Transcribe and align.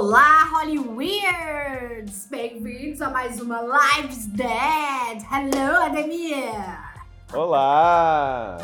Olá, 0.00 0.44
Holly 0.52 0.78
Weirds! 0.78 2.28
Bem-vindos 2.30 3.02
a 3.02 3.10
mais 3.10 3.40
uma 3.40 3.60
Lives 3.62 4.26
Dead! 4.26 5.24
Hello, 5.28 5.82
Ademir! 5.86 6.54
Olá! 7.34 8.58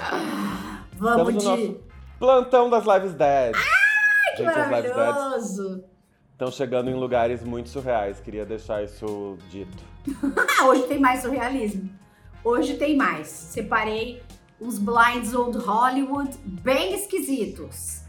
Vamos 0.92 1.34
Estamos 1.34 1.42
de. 1.42 1.44
no 1.44 1.56
nosso 1.56 1.80
plantão 2.20 2.70
das 2.70 2.84
Lives 2.84 3.14
Dead. 3.14 3.52
Ai, 3.52 4.36
que 4.36 4.44
Gente, 4.44 4.54
maravilhoso! 4.54 5.84
estão 6.30 6.52
chegando 6.52 6.88
em 6.88 6.94
lugares 6.94 7.42
muito 7.42 7.68
surreais. 7.68 8.20
Queria 8.20 8.46
deixar 8.46 8.84
isso 8.84 9.36
dito. 9.50 9.82
Ah, 10.60 10.66
hoje 10.66 10.84
tem 10.84 11.00
mais 11.00 11.20
surrealismo. 11.22 11.90
Hoje 12.44 12.74
tem 12.76 12.96
mais. 12.96 13.26
Separei 13.26 14.22
uns 14.60 14.78
blinds 14.78 15.34
old 15.34 15.58
Hollywood 15.58 16.30
bem 16.44 16.94
esquisitos. 16.94 18.03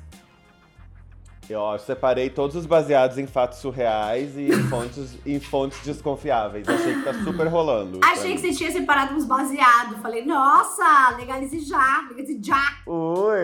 Eu 1.48 1.59
ó, 1.59 1.77
separei 1.77 2.30
todos 2.30 2.55
os 2.55 2.66
baseados 2.66 3.20
em 3.20 3.27
fatos 3.27 3.59
surreais 3.59 4.35
e 4.35 4.48
em 4.48 4.63
fontes, 4.67 5.17
em 5.26 5.40
fontes 5.40 5.80
desconfiáveis. 5.84 6.68
Achei 6.68 6.95
que 6.95 7.02
tá 7.04 7.13
super 7.23 7.48
rolando. 7.48 7.99
Achei 8.04 8.34
que 8.34 8.40
você 8.41 8.52
tinha 8.52 8.71
separado 8.71 9.13
uns 9.13 9.26
baseados. 9.26 9.99
Falei, 10.02 10.26
nossa, 10.26 11.16
legalize 11.18 11.59
já, 11.59 12.04
legalize 12.09 12.40
já. 12.41 12.77
Ui! 12.88 13.35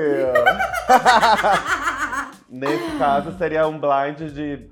Nesse 2.49 2.97
caso, 2.97 3.37
seria 3.37 3.67
um 3.67 3.79
blind 3.79 4.31
de 4.33 4.67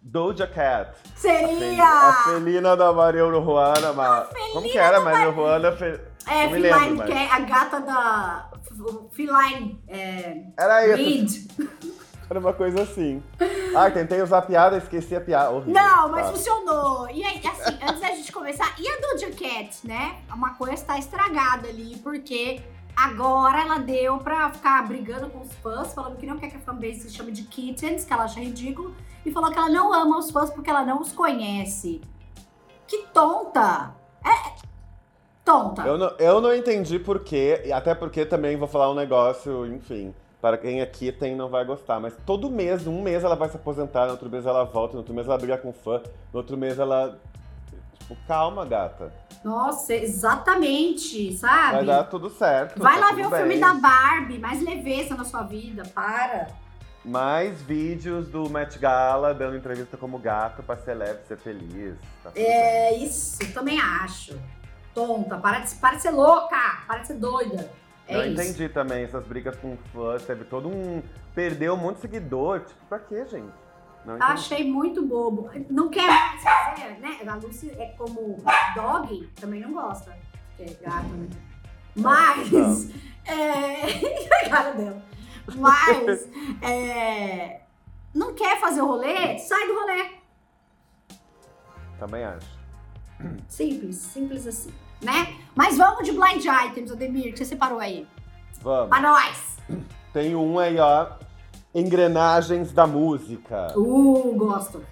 Doja 0.00 0.46
Cat. 0.48 0.90
A 0.90 1.16
Seria! 1.16 2.12
felina 2.24 2.76
da 2.76 2.92
Maria 2.92 3.24
Uruana. 3.24 3.92
Ma... 3.92 4.26
Como 4.52 4.68
que 4.68 4.76
era, 4.76 5.00
Maria 5.00 5.28
Uruana? 5.28 5.70
Fe... 5.72 6.00
É, 6.26 6.48
me 6.48 6.58
lembro, 6.58 6.96
mas- 6.96 7.06
que 7.06 7.12
é 7.12 7.30
a 7.30 7.38
gata 7.40 7.80
da. 7.80 8.50
Feline. 9.12 9.80
É, 9.88 10.42
Era 10.58 10.86
isso. 10.86 10.96
Reed. 10.96 11.68
Era 12.32 12.40
uma 12.40 12.54
coisa 12.54 12.80
assim. 12.80 13.22
Ah, 13.76 13.90
tentei 13.90 14.22
usar 14.22 14.40
piada, 14.40 14.78
esqueci 14.78 15.14
a 15.14 15.20
piada. 15.20 15.50
Horrível. 15.50 15.74
Não, 15.74 16.08
mas 16.08 16.24
Tá. 16.28 16.32
funcionou. 16.32 17.10
E 17.10 17.22
aí, 17.22 17.42
assim, 17.46 17.78
antes 17.86 18.00
da 18.00 18.08
gente 18.08 18.32
começar, 18.32 18.74
e 18.78 18.88
a 18.88 19.00
Doja 19.02 19.30
Cat, 19.32 19.86
né? 19.86 20.16
Uma 20.34 20.54
coisa 20.54 20.72
está 20.72 20.98
estragada 20.98 21.68
ali, 21.68 21.98
porque 22.02 22.62
agora 22.96 23.60
ela 23.60 23.78
deu 23.80 24.16
pra 24.16 24.48
ficar 24.48 24.82
brigando 24.88 25.28
com 25.28 25.40
os 25.42 25.52
fãs, 25.56 25.92
falando 25.92 26.16
que 26.16 26.24
não 26.24 26.38
quer 26.38 26.48
que 26.48 26.56
a 26.56 26.60
fanbase 26.60 27.00
se 27.00 27.10
chame 27.10 27.32
de 27.32 27.42
kittens, 27.42 28.06
que 28.06 28.12
ela 28.14 28.24
acha 28.24 28.40
ridículo, 28.40 28.94
e 29.26 29.30
falou 29.30 29.50
que 29.52 29.58
ela 29.58 29.68
não 29.68 29.92
ama 29.92 30.16
os 30.16 30.30
fãs 30.30 30.48
porque 30.48 30.70
ela 30.70 30.86
não 30.86 31.02
os 31.02 31.12
conhece. 31.12 32.00
Que 32.86 33.04
tonta! 33.12 33.94
É. 34.24 34.52
Tonta. 35.44 35.82
Eu 35.82 35.98
não, 35.98 36.16
eu 36.18 36.40
não 36.40 36.54
entendi 36.54 36.98
por 36.98 37.20
quê, 37.20 37.60
e 37.66 37.72
até 37.72 37.94
porque 37.94 38.24
também 38.24 38.56
vou 38.56 38.68
falar 38.68 38.90
um 38.90 38.94
negócio, 38.94 39.66
enfim, 39.66 40.14
para 40.42 40.58
quem 40.58 40.82
aqui 40.82 41.12
tem 41.12 41.36
não 41.36 41.48
vai 41.48 41.64
gostar, 41.64 42.00
mas 42.00 42.14
todo 42.26 42.50
mês, 42.50 42.84
um 42.84 43.00
mês 43.00 43.22
ela 43.22 43.36
vai 43.36 43.48
se 43.48 43.54
aposentar, 43.54 44.06
no 44.06 44.10
outro 44.10 44.28
mês 44.28 44.44
ela 44.44 44.64
volta, 44.64 44.94
no 44.94 44.98
outro 44.98 45.14
mês 45.14 45.24
ela 45.28 45.38
briga 45.38 45.56
com 45.56 45.72
fã, 45.72 46.02
no 46.32 46.40
outro 46.40 46.56
mês 46.56 46.80
ela. 46.80 47.16
Tipo, 47.96 48.16
calma, 48.26 48.66
gata. 48.66 49.12
Nossa, 49.44 49.94
exatamente, 49.94 51.32
sabe? 51.36 51.76
Vai 51.76 51.84
dar 51.84 52.04
tudo 52.04 52.28
certo. 52.28 52.82
Vai 52.82 52.94
tá 52.98 53.06
lá 53.06 53.12
ver 53.12 53.26
o 53.26 53.30
bem. 53.30 53.38
filme 53.38 53.60
da 53.60 53.74
Barbie, 53.74 54.38
mais 54.38 54.60
leveza 54.60 55.14
na 55.14 55.24
sua 55.24 55.44
vida, 55.44 55.84
para. 55.94 56.48
Mais 57.04 57.62
vídeos 57.62 58.26
do 58.26 58.50
Met 58.50 58.80
Gala 58.80 59.32
dando 59.32 59.56
entrevista 59.56 59.96
como 59.96 60.18
gato 60.18 60.60
pra 60.64 60.76
celeb 60.76 61.20
ser 61.24 61.38
feliz. 61.38 61.94
Tá 62.20 62.30
bem. 62.30 62.44
É 62.44 62.96
isso, 62.96 63.38
também 63.54 63.80
acho. 63.80 64.36
Tonta, 64.92 65.36
para 65.38 65.60
de, 65.60 65.72
para 65.76 65.96
de 65.96 66.02
ser 66.02 66.10
louca, 66.10 66.82
para 66.86 66.98
de 66.98 67.06
ser 67.06 67.14
doida. 67.14 67.70
É 68.08 68.16
eu 68.16 68.32
isso. 68.32 68.42
entendi 68.42 68.68
também 68.68 69.04
essas 69.04 69.24
brigas 69.26 69.56
com 69.56 69.76
fãs, 69.92 70.24
teve 70.24 70.44
todo 70.44 70.68
um. 70.68 71.02
Perdeu 71.34 71.74
um 71.74 71.78
monte 71.78 71.96
de 71.96 72.00
seguidor. 72.02 72.60
Tipo, 72.60 72.86
pra 72.88 72.98
quê, 72.98 73.24
gente? 73.26 73.52
Achei 74.20 74.68
muito 74.70 75.06
bobo. 75.06 75.48
Não 75.70 75.88
quer 75.88 76.06
mais 76.06 76.42
fazer, 76.42 76.98
né? 76.98 77.18
A 77.26 77.36
Lucy 77.36 77.70
é 77.70 77.94
como 77.96 78.42
dog, 78.74 79.28
também 79.40 79.60
não 79.60 79.72
gosta. 79.72 80.16
Que 80.56 80.64
é 80.64 80.76
gato, 80.82 81.08
né? 81.08 81.28
Mas. 81.94 82.90
É... 83.24 84.44
a 84.46 84.50
cara 84.50 84.72
dela. 84.72 85.00
Mas. 85.54 86.28
é, 86.60 87.60
Não 88.12 88.34
quer 88.34 88.60
fazer 88.60 88.82
o 88.82 88.86
rolê? 88.86 89.38
Sai 89.38 89.64
do 89.68 89.74
rolê. 89.74 90.10
Também 92.00 92.24
acho. 92.24 92.58
Simples, 93.46 93.94
simples 93.94 94.44
assim, 94.44 94.74
né? 95.00 95.36
Mas 95.54 95.76
vamos 95.76 96.04
de 96.04 96.12
blind 96.12 96.44
items, 96.44 96.90
Ademir, 96.90 97.32
que 97.32 97.38
você 97.38 97.44
separou 97.44 97.78
aí. 97.78 98.06
Vamos. 98.62 98.88
Pra 98.88 99.00
nós. 99.00 99.56
Tem 100.12 100.34
um 100.34 100.58
aí, 100.58 100.78
ó. 100.78 101.08
Engrenagens 101.74 102.72
da 102.72 102.86
música. 102.86 103.72
Uh, 103.76 104.34
gosto. 104.36 104.82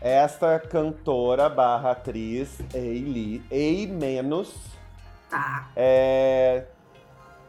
Esta 0.00 0.58
cantora 0.60 1.48
barra 1.48 1.92
atriz, 1.92 2.58
Eili, 2.74 3.42
Ei 3.50 3.86
menos, 3.86 4.54
Tá. 5.28 5.68
é... 5.74 6.66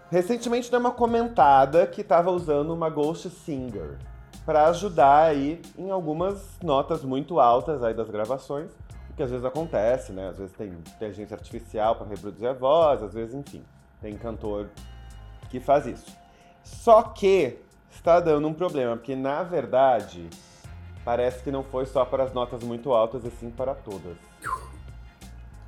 recentemente 0.10 0.72
deu 0.72 0.80
uma 0.80 0.92
comentada 0.92 1.86
que 1.86 2.04
tava 2.04 2.32
usando 2.32 2.74
uma 2.74 2.90
Ghost 2.90 3.30
Singer 3.30 3.98
pra 4.46 4.68
ajudar 4.70 5.26
aí 5.26 5.62
em 5.78 5.92
algumas 5.92 6.58
notas 6.64 7.04
muito 7.04 7.40
altas 7.40 7.84
aí 7.84 7.94
das 7.94 8.10
gravações, 8.10 8.72
que 9.18 9.24
às 9.24 9.32
vezes 9.32 9.44
acontece, 9.44 10.12
né? 10.14 10.30
Às 10.30 10.38
vezes 10.38 10.56
tem 10.56 10.70
inteligência 10.70 11.36
artificial 11.36 11.96
para 11.96 12.08
reproduzir 12.08 12.48
a 12.48 12.54
voz, 12.54 13.02
às 13.02 13.16
vezes, 13.16 13.34
enfim, 13.34 13.66
tem 14.00 14.16
cantor 14.16 14.70
que 15.50 15.60
faz 15.60 15.88
isso. 15.88 16.16
Só 16.64 17.02
que 17.02 17.58
está 17.90 18.20
dando 18.20 18.48
um 18.48 18.54
problema, 18.54 18.96
porque 18.96 19.16
na 19.16 19.42
verdade 19.42 20.30
parece 21.04 21.42
que 21.42 21.50
não 21.50 21.64
foi 21.64 21.88
só 21.88 22.06
para 22.06 22.24
as 22.24 22.34
notas 22.34 22.64
muito 22.64 22.92
altas, 22.92 23.26
e 23.26 23.32
sim 23.32 23.50
para 23.50 23.74
todas. 23.74 24.18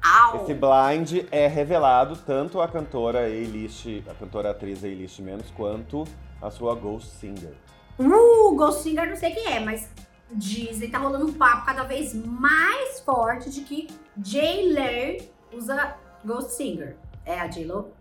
Au. 0.02 0.44
Esse 0.44 0.54
blind 0.54 1.26
é 1.32 1.48
revelado 1.48 2.16
tanto 2.18 2.62
a 2.62 2.68
cantora 2.68 3.28
Eilish, 3.28 4.04
a 4.08 4.14
cantora 4.14 4.52
atriz 4.52 4.84
Eilish 4.84 5.22
menos, 5.22 5.50
quanto 5.52 6.04
a 6.40 6.52
sua 6.52 6.76
Ghost 6.76 7.10
Singer. 7.16 7.54
Uh, 7.98 8.56
Ghost 8.56 8.84
Singer 8.84 9.10
não 9.10 9.16
sei 9.16 9.32
quem 9.32 9.54
é, 9.54 9.60
mas 9.60 9.90
dizem, 10.32 10.90
tá 10.90 10.98
rolando 10.98 11.28
um 11.28 11.34
papo 11.34 11.66
cada 11.66 11.84
vez 11.84 12.14
mais 12.14 13.00
forte 13.00 13.50
de 13.50 13.62
que 13.62 13.88
J-Lo 14.18 15.58
usa 15.58 15.96
Ghost 16.24 16.54
Singer. 16.54 16.96
É 17.26 17.40
a 17.40 17.48
J-Lo? 17.48 17.92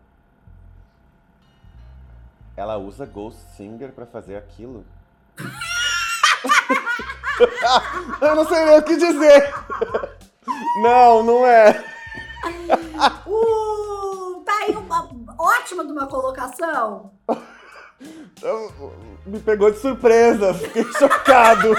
Ela 2.56 2.76
usa 2.76 3.06
Ghost 3.06 3.40
Singer 3.56 3.92
pra 3.92 4.06
fazer 4.06 4.36
aquilo? 4.36 4.84
Eu 8.20 8.34
não 8.34 8.46
sei 8.46 8.64
nem 8.64 8.78
o 8.78 8.82
que 8.82 8.96
dizer. 8.96 9.54
Não, 10.82 11.22
não 11.22 11.46
é. 11.46 11.84
Uh, 13.26 14.42
tá 14.44 14.52
aí 14.62 14.74
uma 14.74 15.08
ótima 15.38 15.86
de 15.86 15.92
uma 15.92 16.06
colocação. 16.06 17.12
Eu- 18.42 18.92
Me 19.26 19.40
pegou 19.40 19.70
de 19.70 19.78
surpresa, 19.78 20.54
fiquei 20.54 20.84
chocado. 20.98 21.74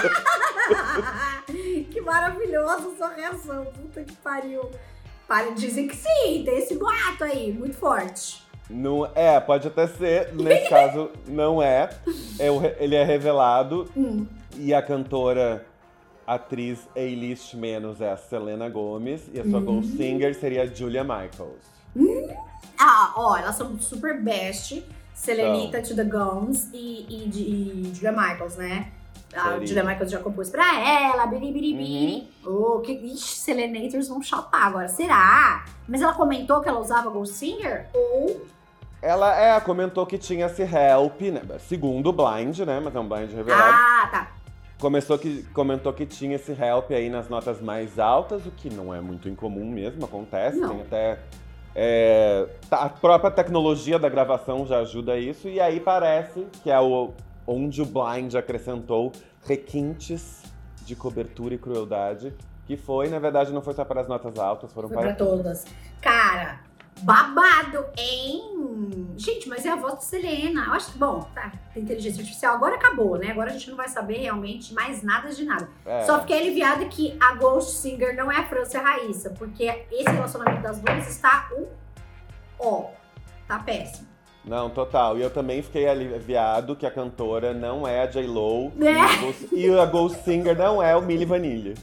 que 1.92 2.02
maravilhosa 2.02 2.90
sua 2.98 3.10
reação. 3.10 3.66
Puta 3.66 4.04
que 4.04 4.16
pariu. 4.18 4.70
Para, 5.28 5.52
dizem 5.52 5.88
que 5.88 5.96
sim, 5.96 6.44
tem 6.44 6.58
esse 6.58 6.76
boato 6.76 7.24
aí, 7.24 7.52
muito 7.54 7.76
forte. 7.78 8.44
Não 8.70 9.06
é, 9.16 9.40
pode 9.40 9.68
até 9.68 9.88
ser, 9.88 10.34
nesse 10.34 10.70
caso 10.70 11.10
não 11.28 11.62
é. 11.62 11.90
É 12.40 12.52
o 12.52 12.62
Ele 12.80 12.96
é 12.96 13.04
revelado 13.04 13.90
Hum. 13.96 14.26
e 14.56 14.74
a 14.74 14.82
cantora 14.82 15.66
atriz 16.26 16.88
A-list 16.96 17.56
menos 17.56 18.02
é 18.02 18.12
a 18.12 18.18
Selena 18.18 18.70
Gomez 18.70 19.24
e 19.34 19.40
a 19.40 19.44
sua 19.44 19.60
Ghost 19.60 19.96
Singer 19.98 20.36
seria 20.36 20.64
a 20.64 20.66
Julia 20.68 21.04
Michaels. 21.04 21.64
Ah, 22.78 23.14
ó, 23.16 23.36
elas 23.38 23.56
são 23.56 23.80
super 23.80 24.22
best. 24.22 24.84
Selenita 25.20 25.82
to 25.82 25.96
the 25.96 26.04
Guns 26.06 26.70
e, 26.74 27.06
e, 27.10 27.28
de- 27.30 27.42
e 27.42 27.92
Julia 27.94 28.12
Michaels, 28.14 28.56
né? 28.56 28.92
A 29.36 29.44
Seria. 29.52 29.68
Julia 29.68 29.84
Michaels 29.84 30.12
já 30.12 30.20
compôs 30.20 30.50
pra 30.50 30.80
ela, 30.80 31.26
biribiribiri. 31.28 32.32
Oh, 32.46 32.80
que, 32.80 32.94
ixi, 32.94 33.36
Selenators 33.36 34.08
vão 34.08 34.22
chapar 34.24 34.68
agora, 34.68 34.88
será? 34.88 35.66
Mas 35.88 36.02
ela 36.02 36.14
comentou 36.14 36.62
que 36.62 36.70
ela 36.70 36.80
usava 36.80 37.10
Ghost 37.10 37.36
Singer? 37.36 37.88
Ou... 37.94 38.46
Ela 39.02 39.38
é, 39.40 39.60
comentou 39.60 40.06
que 40.06 40.18
tinha 40.18 40.46
esse 40.48 40.62
help, 40.64 41.22
né? 41.22 41.42
Segundo 41.60 42.12
blind, 42.12 42.58
né? 42.60 42.80
Mas 42.84 42.96
é 42.96 43.00
um 43.00 43.08
blind 43.08 43.32
revelado. 43.32 43.74
Ah, 43.74 44.08
tá. 44.12 44.28
Começou 44.80 45.20
que, 45.20 45.44
comentou 45.54 45.92
que 45.94 46.06
tinha 46.06 46.38
esse 46.38 46.52
help 46.54 46.92
aí 46.92 47.10
nas 47.10 47.28
notas 47.30 47.62
mais 47.62 48.00
altas, 48.00 48.46
o 48.46 48.52
que 48.52 48.70
não 48.74 48.94
é 48.96 49.00
muito 49.02 49.28
incomum 49.30 49.70
mesmo, 49.70 50.06
acontece. 50.06 50.58
Não. 50.58 50.70
Tem 50.70 50.82
até. 50.82 51.20
É, 51.82 52.46
tá- 52.70 52.82
a 52.82 52.90
própria 52.90 53.32
tecnologia 53.32 53.98
da 53.98 54.10
gravação 54.10 54.68
já 54.68 54.80
ajuda 54.80 55.18
isso, 55.18 55.48
e 55.48 55.62
aí 55.62 55.80
parece 55.80 56.46
que 56.62 56.70
é 56.70 56.78
o, 56.78 57.12
onde 57.48 57.82
o 57.82 57.86
Blind 57.86 58.36
acrescentou 58.36 59.14
requintes 59.46 60.44
de 60.84 60.94
cobertura 60.94 61.54
e 61.54 61.58
crueldade, 61.58 62.34
que 62.68 62.76
foi, 62.76 63.08
na 63.08 63.18
verdade, 63.18 63.54
não 63.54 63.62
foi 63.62 63.74
só 63.74 63.86
para 63.86 64.02
as 64.02 64.10
notas 64.10 64.38
altas, 64.38 64.74
foram 64.74 64.90
Foi 64.90 64.98
para 64.98 65.16
pra 65.16 65.26
todas. 65.26 65.66
Cara, 66.02 66.60
babado 67.02 67.86
em. 67.98 69.14
Gente, 69.18 69.50
mas 69.50 69.66
é 69.66 69.70
a 69.70 69.76
voz 69.76 70.00
de 70.00 70.06
Selena. 70.06 70.66
Eu 70.66 70.74
acho 70.74 70.94
que, 70.94 70.98
bom, 70.98 71.22
tá, 71.36 71.52
inteligência 71.76 72.22
artificial. 72.22 72.56
Agora 72.56 72.76
acabou, 72.76 73.18
né? 73.18 73.32
Agora 73.32 73.50
a 73.50 73.54
gente 73.54 73.70
não 73.70 73.76
vai 73.78 73.88
saber 73.88 74.18
realmente 74.18 74.74
mais 74.74 75.04
nada 75.04 75.30
de 75.30 75.44
nada. 75.44 75.70
É. 75.86 76.06
Só 76.06 76.20
fiquei 76.22 76.40
aliviada 76.40 76.86
que 76.86 77.18
a 77.20 77.36
Ghost 77.36 77.78
Singer 77.78 78.16
não 78.16 78.32
é 78.32 78.38
a 78.38 78.48
França 78.48 78.80
a 78.80 78.82
Raíssa, 78.82 79.32
porque 79.32 79.64
esse 79.92 80.10
relacionamento 80.10 80.62
das 80.62 80.80
duas 80.80 81.10
está 81.10 81.50
um 81.58 81.68
ó. 82.60 82.92
Tá 83.48 83.60
péssimo. 83.60 84.09
Não, 84.50 84.70
total. 84.70 85.16
E 85.18 85.22
eu 85.22 85.30
também 85.30 85.62
fiquei 85.62 85.88
aliviado 85.88 86.76
que 86.76 86.86
a 86.86 86.90
cantora 86.92 87.54
não 87.54 87.88
é 87.88 88.02
a 88.02 88.06
J-Lo. 88.08 88.72
É. 88.82 89.56
E, 89.56 89.70
a 89.80 89.86
Ghost- 89.86 90.24
Singer 90.24 90.58
não 90.58 90.82
é 90.82 90.96
o 90.96 91.02
Milli 91.04 91.24
Vanilli. 91.24 91.76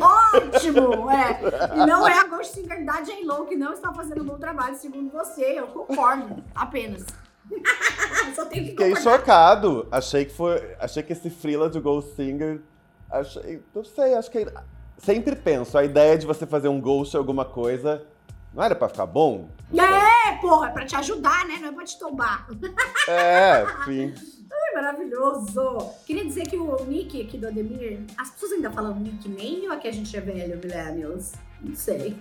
Ótimo! 0.00 1.10
É. 1.10 1.40
E 1.82 1.86
não 1.86 2.06
é 2.06 2.18
a 2.18 2.24
Ghost 2.24 2.54
Singer 2.54 2.84
da 2.84 3.00
J-Lo 3.00 3.46
que 3.46 3.56
não 3.56 3.72
está 3.72 3.92
fazendo 3.94 4.22
um 4.22 4.26
bom 4.26 4.38
trabalho, 4.38 4.76
segundo 4.76 5.10
você. 5.10 5.58
Eu 5.58 5.66
concordo, 5.68 6.42
apenas. 6.54 7.04
Só 8.36 8.44
tenho 8.46 8.64
que 8.64 8.70
Fiquei 8.70 8.88
concordar. 8.94 9.18
chocado. 9.18 9.88
Achei 9.90 10.24
que 10.24 10.32
foi. 10.32 10.74
Achei 10.78 11.02
que 11.02 11.12
esse 11.12 11.30
frila 11.30 11.68
de 11.70 11.80
Ghost 11.80 12.14
Singer. 12.14 12.60
Achei. 13.10 13.62
Não 13.74 13.84
sei, 13.84 14.14
acho 14.14 14.30
que. 14.30 14.46
Sempre 14.98 15.34
penso, 15.34 15.76
a 15.76 15.84
ideia 15.84 16.16
de 16.16 16.26
você 16.26 16.46
fazer 16.46 16.68
um 16.68 16.80
ghost 16.80 17.16
alguma 17.16 17.44
coisa. 17.44 18.02
Não 18.54 18.62
era 18.62 18.74
pra 18.74 18.88
ficar 18.88 19.06
bom? 19.06 19.48
É, 19.80 20.36
porra, 20.36 20.68
é 20.68 20.70
pra 20.70 20.84
te 20.84 20.94
ajudar, 20.96 21.46
né? 21.46 21.58
Não 21.60 21.68
é 21.68 21.72
pra 21.72 21.84
te 21.84 21.98
tombar. 21.98 22.46
É, 23.08 23.64
sim. 23.84 24.14
Ai, 24.52 24.74
maravilhoso! 24.74 25.90
Queria 26.06 26.24
dizer 26.24 26.46
que 26.46 26.56
o 26.56 26.84
nick 26.84 27.22
aqui 27.22 27.38
do 27.38 27.48
Ademir, 27.48 28.00
as 28.18 28.30
pessoas 28.30 28.52
ainda 28.52 28.70
falam 28.70 28.94
nickname 28.96 29.66
ou 29.66 29.72
é 29.72 29.76
que 29.78 29.88
a 29.88 29.92
gente 29.92 30.14
é 30.14 30.20
velho, 30.20 30.58
millennials? 30.58 31.32
Não 31.60 31.74
sei. 31.74 32.16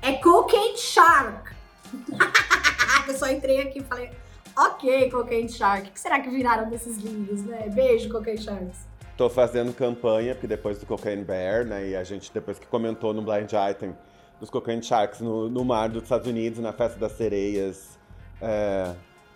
É 0.00 0.12
Cocaine 0.14 0.78
Shark. 0.78 1.54
eu 3.06 3.14
só 3.14 3.28
entrei 3.28 3.60
aqui 3.60 3.80
e 3.80 3.84
falei, 3.84 4.10
ok, 4.56 5.10
Cocaine 5.10 5.48
Shark. 5.48 5.88
O 5.88 5.92
que 5.92 6.00
será 6.00 6.20
que 6.20 6.30
viraram 6.30 6.70
desses 6.70 6.96
lindos, 6.96 7.42
né? 7.42 7.68
Beijo, 7.68 8.10
Cocaine 8.10 8.40
Sharks. 8.40 8.86
Tô 9.16 9.28
fazendo 9.30 9.72
campanha, 9.72 10.34
porque 10.34 10.46
depois 10.46 10.78
do 10.78 10.86
Cocaine 10.86 11.24
Bear, 11.24 11.64
né? 11.64 11.88
E 11.88 11.96
a 11.96 12.04
gente, 12.04 12.30
depois 12.32 12.58
que 12.58 12.66
comentou 12.66 13.12
no 13.12 13.22
Blind 13.22 13.50
Item 13.70 13.94
dos 14.40 14.50
Cocaine 14.50 14.82
Sharks 14.82 15.20
no, 15.20 15.48
no 15.48 15.64
mar 15.64 15.88
dos 15.88 16.02
Estados 16.02 16.26
Unidos, 16.26 16.58
na 16.58 16.72
festa 16.72 16.98
das 16.98 17.12
sereias, 17.12 17.98
é, 18.40 18.92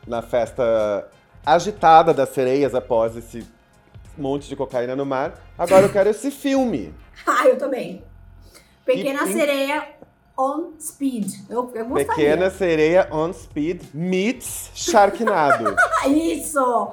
na 0.07 0.21
festa 0.23 1.09
agitada 1.45 2.13
das 2.13 2.29
sereias 2.31 2.75
após 2.75 3.17
esse 3.17 3.47
monte 4.19 4.49
de 4.49 4.57
cocaína 4.57 4.95
no 4.95 5.07
mar. 5.07 5.35
Agora 5.57 5.87
eu 5.87 5.93
quero 5.93 6.11
esse 6.11 6.31
filme. 6.31 6.95
Ah, 7.27 7.47
eu 7.47 7.59
também. 7.59 8.03
Pequena 8.85 9.25
E- 9.29 9.33
Sereia 9.35 9.89
on 10.39 10.73
Speed. 10.81 11.31
Eu, 11.51 11.71
eu 11.75 11.85
gostaria. 11.85 12.07
Pequena 12.07 12.49
Sereia 12.51 13.07
on 13.13 13.31
Speed 13.31 13.83
meets 13.93 14.71
Sharknado. 14.75 15.77
Isso! 16.09 16.93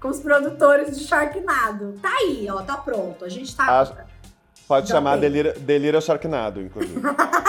Com 0.00 0.08
os 0.08 0.18
produtores 0.18 0.98
de 0.98 1.04
Sharknado. 1.04 1.94
Tá 2.02 2.08
aí, 2.08 2.48
ó, 2.50 2.60
tá 2.62 2.76
pronto. 2.76 3.24
A 3.24 3.28
gente 3.28 3.54
tá. 3.54 3.82
Acho- 3.82 3.94
Pode 4.66 4.88
Já 4.88 4.96
chamar. 4.96 5.16
Delira, 5.16 5.52
Delira 5.52 6.00
Sharknado, 6.00 6.60
inclusive. 6.60 7.00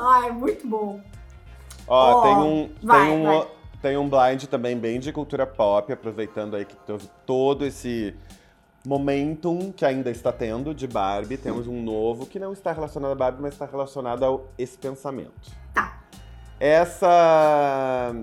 Ai, 0.00 0.30
muito 0.32 0.66
bom. 0.66 1.00
Ó, 1.86 2.12
Ó, 2.18 2.22
tem 2.22 2.36
um. 2.36 2.70
vai, 2.82 3.06
tem 3.08 3.16
um. 3.18 3.24
vai. 3.24 3.46
Tem 3.82 3.96
um 3.96 4.08
blind 4.10 4.44
também 4.44 4.76
bem 4.76 5.00
de 5.00 5.10
cultura 5.10 5.46
pop, 5.46 5.90
aproveitando 5.92 6.54
aí 6.54 6.64
que 6.66 6.76
teve 6.76 7.08
todo 7.24 7.64
esse 7.64 8.14
momentum 8.86 9.72
que 9.72 9.84
ainda 9.86 10.10
está 10.10 10.30
tendo 10.30 10.74
de 10.74 10.86
Barbie. 10.86 11.38
Temos 11.38 11.66
um 11.66 11.82
novo 11.82 12.26
que 12.26 12.38
não 12.38 12.52
está 12.52 12.72
relacionado 12.72 13.12
a 13.12 13.14
Barbie, 13.14 13.40
mas 13.42 13.54
está 13.54 13.64
relacionado 13.64 14.24
a 14.24 14.38
esse 14.62 14.76
pensamento. 14.76 15.50
Tá. 15.72 15.98
Essa. 16.58 18.14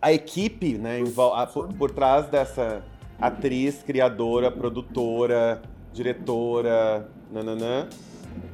A 0.00 0.12
equipe, 0.12 0.76
né, 0.78 0.98
a- 1.34 1.46
por, 1.46 1.68
por 1.74 1.90
trás 1.92 2.26
dessa 2.26 2.82
atriz, 3.20 3.84
criadora, 3.84 4.50
produtora, 4.50 5.62
diretora, 5.92 7.08
nananã, 7.30 7.86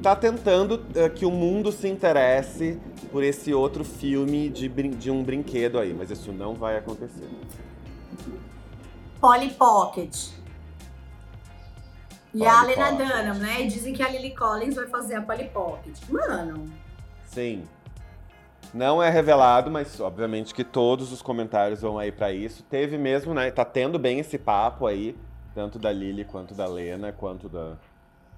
tá 0.01 0.15
tentando 0.15 0.85
eh, 0.95 1.09
que 1.09 1.25
o 1.25 1.31
mundo 1.31 1.71
se 1.71 1.87
interesse 1.87 2.79
por 3.11 3.23
esse 3.23 3.53
outro 3.53 3.83
filme 3.83 4.49
de, 4.49 4.67
de 4.69 5.11
um 5.11 5.23
brinquedo 5.23 5.79
aí, 5.79 5.93
mas 5.93 6.09
isso 6.11 6.31
não 6.31 6.53
vai 6.53 6.77
acontecer. 6.77 7.27
Polly 9.19 9.49
Pocket. 9.51 10.29
E 12.33 12.45
a 12.45 12.61
Polly 12.61 12.75
Lena 12.75 12.91
Pocket. 12.91 13.07
Dunham, 13.07 13.35
né? 13.35 13.61
E 13.61 13.67
dizem 13.67 13.93
que 13.93 14.03
a 14.03 14.09
Lily 14.09 14.35
Collins 14.35 14.75
vai 14.75 14.87
fazer 14.87 15.15
a 15.15 15.21
Polly 15.21 15.49
Pocket. 15.49 15.97
Mano, 16.09 16.69
Sim. 17.25 17.63
Não 18.73 19.01
é 19.01 19.09
revelado, 19.09 19.71
mas 19.71 19.99
obviamente 19.99 20.53
que 20.53 20.63
todos 20.63 21.11
os 21.11 21.21
comentários 21.21 21.81
vão 21.81 21.97
aí 21.97 22.11
pra 22.11 22.31
isso. 22.31 22.63
Teve 22.63 22.97
mesmo, 22.97 23.33
né? 23.33 23.49
Tá 23.49 23.65
tendo 23.65 23.97
bem 23.97 24.19
esse 24.19 24.37
papo 24.37 24.85
aí, 24.85 25.17
tanto 25.55 25.79
da 25.79 25.91
Lily 25.91 26.23
quanto 26.23 26.53
da 26.53 26.67
Lena, 26.67 27.11
quanto 27.11 27.49
da, 27.49 27.77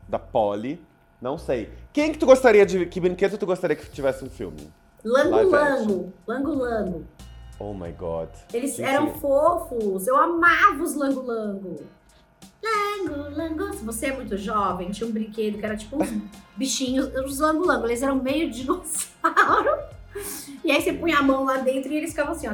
da 0.08 0.18
Polly. 0.18 0.82
Não 1.22 1.38
sei. 1.38 1.70
Quem 1.94 2.12
que 2.12 2.18
tu 2.18 2.26
gostaria 2.26 2.66
de. 2.66 2.86
Que 2.88 3.00
brinquedo 3.00 3.38
tu 3.38 3.46
gostaria 3.46 3.76
que 3.76 3.90
tivesse 3.92 4.26
um 4.26 4.30
filme? 4.30 4.72
Lango 5.04 5.36
Live 5.36 5.52
Lango. 5.52 6.14
Lango 6.28 6.54
Lango. 6.56 7.06
Oh 7.60 7.74
my 7.74 7.92
god. 7.92 8.30
Eles 8.52 8.72
Sim, 8.72 8.84
eram 8.84 9.14
fofos. 9.20 10.08
Eu 10.08 10.18
amava 10.18 10.82
os 10.82 10.96
Lango 10.96 11.22
Lango. 11.22 11.86
Lango 12.64 13.30
Lango. 13.38 13.74
Se 13.74 13.86
você 13.86 14.08
é 14.08 14.16
muito 14.16 14.36
jovem, 14.36 14.90
tinha 14.90 15.08
um 15.08 15.12
brinquedo 15.12 15.60
que 15.60 15.66
era 15.66 15.78
tipo 15.78 16.02
uns 16.02 16.10
bichinhos. 16.58 17.08
Os 17.24 17.40
Lango 17.40 17.66
Lango. 17.66 17.86
Eles 17.86 18.02
eram 18.02 18.16
meio 18.16 18.50
dinossauro. 18.50 19.92
E 20.64 20.72
aí 20.72 20.82
você 20.82 20.92
punha 20.94 21.20
a 21.20 21.24
mão 21.24 21.44
lá 21.44 21.58
dentro 21.58 21.92
e 21.92 21.98
eles 21.98 22.10
ficavam 22.12 22.34
assim, 22.34 22.48
ó. 22.48 22.54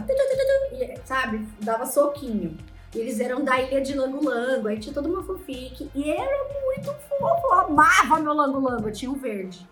sabe? 1.06 1.48
Dava 1.62 1.86
soquinho. 1.86 2.58
E 2.96 3.00
eles 3.00 3.20
eram 3.20 3.44
da 3.44 3.60
ilha 3.62 3.82
de 3.82 3.94
Lango 3.94 4.24
Lango. 4.24 4.68
Aí 4.68 4.80
tinha 4.80 4.94
toda 4.94 5.10
uma 5.10 5.24
fofique. 5.24 5.90
E 5.94 6.12
era 6.12 6.48
muito 6.66 6.94
fofo. 7.08 7.48
Eu 7.48 7.54
amava 7.54 8.20
meu 8.20 8.34
Lango 8.34 8.60
Lango. 8.60 8.88
Eu 8.88 8.94
tinha 8.94 9.12
um 9.12 9.16
verde. 9.16 9.68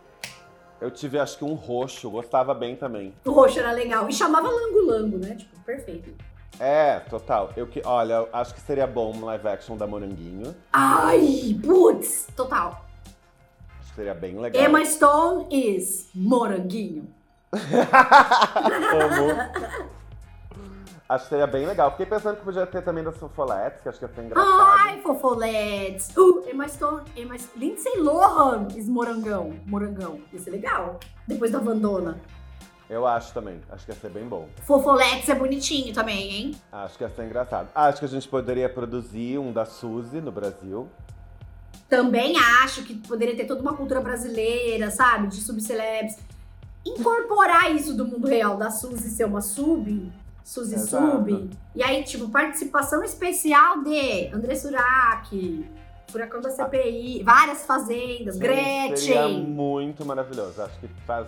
Eu 0.79 0.91
tive 0.91 1.17
acho 1.17 1.37
que 1.37 1.45
um 1.45 1.53
roxo, 1.53 2.09
gostava 2.09 2.53
bem 2.53 2.75
também. 2.75 3.13
O 3.25 3.31
roxo 3.31 3.59
era 3.59 3.71
legal. 3.71 4.09
E 4.09 4.13
chamava 4.13 4.49
Lango 4.49 4.85
Lango, 4.85 5.17
né? 5.17 5.35
Tipo, 5.35 5.57
perfeito. 5.61 6.13
É, 6.59 6.99
total. 6.99 7.51
Eu 7.55 7.67
que, 7.67 7.81
olha, 7.83 8.27
acho 8.31 8.53
que 8.53 8.61
seria 8.61 8.87
bom 8.87 9.13
um 9.13 9.25
live 9.25 9.47
action 9.47 9.75
da 9.75 9.87
Moranguinho. 9.87 10.55
Ai, 10.71 11.57
putz, 11.61 12.27
total. 12.35 12.85
Acho 13.79 13.89
que 13.89 13.95
seria 13.95 14.13
bem 14.13 14.37
legal. 14.39 14.63
Emma 14.63 14.85
Stone 14.85 15.47
is 15.51 16.09
moranguinho. 16.13 17.07
Amo. 18.93 19.85
Acho 21.07 21.25
que 21.25 21.29
seria 21.29 21.45
bem 21.45 21.67
legal. 21.67 21.91
Fiquei 21.91 22.07
pensando 22.07 22.37
que 22.37 22.43
podia 22.43 22.65
ter 22.65 22.81
também 22.81 23.03
das 23.03 23.15
Fofoletes, 23.17 23.79
que 23.81 23.89
acho 23.89 23.99
que 23.99 24.05
ia 24.05 24.11
ser 24.11 24.23
engraçado. 24.23 24.79
Ai, 24.79 25.01
fofoletes. 25.01 26.09
Uh, 26.17 26.43
Emma 26.49 26.67
Stone, 26.67 27.03
Emma, 27.15 27.35
Lindsay 27.55 27.97
Lohan 27.99 28.67
is 28.75 28.89
morangão. 28.89 29.53
Morangão. 29.67 30.19
Isso 30.33 30.49
é 30.49 30.51
legal. 30.51 30.99
Depois 31.27 31.51
da 31.51 31.59
Vandona. 31.59 32.19
Eu 32.89 33.05
acho 33.05 33.33
também. 33.33 33.61
Acho 33.69 33.85
que 33.85 33.91
ia 33.91 33.97
ser 33.97 34.09
bem 34.09 34.27
bom. 34.27 34.49
Fofoletes 34.63 35.29
é 35.29 35.35
bonitinho 35.35 35.93
também, 35.93 36.31
hein? 36.31 36.55
Acho 36.71 36.97
que 36.97 37.03
ia 37.03 37.09
ser 37.09 37.25
engraçado. 37.25 37.69
Acho 37.75 37.99
que 37.99 38.05
a 38.05 38.09
gente 38.09 38.27
poderia 38.27 38.67
produzir 38.67 39.37
um 39.37 39.53
da 39.53 39.65
Suzy 39.65 40.21
no 40.21 40.31
Brasil. 40.31 40.89
Também 41.87 42.35
acho 42.63 42.83
que 42.83 42.95
poderia 42.95 43.35
ter 43.35 43.45
toda 43.45 43.61
uma 43.61 43.75
cultura 43.75 44.01
brasileira, 44.01 44.89
sabe? 44.89 45.27
De 45.27 45.35
subcelebs. 45.35 46.17
Incorporar 46.83 47.71
isso 47.75 47.95
do 47.95 48.05
mundo 48.05 48.27
real, 48.27 48.57
da 48.57 48.71
Suzy 48.71 49.09
ser 49.09 49.25
uma 49.25 49.41
sub, 49.41 50.11
Suzy 50.45 50.75
Exato. 50.75 51.17
Sub. 51.17 51.49
E 51.73 51.83
aí, 51.83 52.03
tipo, 52.03 52.29
participação 52.29 53.03
especial 53.03 53.81
de 53.83 54.27
André 54.31 54.53
Surak, 54.55 55.67
Furacão 56.11 56.39
da 56.39 56.51
CPI, 56.51 57.23
várias 57.23 57.65
fazendas, 57.65 58.35
Seria 58.37 58.87
Gretchen. 58.89 59.41
muito 59.43 60.05
maravilhoso. 60.05 60.61
Acho 60.61 60.79
que 60.79 60.87
faz... 61.07 61.25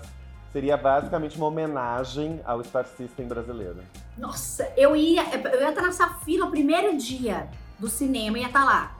seria 0.53 0.77
basicamente 0.77 1.35
uma 1.35 1.47
homenagem 1.47 2.39
ao 2.45 2.63
Star 2.63 2.85
System 2.95 3.25
brasileiro. 3.27 3.79
Nossa, 4.15 4.71
eu 4.77 4.95
ia, 4.95 5.23
eu 5.51 5.61
ia 5.61 5.69
estar 5.69 5.81
nessa 5.81 6.07
fila 6.23 6.51
primeiro 6.51 6.95
dia 6.95 7.49
do 7.79 7.87
cinema, 7.89 8.37
ia 8.37 8.45
estar 8.47 8.63
lá. 8.65 8.95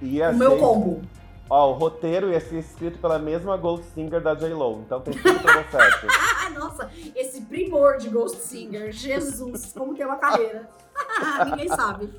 Ia 0.00 0.30
o 0.30 0.34
meu 0.34 0.52
ser- 0.52 0.60
combo. 0.60 1.02
Ó, 1.50 1.70
o 1.70 1.72
roteiro 1.72 2.30
ia 2.30 2.38
ser 2.40 2.58
escrito 2.60 2.98
pela 3.00 3.18
mesma 3.18 3.56
Gold 3.56 3.84
Singer 3.92 4.20
da 4.22 4.34
J-Lo. 4.34 4.82
Então 4.86 5.00
tem 5.00 5.12
tudo 5.14 5.40
pra 5.40 5.54
dar 5.54 5.70
certo. 5.70 6.06
Nossa, 6.56 6.88
esse 7.16 7.40
primor 7.42 7.96
de 7.98 8.08
Ghost 8.08 8.38
Singer, 8.38 8.92
Jesus, 8.92 9.72
como 9.72 9.94
ter 9.96 10.04
uma 10.06 10.16
carreira. 10.16 10.68
Ninguém 11.50 11.68
sabe. 11.68 12.10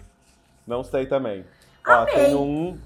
Não 0.67 0.83
sei 0.83 1.05
também. 1.05 1.45
Ó, 1.88 1.91
Amei. 1.91 2.13
tem 2.13 2.35
um. 2.35 2.77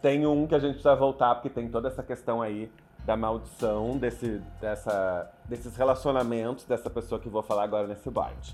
tem 0.00 0.26
um 0.26 0.46
que 0.46 0.54
a 0.54 0.58
gente 0.58 0.72
precisa 0.74 0.94
voltar, 0.96 1.34
porque 1.34 1.50
tem 1.50 1.68
toda 1.68 1.88
essa 1.88 2.02
questão 2.02 2.40
aí 2.40 2.70
da 3.04 3.16
maldição 3.16 3.98
desse, 3.98 4.40
dessa, 4.60 5.30
desses 5.44 5.76
relacionamentos 5.76 6.64
dessa 6.64 6.88
pessoa 6.88 7.20
que 7.20 7.28
vou 7.28 7.42
falar 7.42 7.64
agora 7.64 7.86
nesse 7.86 8.08
blind. 8.10 8.52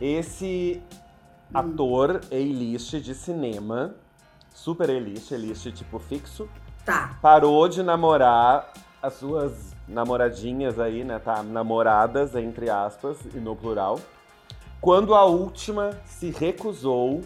Esse 0.00 0.82
Hum. 1.54 1.58
ator 1.58 2.20
A-list 2.32 2.94
de 3.00 3.14
cinema, 3.14 3.94
super 4.54 4.88
A-list, 4.88 5.32
A-list 5.34 5.70
tipo 5.72 5.98
fixo, 5.98 6.48
Tá. 6.86 7.18
parou 7.20 7.68
de 7.68 7.82
namorar 7.82 8.72
as 9.02 9.14
suas 9.14 9.74
namoradinhas 9.86 10.78
aí, 10.80 11.04
né? 11.04 11.18
Tá 11.18 11.42
namoradas, 11.42 12.34
entre 12.34 12.70
aspas, 12.70 13.18
e 13.34 13.38
no 13.38 13.54
plural. 13.54 14.00
Quando 14.80 15.14
a 15.14 15.24
última 15.24 15.98
se 16.06 16.30
recusou 16.30 17.22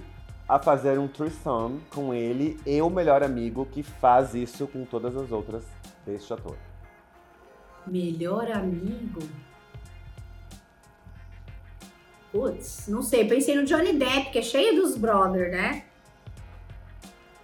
a 0.49 0.59
fazer 0.59 0.99
um 0.99 1.07
threesome 1.07 1.81
com 1.95 2.15
ele 2.15 2.59
e 2.65 2.81
o 2.81 2.89
melhor 2.89 3.23
amigo 3.23 3.67
que 3.67 3.83
faz 3.83 4.35
isso 4.35 4.67
com 4.67 4.85
todas 4.85 5.15
as 5.17 5.31
outras 5.31 5.65
deste 6.07 6.33
ator. 6.33 6.57
Melhor 7.87 8.51
amigo? 8.51 9.21
Putz, 12.33 12.87
não 12.89 13.03
sei. 13.03 13.27
Pensei 13.27 13.57
no 13.57 13.65
Johnny 13.65 13.93
Depp, 13.95 14.31
que 14.31 14.39
é 14.39 14.43
cheio 14.43 14.81
dos 14.81 14.97
brothers, 14.97 15.51
né? 15.51 15.85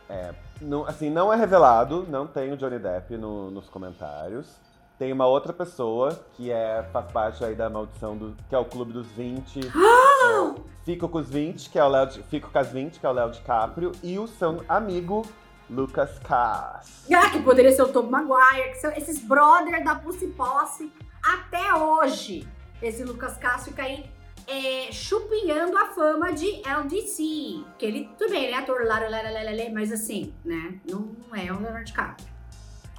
É, 0.09 0.35
não, 0.61 0.87
assim, 0.87 1.09
não 1.11 1.33
é 1.33 1.37
revelado, 1.37 2.07
não 2.09 2.27
tem 2.27 2.53
o 2.53 2.57
Johnny 2.57 2.79
Depp 2.79 3.17
no- 3.17 3.51
nos 3.51 3.69
comentários. 3.69 4.61
Tem 4.99 5.13
uma 5.13 5.27
outra 5.27 5.53
pessoa 5.53 6.19
que 6.35 6.51
é, 6.53 6.85
faz 6.93 7.11
parte 7.11 7.45
aí 7.45 7.55
da 7.55 7.69
maldição 7.69 8.17
do. 8.17 8.37
que 8.49 8.55
é 8.55 8.59
o 8.59 8.65
Clube 8.65 8.93
dos 8.93 9.07
20. 9.09 9.61
é, 9.67 10.61
Fico 10.85 11.09
com 11.09 11.19
os 11.19 11.29
20, 11.29 11.71
que 11.71 11.79
é 11.79 11.85
o 11.85 11.89
Léo. 11.89 12.11
Fico 12.31 12.51
com 12.51 12.59
as 12.59 12.69
20, 12.71 13.01
que 13.01 13.07
é 13.07 13.09
o 13.09 13.13
Léo 13.13 13.31
DiCaprio, 13.31 13.93
e 14.03 14.19
o 14.19 14.29
seu 14.29 14.63
amigo 14.69 15.27
Lucas 15.69 16.19
Cass. 16.21 17.07
Ah, 17.13 17.31
que 17.31 17.43
poderia 17.43 17.73
ser 17.73 17.83
o 17.83 17.89
Tom 17.89 18.03
Maguire, 18.03 18.71
que 18.71 18.77
são 18.77 18.93
esses 18.93 19.19
brothers 19.27 19.83
da 19.85 19.95
Pussy 19.95 20.29
Posse 20.29 20.93
até 21.25 21.75
hoje. 21.75 22.47
Esse 22.83 23.03
Lucas 23.03 23.37
Cássio 23.39 23.71
fica 23.73 23.83
aí 23.83 24.05
é, 24.47 24.93
chupinhando 24.93 25.77
a 25.77 25.87
fama 25.87 26.33
de 26.33 26.63
LDC. 26.67 27.65
Que 27.79 27.87
ele, 27.87 28.11
tudo 28.19 28.31
bem, 28.31 28.45
ele 28.45 28.55
é 28.55 28.59
ator, 28.59 28.85
lá, 28.85 28.99
lá, 28.99 29.09
lá, 29.09 29.21
lá, 29.21 29.71
mas 29.73 29.93
assim, 29.93 30.33
né? 30.45 30.81
Não, 30.89 31.15
é 31.35 31.53
o 31.53 31.61
Leonardo 31.61 31.85
DiCaprio. 31.85 32.35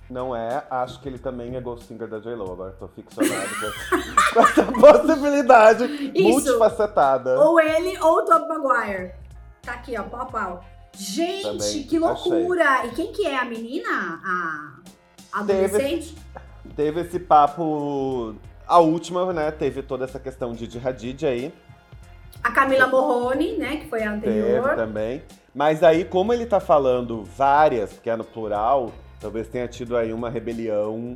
Não 0.10 0.36
é, 0.36 0.64
acho 0.70 1.02
que 1.02 1.10
ele 1.10 1.18
também 1.18 1.56
é 1.56 1.62
Ghost 1.62 1.86
Singer 1.86 2.08
da 2.08 2.20
J-Lo. 2.20 2.52
Agora 2.52 2.72
tô 2.74 2.88
ficcionado 2.90 3.50
com 4.34 4.42
essa, 4.42 4.66
possibilidade 4.80 6.12
Isso. 6.14 6.30
multifacetada. 6.30 7.40
Ou 7.40 7.60
ele 7.60 7.98
ou 8.00 8.20
o 8.20 8.26
Tom 8.26 8.48
Maguire. 8.48 9.14
Tá 9.64 9.74
aqui, 9.74 9.98
ó, 9.98 10.04
pau 10.04 10.22
a 10.22 10.26
pau. 10.26 10.66
Gente, 10.94 11.42
Também 11.42 11.84
que 11.84 12.00
loucura! 12.00 12.86
E 12.86 12.92
quem 12.92 13.12
que 13.12 13.26
é 13.26 13.38
a 13.38 13.46
menina? 13.46 14.22
A 14.24 15.40
adolescente? 15.42 16.16
Teve 16.76 17.02
esse 17.02 17.20
papo. 17.20 18.36
A 18.68 18.80
última, 18.80 19.32
né? 19.32 19.52
Teve 19.52 19.82
toda 19.82 20.06
essa 20.06 20.20
questão 20.20 20.54
de 20.54 20.80
Hadid 20.80 21.26
aí. 21.26 21.54
A 22.44 22.52
Camila 22.52 22.88
Morrone, 22.88 23.58
né? 23.58 23.78
Que 23.78 23.88
foi 23.88 24.04
a 24.04 24.12
Teve 24.18 24.30
anterior. 24.40 24.76
também. 24.76 25.24
Mas 25.54 25.84
aí, 25.84 26.04
como 26.04 26.34
ele 26.34 26.46
tá 26.46 26.60
falando 26.60 27.24
várias, 27.24 27.94
porque 27.94 28.10
é 28.10 28.16
no 28.16 28.24
plural, 28.24 28.92
talvez 29.20 29.48
tenha 29.48 29.68
tido 29.68 29.96
aí 29.96 30.12
uma 30.12 30.30
rebelião 30.30 31.14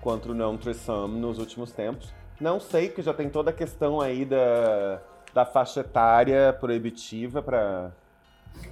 contra 0.00 0.32
o 0.32 0.34
não 0.34 0.56
threesome 0.56 1.18
nos 1.18 1.38
últimos 1.38 1.72
tempos. 1.72 2.12
Não 2.40 2.60
sei, 2.60 2.88
que 2.88 3.02
já 3.02 3.12
tem 3.12 3.28
toda 3.28 3.50
a 3.50 3.52
questão 3.52 4.00
aí 4.00 4.24
da, 4.24 5.00
da 5.34 5.44
faixa 5.44 5.80
etária 5.80 6.52
proibitiva 6.52 7.42
pra 7.42 7.90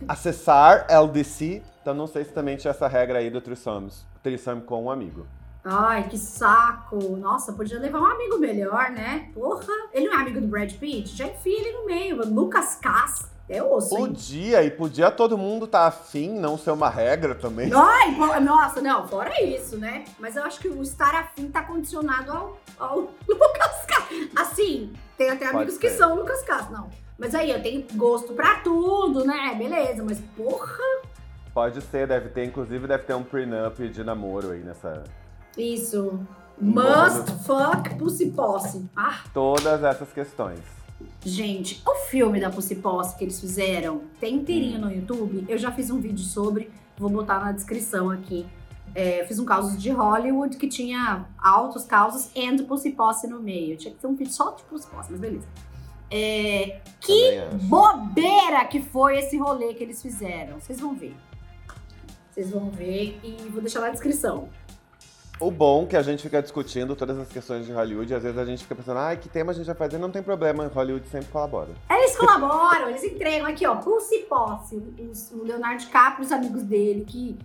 acessar 0.09 0.87
LDC. 0.89 1.63
Então 1.81 1.95
não 1.95 2.07
sei 2.07 2.25
se 2.25 2.33
também 2.33 2.57
tinha 2.57 2.71
essa 2.71 2.87
regra 2.89 3.19
aí 3.19 3.31
do 3.31 3.41
threesome, 3.41 3.91
threesome 4.23 4.63
com 4.63 4.85
um 4.85 4.91
amigo. 4.91 5.27
Ai, 5.65 6.09
que 6.09 6.17
saco. 6.17 7.17
Nossa, 7.17 7.53
podia 7.53 7.79
levar 7.79 8.01
um 8.01 8.07
amigo 8.07 8.39
melhor, 8.39 8.91
né? 8.91 9.31
Porra, 9.35 9.67
ele 9.93 10.09
não 10.09 10.15
é 10.15 10.23
amigo 10.23 10.41
do 10.41 10.47
Brad 10.47 10.73
Pitt? 10.75 11.17
Já 11.17 11.27
enfia 11.27 11.61
ele 11.61 11.73
no 11.73 11.87
meio. 11.87 12.17
Lucas 12.27 12.77
Cass, 12.77 13.31
é 13.49 13.63
osso, 13.63 13.97
hein? 13.97 14.07
Podia, 14.07 14.63
e 14.63 14.71
podia 14.71 15.11
todo 15.11 15.37
mundo 15.37 15.67
tá 15.67 15.87
afim, 15.87 16.31
não 16.31 16.57
ser 16.57 16.71
uma 16.71 16.89
regra 16.89 17.35
também. 17.35 17.71
Ai, 17.75 18.41
nossa, 18.41 18.81
não, 18.81 19.07
fora 19.07 19.43
isso, 19.43 19.77
né? 19.77 20.05
Mas 20.19 20.37
eu 20.37 20.45
acho 20.45 20.61
que 20.61 20.69
o 20.69 20.83
estar 20.83 21.15
afim 21.15 21.51
tá 21.51 21.63
condicionado 21.63 22.33
ao, 22.33 22.59
ao 22.79 23.01
Lucas 23.29 23.87
Cass. 23.87 24.09
Assim, 24.37 24.93
tem 25.19 25.31
até 25.31 25.47
Pode 25.47 25.57
amigos 25.57 25.79
que 25.79 25.91
ser. 25.91 25.99
são 25.99 26.15
Lucas 26.15 26.43
Cass, 26.43 26.71
não. 26.71 26.89
Mas 27.19 27.35
aí, 27.35 27.51
eu 27.51 27.63
tenho 27.63 27.87
gosto 27.97 28.33
pra 28.33 28.61
tudo, 28.61 29.27
né? 29.27 29.55
Beleza, 29.59 30.03
mas 30.03 30.19
porra, 30.35 30.83
Pode 31.53 31.81
ser, 31.83 32.07
deve 32.07 32.29
ter, 32.29 32.45
inclusive 32.45 32.87
deve 32.87 33.05
ter 33.05 33.15
um 33.15 33.25
prenup 33.25 33.89
de 33.89 34.05
namoro 34.05 34.53
aí 34.53 34.61
nessa. 34.61 35.03
Isso. 35.61 36.21
Must 36.61 37.33
fuck 37.47 37.95
pussy 37.97 38.31
posse. 38.33 38.85
Ah, 38.97 39.21
Todas 39.33 39.83
essas 39.83 40.13
questões. 40.13 40.61
Gente, 41.25 41.83
o 41.87 41.95
filme 42.07 42.39
da 42.41 42.51
Pussy 42.51 42.77
Posse 42.77 43.17
que 43.17 43.25
eles 43.25 43.41
fizeram 43.41 44.03
tem 44.21 44.37
inteirinho 44.37 44.79
Hum. 44.79 44.83
no 44.83 44.93
YouTube. 44.93 45.45
Eu 45.49 45.57
já 45.57 45.71
fiz 45.73 45.91
um 45.91 45.99
vídeo 45.99 46.25
sobre, 46.25 46.71
vou 46.99 47.09
botar 47.11 47.41
na 47.41 47.53
descrição 47.53 48.11
aqui. 48.11 48.47
É, 48.95 49.25
fiz 49.27 49.39
um 49.39 49.45
caso 49.45 49.79
de 49.79 49.91
Hollywood 49.91 50.57
que 50.57 50.67
tinha 50.69 51.25
altos 51.39 51.85
causos 51.85 52.31
e 52.35 52.63
Pussy 52.63 52.91
Posse 52.91 53.27
no 53.27 53.41
meio. 53.41 53.77
Tinha 53.77 53.95
que 53.95 54.01
ter 54.01 54.07
um 54.07 54.15
vídeo 54.15 54.33
só 54.33 54.51
de 54.51 54.63
Pussy 54.65 54.87
Posse, 54.89 55.11
mas 55.11 55.21
beleza. 55.21 55.47
É, 56.11 56.81
que 57.01 57.41
bobeira 57.63 58.65
que 58.65 58.83
foi 58.83 59.19
esse 59.19 59.39
rolê 59.39 59.73
que 59.75 59.85
eles 59.85 60.03
fizeram. 60.03 60.59
Vocês 60.61 60.81
vão 60.81 60.95
ver. 60.95 61.15
Vocês 62.31 62.51
vão 62.51 62.71
ver 62.71 63.21
e 63.23 63.49
vou 63.49 63.61
deixar 63.61 63.81
na 63.81 63.91
descrição. 63.91 64.49
O 65.41 65.51
bom 65.51 65.87
que 65.87 65.97
a 65.97 66.03
gente 66.03 66.23
fica 66.23 66.43
discutindo 66.43 66.95
todas 66.95 67.19
as 67.19 67.29
questões 67.29 67.65
de 67.65 67.73
Hollywood, 67.73 68.13
às 68.15 68.23
vezes 68.23 68.37
a 68.39 68.45
gente 68.45 68.63
fica 68.63 68.75
pensando, 68.75 68.99
ai, 68.99 69.17
que 69.17 69.27
tema 69.29 69.53
a 69.53 69.55
gente 69.55 69.65
vai 69.65 69.75
fazer? 69.75 69.97
Não 69.97 70.11
tem 70.11 70.23
problema, 70.23 70.67
Hollywood 70.67 71.09
sempre 71.09 71.29
colabora. 71.33 71.71
Eles 71.91 72.15
colaboram, 72.17 72.91
eles 72.91 73.03
entregam 73.03 73.47
aqui, 73.47 73.67
ó, 73.67 73.77
Pulse 73.77 74.19
Posse. 74.29 74.77
Os- 75.11 75.31
O 75.33 75.43
Leonardo 75.43 75.79
DiCaprio, 75.81 76.27
os 76.27 76.31
amigos 76.31 76.63
dele, 76.63 77.05
que 77.07 77.39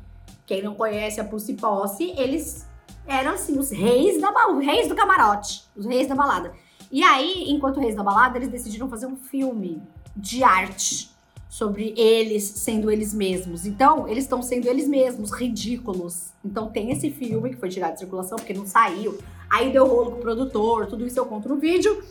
quem 0.46 0.62
não 0.62 0.75
conhece 0.75 1.22
a 1.22 1.24
Pulse 1.24 1.54
Posse, 1.54 2.14
eles 2.18 2.68
eram 3.08 3.32
assim, 3.32 3.58
os 3.58 3.72
reis 3.72 4.20
da 4.20 4.30
os 4.50 4.66
reis 4.66 4.90
do 4.90 4.96
camarote, 4.96 5.64
os 5.75 5.86
reis 5.86 6.08
da 6.08 6.16
balada. 6.16 6.52
E 6.92 7.02
aí, 7.02 7.46
enquanto 7.48 7.80
reis 7.80 7.96
da 7.96 8.04
balada, 8.04 8.38
eles 8.38 8.50
decidiram 8.50 8.90
fazer 8.90 9.06
um 9.06 9.16
filme 9.16 9.82
de 10.18 10.44
arte 10.44 11.15
sobre 11.56 11.94
eles 11.96 12.44
sendo 12.44 12.92
eles 12.92 13.14
mesmos. 13.14 13.66
Então, 13.66 14.10
eles 14.10 14.26
estão 14.26 14.42
sendo 14.42 14.68
eles 14.68 14.90
mesmos, 14.90 15.32
ridículos. 15.32 16.34
Então, 16.44 16.68
tem 16.68 16.92
esse 16.92 17.10
filme 17.10 17.52
que 17.52 17.56
foi 17.56 17.70
tirado 17.70 17.94
de 17.94 18.00
circulação 18.00 18.38
porque 18.38 18.54
não 18.54 18.66
saiu. 18.66 19.18
Aí 19.50 19.72
deu 19.72 19.88
rolo 19.88 20.12
com 20.12 20.18
o 20.18 20.22
produtor, 20.22 20.86
tudo 20.88 21.08
isso 21.08 21.18
eu 21.18 21.26
conto 21.26 21.48
no 21.48 21.56
vídeo. 21.56 22.04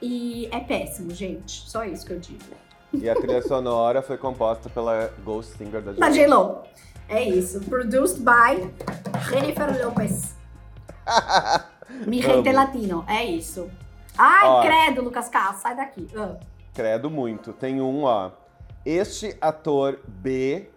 E 0.00 0.48
é 0.50 0.58
péssimo, 0.60 1.10
gente. 1.10 1.68
Só 1.68 1.84
isso 1.84 2.06
que 2.06 2.14
eu 2.14 2.18
digo. 2.18 2.42
E 2.94 3.10
a 3.10 3.14
trilha 3.14 3.42
sonora 3.42 4.00
foi 4.00 4.16
composta 4.16 4.70
pela 4.70 5.12
Ghost 5.22 5.58
Singer 5.58 5.82
da 5.82 5.92
Da 5.92 6.08
J-Lo. 6.08 6.62
É 7.10 7.22
isso. 7.22 7.60
Produced 7.60 8.20
by 8.20 8.72
Jennifer 9.28 9.84
Lopez. 9.84 10.34
Mi 12.06 12.22
gente 12.22 12.50
latino. 12.50 13.04
É 13.06 13.22
isso. 13.22 13.68
Ai, 14.16 14.48
Ó. 14.48 14.62
credo, 14.62 15.02
Lucas 15.02 15.28
Carlos. 15.28 15.60
Sai 15.60 15.76
daqui. 15.76 16.08
Ah. 16.16 16.36
Credo 16.72 17.10
muito. 17.10 17.52
Tem 17.52 17.82
um, 17.82 18.04
ó. 18.04 18.30
Este 18.84 19.36
ator 19.40 19.98
B 20.06 20.68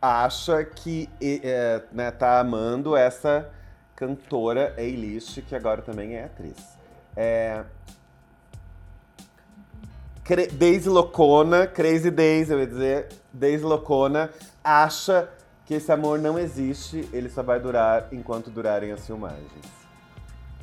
acha 0.00 0.64
que 0.64 1.08
é, 1.20 1.82
né, 1.92 2.10
tá 2.10 2.40
amando 2.40 2.96
essa 2.96 3.50
cantora 3.94 4.74
A-list, 4.78 5.42
que 5.42 5.54
agora 5.54 5.82
também 5.82 6.14
é 6.14 6.24
atriz. 6.24 6.56
É... 7.16 7.64
Daisy 10.52 10.88
Locona, 10.88 11.66
Crazy 11.66 12.10
Daisy, 12.10 12.52
eu 12.52 12.60
ia 12.60 12.66
dizer, 12.66 13.08
Daisy 13.32 13.64
Locona, 13.64 14.30
acha 14.62 15.28
que 15.64 15.74
esse 15.74 15.90
amor 15.90 16.18
não 16.18 16.38
existe, 16.38 17.08
ele 17.12 17.30
só 17.30 17.42
vai 17.42 17.58
durar 17.58 18.08
enquanto 18.12 18.50
durarem 18.50 18.92
as 18.92 19.06
filmagens. 19.06 19.64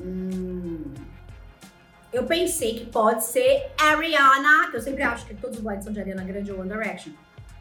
Hum. 0.00 0.94
Eu 2.12 2.24
pensei 2.24 2.74
que 2.74 2.86
pode 2.86 3.24
ser 3.24 3.70
Ariana, 3.78 4.70
que 4.70 4.76
eu 4.76 4.80
sempre 4.80 5.02
acho 5.02 5.26
que 5.26 5.34
todos 5.34 5.58
os 5.58 5.62
blind 5.62 5.82
são 5.82 5.92
de 5.92 6.00
Ariana 6.00 6.24
Grande 6.24 6.52
ou 6.52 6.60
One 6.60 6.68
Direction. 6.68 7.12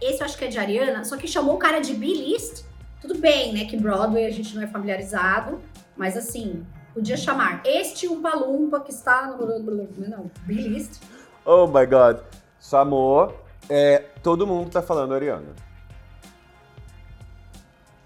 Esse 0.02 0.22
eu 0.22 0.26
acho 0.26 0.38
que 0.38 0.46
é 0.46 0.48
de 0.48 0.60
Ariana, 0.60 1.04
só 1.04 1.18
que 1.18 1.28
chamou 1.28 1.56
o 1.56 1.58
cara 1.58 1.80
de 1.80 1.94
B-List. 1.94 2.64
Tudo 3.02 3.18
bem, 3.18 3.54
né? 3.54 3.66
Que 3.66 3.78
Broadway 3.78 4.26
a 4.26 4.32
gente 4.32 4.56
não 4.56 4.64
é 4.64 4.68
familiarizado, 4.68 5.62
mas 5.96 6.16
assim, 6.18 6.66
podia 6.94 7.18
chamar 7.18 7.62
este 7.66 8.08
Umpa 8.08 8.36
Lumpa 8.36 8.80
que 8.80 8.92
está 8.92 9.28
no. 9.28 9.46
Não, 10.08 10.32
B-List. 10.46 11.02
Oh 11.44 11.68
my 11.68 11.86
god. 11.86 12.18
Chamou. 12.60 13.46
É, 13.70 14.04
todo 14.22 14.46
mundo 14.46 14.70
tá 14.70 14.82
falando 14.82 15.14
Ariana. 15.14 15.56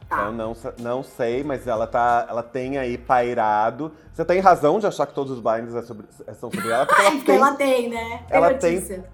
Tá. 0.10 0.24
Eu 0.26 0.32
não, 0.32 0.56
não 0.80 1.04
sei, 1.04 1.44
mas 1.44 1.68
ela 1.68 1.86
tá. 1.86 2.26
Ela 2.28 2.42
tem 2.42 2.78
aí 2.80 2.98
pairado. 2.98 3.92
Você 4.12 4.26
tem 4.26 4.40
razão 4.40 4.80
de 4.80 4.88
achar 4.88 5.06
que 5.06 5.14
todos 5.14 5.32
os 5.34 5.40
blinds 5.40 5.76
é 5.76 5.84
sobre- 5.84 6.08
é- 6.26 6.34
são 6.34 6.50
sobre 6.52 6.68
ela, 6.70 6.86
porque 6.86 7.02
ela 7.02 7.12
Porque 7.12 7.26
tem 7.32 7.36
ela 7.38 7.54
tem, 7.56 7.90
né? 7.90 8.24
Tem 8.28 8.38
ela 8.38 8.54
tem- 8.56 8.74
notícia. 8.76 9.06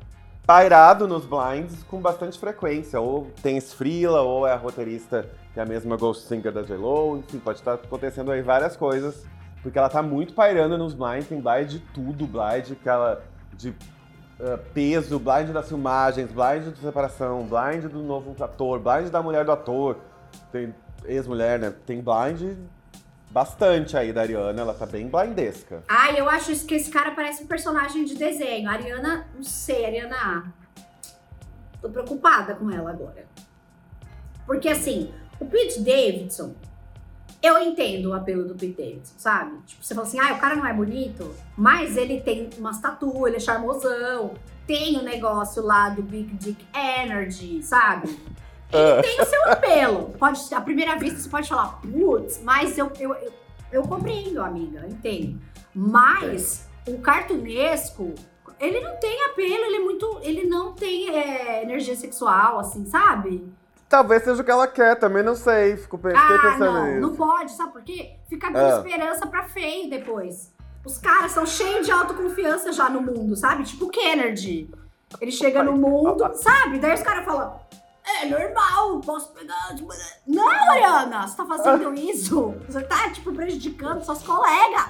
pairado 0.48 1.08
nos 1.08 1.26
blinds 1.26 1.84
com 1.84 2.00
bastante 2.00 2.40
frequência. 2.40 3.00
Ou 3.02 3.30
tem 3.44 3.60
Sfrila, 3.60 4.22
ou 4.22 4.48
é 4.48 4.54
a 4.54 4.56
roteirista 4.56 5.28
que 5.54 5.60
é 5.60 5.64
a 5.64 5.66
mesma 5.66 5.98
Ghost 5.98 6.28
Singer 6.28 6.52
da 6.52 6.62
J-Lo. 6.64 7.18
Enfim, 7.18 7.40
pode 7.40 7.60
estar 7.60 7.74
acontecendo 7.74 8.32
aí 8.32 8.42
várias 8.42 8.78
coisas. 8.78 9.26
Porque 9.62 9.78
ela 9.78 9.90
tá 9.90 10.02
muito 10.02 10.34
pairando 10.34 10.78
nos 10.78 10.94
blinds, 10.94 11.28
tem 11.28 11.42
blind 11.42 11.68
de 11.70 11.80
tudo, 11.80 12.26
blind 12.28 12.74
que 12.82 12.88
ela. 12.88 13.22
de 13.54 13.70
uh, 13.72 14.58
peso, 14.74 15.20
blind 15.20 15.50
das 15.52 15.68
filmagens, 15.68 16.32
blind 16.32 16.74
de 16.74 16.80
separação, 16.80 17.44
blind 17.48 17.86
do 17.92 18.00
novo 18.04 18.36
ator, 18.42 18.80
blind 18.80 19.10
da 19.10 19.22
mulher 19.22 19.44
do 19.44 19.52
ator. 19.52 19.98
Tem 20.52 20.74
ex-mulher, 21.08 21.60
né? 21.60 21.74
Tem 21.86 22.02
blind 22.02 22.58
bastante 23.36 23.98
aí 23.98 24.14
da 24.14 24.22
Ariana, 24.22 24.62
ela 24.62 24.74
tá 24.74 24.86
bem 24.86 25.10
blindesca. 25.10 25.84
Ai, 25.90 26.18
eu 26.18 26.30
acho 26.30 26.56
que 26.66 26.74
esse 26.74 26.90
cara 26.90 27.12
parece 27.12 27.44
um 27.44 27.48
personagem 27.48 28.06
de 28.06 28.16
desenho. 28.16 28.70
Ariana, 28.70 29.28
não 29.36 29.44
sei, 29.44 29.86
Ariana. 29.86 30.54
Tô 31.82 31.90
preocupada 31.90 32.56
com 32.56 32.72
ela 32.72 32.92
agora. 32.92 33.26
Porque 34.46 34.70
assim, 34.70 35.14
o 35.38 35.46
Pete 35.46 35.82
Davidson, 35.82 36.54
eu 37.44 37.58
entendo 37.58 38.12
o 38.12 38.14
apelo 38.14 38.46
do 38.46 38.56
Pete 38.56 38.78
Davidson, 38.82 39.16
sabe? 39.18 39.58
Tipo, 39.66 39.84
você 39.84 39.94
fala 39.94 40.08
assim, 40.08 40.20
ah, 40.20 40.34
o 40.34 40.40
cara 40.40 40.56
não 40.56 40.66
é 40.66 40.74
bonito, 40.74 41.36
mas 41.58 41.98
ele 41.98 42.22
tem 42.22 42.50
umas 42.58 42.80
tatu, 42.80 43.28
ele 43.28 43.36
é 43.36 43.40
charmosão, 43.40 44.34
tem 44.66 44.98
o 44.98 45.04
negócio 45.04 45.62
lá 45.62 45.90
do 45.90 46.02
Big 46.02 46.34
Dick 46.36 46.66
Energy, 46.74 47.62
sabe? 47.62 48.18
Ele 48.72 49.04
tem 49.04 49.22
o 49.22 49.26
seu 49.26 49.52
apelo. 49.52 50.14
Pode, 50.20 50.54
à 50.54 50.60
primeira 50.62 50.98
vista 50.98 51.20
você 51.20 51.30
pode 51.30 51.48
falar, 51.48 51.80
putz, 51.82 52.42
mas 52.44 52.78
eu, 52.78 52.92
eu, 53.00 53.14
eu, 53.16 53.34
eu 53.72 53.84
compreendo, 53.84 54.42
amiga, 54.42 54.80
eu 54.82 54.90
entendo. 54.90 55.40
Mas 55.74 56.68
o 56.88 56.98
cartunesco, 57.00 58.14
ele 58.60 58.80
não 58.82 58.96
tem 58.98 59.24
apelo, 59.26 59.54
ele 59.66 59.76
é 59.76 59.80
muito. 59.80 60.20
Ele 60.24 60.44
não 60.48 60.74
tem 60.74 61.10
é, 61.10 61.64
energia 61.64 61.96
sexual, 61.96 62.60
assim, 62.60 62.86
sabe? 62.86 63.48
Talvez 63.88 64.24
seja 64.24 64.42
o 64.42 64.46
que 64.46 64.52
ela 64.52 64.68
quer, 64.68 64.96
também 64.96 65.22
não 65.24 65.36
sei. 65.36 65.78
Fico, 65.78 65.98
fiquei 65.98 66.16
Ah, 66.16 66.40
pensando 66.42 66.74
não, 66.74 66.86
nisso. 66.88 67.02
não 67.02 67.16
pode, 67.16 67.52
sabe 67.52 67.72
por 67.72 67.84
quê? 67.84 68.16
Fica 68.28 68.50
dando 68.52 68.74
Ah. 68.74 68.78
esperança 68.88 69.28
pra 69.28 69.44
feio 69.44 69.90
depois. 69.90 70.52
Os 70.84 70.98
caras 70.98 71.32
são 71.32 71.46
cheios 71.46 71.86
de 71.86 71.92
autoconfiança 71.92 72.72
já 72.72 72.90
no 72.90 73.02
mundo, 73.02 73.36
sabe? 73.36 73.64
Tipo 73.64 73.86
o 73.86 73.90
Kennedy. 73.90 74.70
Ele 75.22 75.32
chega 75.32 75.64
no 75.64 75.74
mundo, 75.74 76.30
sabe? 76.34 76.80
Daí 76.80 76.94
os 76.94 77.02
caras 77.02 77.26
falam, 77.26 77.60
é 78.06 78.26
normal, 78.28 79.00
posso 79.02 79.32
pegar. 79.34 79.76
tipo, 79.76 79.90
Não, 80.28 80.48
Ariana, 80.72 81.28
você 81.28 81.36
tá 81.38 81.46
fazendo 81.46 81.94
isso? 81.98 82.56
Você 82.68 82.82
tá, 82.82 83.10
tipo, 83.10 83.34
prejudicando 83.34 84.04
seus 84.04 84.22
colegas. 84.24 84.86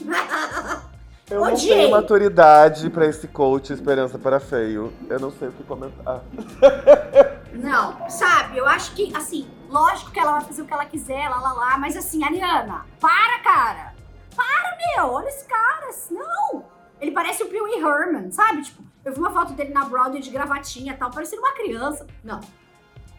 Eu 1.28 1.40
não 1.40 1.52
Odiei. 1.52 1.74
tenho 1.76 1.90
maturidade 1.90 2.88
pra 2.88 3.04
esse 3.04 3.26
coach 3.26 3.72
Esperança 3.72 4.16
para 4.16 4.38
Feio. 4.38 4.92
Eu 5.10 5.18
não 5.18 5.32
sei 5.32 5.48
o 5.48 5.52
que 5.52 5.64
comentar. 5.64 6.20
Não, 7.52 8.08
sabe? 8.08 8.58
Eu 8.58 8.66
acho 8.68 8.92
que, 8.94 9.16
assim, 9.16 9.48
lógico 9.68 10.10
que 10.12 10.20
ela 10.20 10.32
vai 10.32 10.42
fazer 10.42 10.62
o 10.62 10.66
que 10.66 10.72
ela 10.74 10.84
quiser, 10.84 11.28
lá, 11.28 11.40
lá, 11.40 11.52
lá, 11.54 11.78
mas 11.78 11.96
assim, 11.96 12.22
Ariana, 12.22 12.84
para, 13.00 13.38
cara! 13.42 13.94
Para, 14.36 14.76
meu! 14.94 15.10
Olha 15.14 15.26
esse 15.28 15.46
cara! 15.46 15.88
Não! 16.10 16.64
Ele 17.00 17.10
parece 17.12 17.42
o 17.42 17.46
Pee 17.48 17.60
Wee 17.60 17.80
Herman, 17.80 18.30
sabe? 18.30 18.62
Tipo, 18.62 18.82
eu 19.06 19.12
vi 19.12 19.20
uma 19.20 19.30
foto 19.30 19.52
dele 19.52 19.72
na 19.72 19.84
Broadway 19.84 20.20
de 20.20 20.30
gravatinha 20.30 20.92
e 20.92 20.96
tal, 20.96 21.12
parecendo 21.12 21.40
uma 21.40 21.52
criança. 21.52 22.04
Não. 22.24 22.40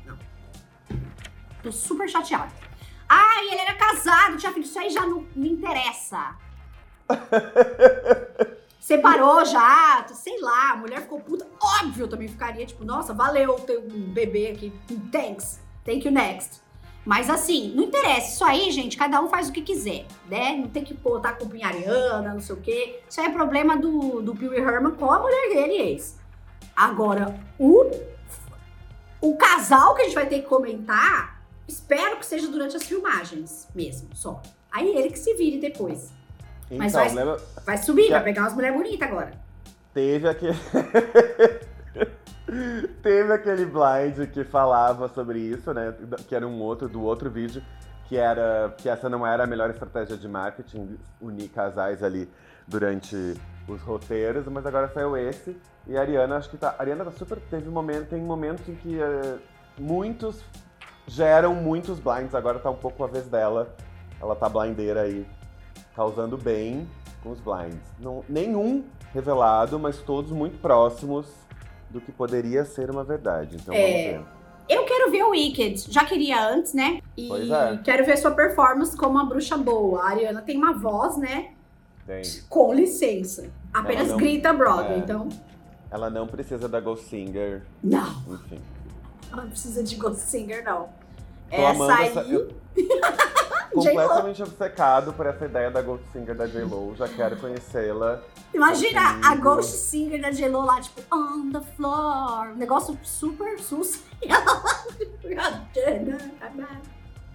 Não. 0.05 0.17
Tô 1.63 1.71
super 1.71 2.09
chateada. 2.09 2.51
Ai, 3.07 3.47
ele 3.47 3.61
era 3.61 3.73
casado, 3.73 4.35
tinha 4.35 4.51
filho, 4.51 4.65
isso 4.65 4.77
aí 4.77 4.89
já 4.89 5.05
não 5.05 5.25
me 5.33 5.49
interessa. 5.49 6.35
Separou 8.81 9.45
já, 9.45 10.05
sei 10.09 10.41
lá, 10.41 10.73
a 10.73 10.75
mulher 10.75 11.03
ficou 11.03 11.21
puta. 11.21 11.47
Óbvio, 11.81 12.03
eu 12.03 12.09
também 12.09 12.27
ficaria, 12.27 12.65
tipo, 12.65 12.83
nossa, 12.83 13.13
valeu 13.13 13.53
ter 13.61 13.77
um 13.77 14.11
bebê 14.11 14.47
aqui. 14.47 14.73
Thanks. 15.09 15.61
Thank 15.85 16.05
you 16.05 16.11
next. 16.11 16.66
Mas 17.07 17.29
assim, 17.29 17.71
não 17.73 17.83
interessa. 17.85 18.33
Isso 18.33 18.43
aí, 18.43 18.69
gente, 18.69 18.97
cada 18.97 19.21
um 19.21 19.29
faz 19.29 19.47
o 19.47 19.53
que 19.53 19.61
quiser, 19.61 20.05
né? 20.29 20.57
Não 20.57 20.67
tem 20.67 20.83
que 20.83 20.93
botar 20.93 21.31
culpa 21.35 21.55
em 21.55 21.63
Ariana, 21.63 22.33
não 22.33 22.41
sei 22.41 22.53
o 22.53 22.59
quê. 22.59 22.99
Isso 23.09 23.21
aí 23.21 23.27
é 23.27 23.29
problema 23.29 23.77
do, 23.77 24.21
do 24.21 24.35
Pee 24.35 24.49
Wee 24.49 24.59
Herman 24.59 24.91
com 24.91 25.09
a 25.09 25.17
mulher 25.17 25.47
dele, 25.53 25.81
ex. 25.83 26.17
Agora, 26.75 27.33
o, 27.57 27.89
o 29.21 29.37
casal 29.37 29.95
que 29.95 30.01
a 30.01 30.03
gente 30.03 30.15
vai 30.15 30.25
ter 30.27 30.41
que 30.41 30.47
comentar, 30.47 31.41
espero 31.65 32.17
que 32.17 32.25
seja 32.25 32.49
durante 32.49 32.75
as 32.75 32.83
filmagens 32.83 33.69
mesmo, 33.73 34.09
só. 34.13 34.41
Aí 34.69 34.93
ele 34.93 35.09
que 35.09 35.17
se 35.17 35.33
vire 35.35 35.59
depois. 35.59 36.11
Então, 36.65 36.77
Mas 36.77 36.91
vai- 36.91 37.07
lembra? 37.13 37.37
Vai 37.65 37.77
subir, 37.77 38.09
Já- 38.09 38.15
vai 38.15 38.23
pegar 38.25 38.41
umas 38.41 38.53
mulheres 38.53 38.75
bonitas 38.77 39.07
agora. 39.07 39.31
Teve 39.93 40.27
aquele. 40.27 40.57
Teve 43.03 43.33
aquele 43.33 43.65
blind 43.65 44.31
que 44.31 44.43
falava 44.43 45.07
sobre 45.09 45.39
isso, 45.39 45.73
né? 45.73 45.93
Que 46.27 46.35
era 46.35 46.47
um 46.47 46.61
outro, 46.61 46.87
do 46.87 47.03
outro 47.03 47.29
vídeo, 47.29 47.61
que 48.05 48.17
era 48.17 48.73
que 48.77 48.87
essa 48.87 49.09
não 49.09 49.25
era 49.25 49.43
a 49.43 49.47
melhor 49.47 49.69
estratégia 49.69 50.17
de 50.17 50.27
marketing, 50.27 50.97
unir 51.21 51.49
casais 51.49 52.01
ali 52.01 52.29
durante 52.67 53.35
os 53.67 53.81
roteiros, 53.81 54.45
mas 54.47 54.65
agora 54.65 54.89
saiu 54.93 55.17
esse. 55.17 55.57
E 55.85 55.97
a 55.97 56.01
Ariana, 56.01 56.37
acho 56.37 56.49
que 56.49 56.57
tá. 56.57 56.75
A 56.77 56.81
Ariana 56.81 57.05
tá 57.05 57.11
super. 57.11 57.37
Teve 57.49 57.69
momento, 57.69 58.09
tem 58.09 58.21
momentos 58.21 58.67
em 58.67 58.75
que 58.75 58.99
eh, 58.99 59.37
muitos 59.77 60.41
geram 61.05 61.55
muitos 61.55 61.99
blinds, 61.99 62.35
agora 62.35 62.59
tá 62.59 62.69
um 62.69 62.75
pouco 62.75 63.03
a 63.03 63.07
vez 63.07 63.27
dela. 63.27 63.75
Ela 64.21 64.35
tá 64.35 64.49
blindeira 64.49 65.01
aí, 65.01 65.27
causando 65.95 66.37
bem 66.37 66.87
com 67.21 67.31
os 67.31 67.39
blinds. 67.39 67.79
Não, 67.99 68.23
nenhum 68.27 68.83
revelado, 69.13 69.77
mas 69.77 69.97
todos 69.99 70.31
muito 70.31 70.59
próximos 70.59 71.46
do 71.89 72.01
que 72.01 72.11
poderia 72.11 72.65
ser 72.65 72.89
uma 72.89 73.03
verdade. 73.03 73.55
Então 73.55 73.73
É. 73.73 73.79
vamos 74.13 74.27
ver. 74.27 74.37
Eu 74.69 74.83
quero 74.85 75.09
ver 75.11 75.23
o 75.23 75.29
Wicked. 75.29 75.85
Já 75.89 76.03
queria 76.03 76.45
antes, 76.49 76.73
né? 76.73 76.99
E 77.15 77.27
Pois 77.29 77.49
é. 77.49 77.79
quero 77.83 78.05
ver 78.05 78.17
sua 78.17 78.31
performance 78.31 78.95
como 78.97 79.11
uma 79.11 79.25
bruxa 79.25 79.55
boa. 79.57 80.01
A 80.01 80.09
Ariana 80.09 80.41
tem 80.41 80.57
uma 80.57 80.73
voz, 80.73 81.15
né? 81.17 81.51
Tem. 82.05 82.21
Com 82.49 82.73
licença. 82.73 83.49
Apenas 83.73 84.09
não- 84.09 84.17
grita 84.17 84.51
Broadway, 84.51 84.95
é. 84.95 84.97
então. 84.99 85.29
Ela 85.89 86.09
não 86.09 86.27
precisa 86.27 86.67
da 86.67 86.81
Ghost 86.81 87.05
Singer, 87.05 87.63
Não, 87.81 88.09
enfim. 88.33 88.59
ela 89.31 89.43
não 89.43 89.49
precisa 89.49 89.81
de 89.81 89.95
Ghost 89.95 90.19
Singer, 90.21 90.61
não. 90.65 90.89
Tô 91.49 91.55
Essa 91.55 91.95
aí. 91.95 92.07
essa- 92.07 92.21
eu- 92.23 92.51
Completamente 93.85 94.43
obcecado 94.43 95.13
por 95.13 95.25
essa 95.25 95.45
ideia 95.45 95.69
da 95.71 95.81
Ghost 95.81 96.03
Singer 96.11 96.35
da 96.35 96.47
J-Lo. 96.47 96.95
Já 96.95 97.07
quero 97.07 97.37
conhecê-la. 97.37 98.21
Imagina 98.53 99.01
a 99.19 99.29
comigo. 99.29 99.41
Ghost 99.43 99.71
Singer 99.77 100.21
da 100.21 100.31
J-Lo 100.31 100.61
lá, 100.65 100.79
tipo, 100.81 101.01
on 101.15 101.51
the 101.51 101.61
floor. 101.75 102.49
Um 102.49 102.55
negócio 102.55 102.97
super 103.03 103.59
sus. 103.59 104.01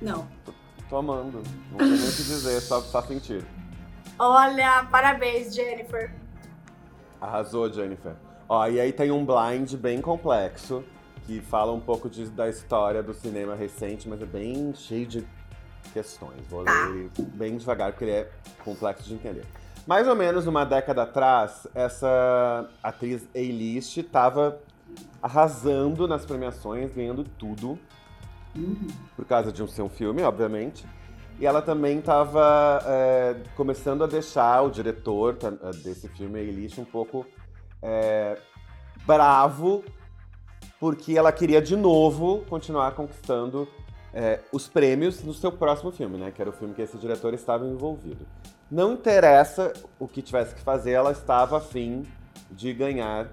Não. 0.01 0.27
Tô 0.89 0.97
amando. 0.97 1.43
Não 1.71 1.79
sei 1.79 1.89
nem 1.89 1.97
o 1.97 2.13
que 2.13 2.23
dizer, 2.23 2.61
só, 2.61 2.81
só 2.81 3.03
sentir. 3.03 3.45
Olha, 4.19 4.85
parabéns, 4.91 5.55
Jennifer. 5.55 6.13
Arrasou, 7.21 7.73
Jennifer. 7.73 8.15
Ó, 8.49 8.67
e 8.67 8.81
aí 8.81 8.93
tem 8.93 9.11
um 9.11 9.25
blind 9.25 9.75
bem 9.77 10.01
complexo, 10.01 10.85
que 11.25 11.41
fala 11.41 11.73
um 11.73 11.81
pouco 11.81 12.11
de- 12.11 12.29
da 12.31 12.49
história 12.49 13.03
do 13.03 13.15
cinema 13.15 13.55
recente, 13.55 14.09
mas 14.09 14.21
é 14.21 14.27
bem 14.27 14.75
cheio 14.75 15.07
de 15.07 15.27
questões. 15.93 16.47
Vou 16.49 16.65
Tá. 16.65 16.73
ler 16.89 17.11
bem 17.35 17.57
devagar, 17.57 17.93
porque 17.93 18.05
ele 18.05 18.13
é 18.13 18.31
complexo 18.65 19.05
de 19.05 19.15
entender. 19.15 19.45
Mais 19.87 20.07
ou 20.07 20.15
menos 20.15 20.47
uma 20.47 20.65
década 20.65 21.03
atrás, 21.03 21.67
essa 21.75 22.69
atriz 22.83 23.27
A-list 23.35 23.97
estava 23.97 24.61
arrasando 25.21 26.07
nas 26.07 26.25
premiações, 26.25 26.95
ganhando 26.95 27.25
tudo, 27.25 27.79
por 29.17 29.25
causa 29.25 29.51
de 29.51 29.63
um 29.63 29.67
seu 29.67 29.89
filme, 29.89 30.23
obviamente. 30.23 30.87
E 31.41 31.47
ela 31.47 31.61
também 31.63 31.99
estava 31.99 32.91
começando 33.57 34.05
a 34.05 34.07
deixar 34.07 34.63
o 34.63 34.71
diretor 34.71 35.35
tá, 35.37 35.51
desse 35.83 36.07
filme, 36.09 36.39
A-list, 36.39 36.79
um 36.79 36.85
pouco 36.85 37.27
é, 37.83 38.39
bravo, 39.05 39.83
porque 40.79 41.17
ela 41.19 41.33
queria 41.33 41.61
de 41.61 41.75
novo 41.75 42.45
continuar 42.49 42.93
conquistando 42.93 43.67
é, 44.15 44.41
os 44.53 44.69
prêmios 44.69 45.23
no 45.23 45.33
seu 45.33 45.51
próximo 45.51 45.91
filme, 45.91 46.19
né? 46.19 46.31
Que 46.31 46.41
era 46.41 46.51
o 46.51 46.53
filme 46.53 46.75
que 46.75 46.83
esse 46.83 46.97
diretor 46.99 47.33
estava 47.35 47.67
envolvido. 47.67 48.27
Não 48.71 48.93
interessa 48.93 49.73
o 49.99 50.07
que 50.07 50.23
tivesse 50.23 50.55
que 50.55 50.61
fazer, 50.61 50.93
ela 50.93 51.13
estava 51.13 51.59
afim 51.59 52.07
de 52.51 52.73
ganhar 52.73 53.29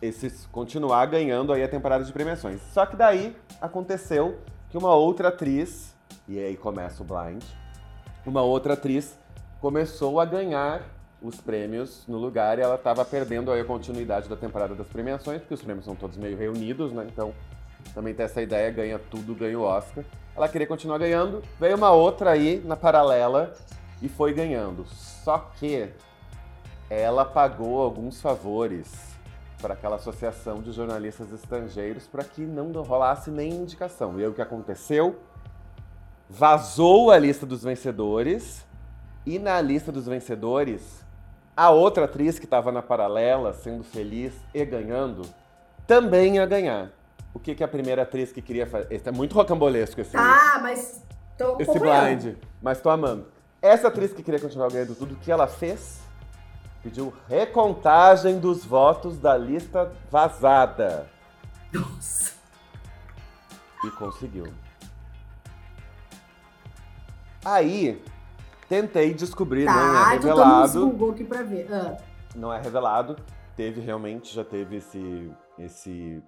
esses. 0.00 0.46
continuar 0.46 1.06
ganhando 1.06 1.52
aí 1.52 1.62
a 1.62 1.68
temporada 1.68 2.04
de 2.04 2.12
premiações. 2.12 2.60
Só 2.72 2.84
que 2.86 2.96
daí 2.96 3.36
aconteceu 3.60 4.38
que 4.70 4.76
uma 4.76 4.94
outra 4.94 5.28
atriz, 5.28 5.94
e 6.28 6.38
aí 6.38 6.56
começa 6.56 7.02
o 7.02 7.06
blind, 7.06 7.42
uma 8.26 8.42
outra 8.42 8.74
atriz 8.74 9.18
começou 9.60 10.20
a 10.20 10.24
ganhar 10.24 10.82
os 11.22 11.40
prêmios 11.40 12.04
no 12.06 12.18
lugar 12.18 12.58
e 12.58 12.62
ela 12.62 12.74
estava 12.74 13.02
perdendo 13.04 13.50
aí 13.50 13.60
a 13.60 13.64
continuidade 13.64 14.28
da 14.28 14.36
temporada 14.36 14.74
das 14.74 14.86
premiações, 14.86 15.40
porque 15.40 15.54
os 15.54 15.62
prêmios 15.62 15.86
são 15.86 15.94
todos 15.94 16.18
meio 16.18 16.36
reunidos, 16.36 16.92
né? 16.92 17.06
Então 17.10 17.32
também 17.92 18.14
tem 18.14 18.24
essa 18.24 18.40
ideia, 18.40 18.70
ganha 18.70 18.98
tudo, 18.98 19.34
ganha 19.34 19.58
o 19.58 19.62
Oscar. 19.62 20.04
Ela 20.36 20.48
queria 20.48 20.66
continuar 20.66 20.98
ganhando, 20.98 21.42
veio 21.60 21.76
uma 21.76 21.92
outra 21.92 22.30
aí 22.30 22.62
na 22.64 22.76
paralela 22.76 23.54
e 24.00 24.08
foi 24.08 24.32
ganhando. 24.32 24.84
Só 24.86 25.38
que 25.56 25.88
ela 26.90 27.24
pagou 27.24 27.82
alguns 27.82 28.20
favores 28.20 29.14
para 29.60 29.74
aquela 29.74 29.96
associação 29.96 30.60
de 30.60 30.72
jornalistas 30.72 31.32
estrangeiros 31.32 32.06
para 32.06 32.22
que 32.24 32.42
não 32.42 32.70
rolasse 32.82 33.30
nem 33.30 33.50
indicação. 33.50 34.18
E 34.18 34.22
aí 34.22 34.28
o 34.28 34.34
que 34.34 34.42
aconteceu? 34.42 35.18
Vazou 36.28 37.10
a 37.10 37.18
lista 37.18 37.46
dos 37.46 37.62
vencedores 37.62 38.64
e 39.24 39.38
na 39.38 39.60
lista 39.60 39.90
dos 39.90 40.06
vencedores 40.06 41.04
a 41.56 41.70
outra 41.70 42.06
atriz 42.06 42.38
que 42.38 42.44
estava 42.44 42.72
na 42.72 42.82
paralela, 42.82 43.52
sendo 43.52 43.84
feliz 43.84 44.34
e 44.52 44.64
ganhando, 44.64 45.22
também 45.86 46.36
ia 46.36 46.46
ganhar. 46.46 46.90
O 47.34 47.38
que, 47.40 47.54
que 47.54 47.64
a 47.64 47.68
primeira 47.68 48.02
atriz 48.02 48.30
que 48.32 48.40
queria 48.40 48.66
fazer. 48.66 48.86
Esse 48.92 49.08
é 49.08 49.12
muito 49.12 49.34
rocambolesco 49.34 50.00
esse 50.00 50.12
Tá, 50.12 50.60
mas 50.62 51.02
Tô 51.36 51.56
esse 51.58 51.78
blind, 51.78 52.36
mas 52.62 52.80
tô 52.80 52.88
amando. 52.88 53.26
Essa 53.60 53.88
atriz 53.88 54.12
que 54.12 54.22
queria 54.22 54.38
continuar 54.38 54.70
ganhando 54.70 54.94
tudo, 54.94 55.14
o 55.14 55.16
que 55.16 55.32
ela 55.32 55.48
fez? 55.48 56.00
Pediu 56.82 57.12
recontagem 57.28 58.38
dos 58.38 58.64
votos 58.64 59.18
da 59.18 59.36
lista 59.36 59.90
vazada. 60.10 61.10
Nossa. 61.72 62.34
E 63.82 63.90
conseguiu. 63.90 64.46
Aí, 67.44 68.02
tentei 68.68 69.12
descobrir, 69.12 69.64
não 69.64 69.72
é 69.72 69.76
Tá, 69.76 70.14
eu 70.14 70.20
tô 70.20 70.26
dando 70.28 70.40
uns 70.40 70.72
revelado. 70.72 70.86
Google 70.90 71.10
aqui 71.10 71.24
pra 71.24 71.42
ver. 71.42 71.66
Ah, 71.72 71.96
Não 72.34 72.52
é 72.52 72.60
revelado. 72.60 73.16
Teve 73.56 73.80
realmente, 73.80 74.34
já 74.34 74.44
teve 74.44 74.76
esse, 74.76 75.32
esse 75.58 76.22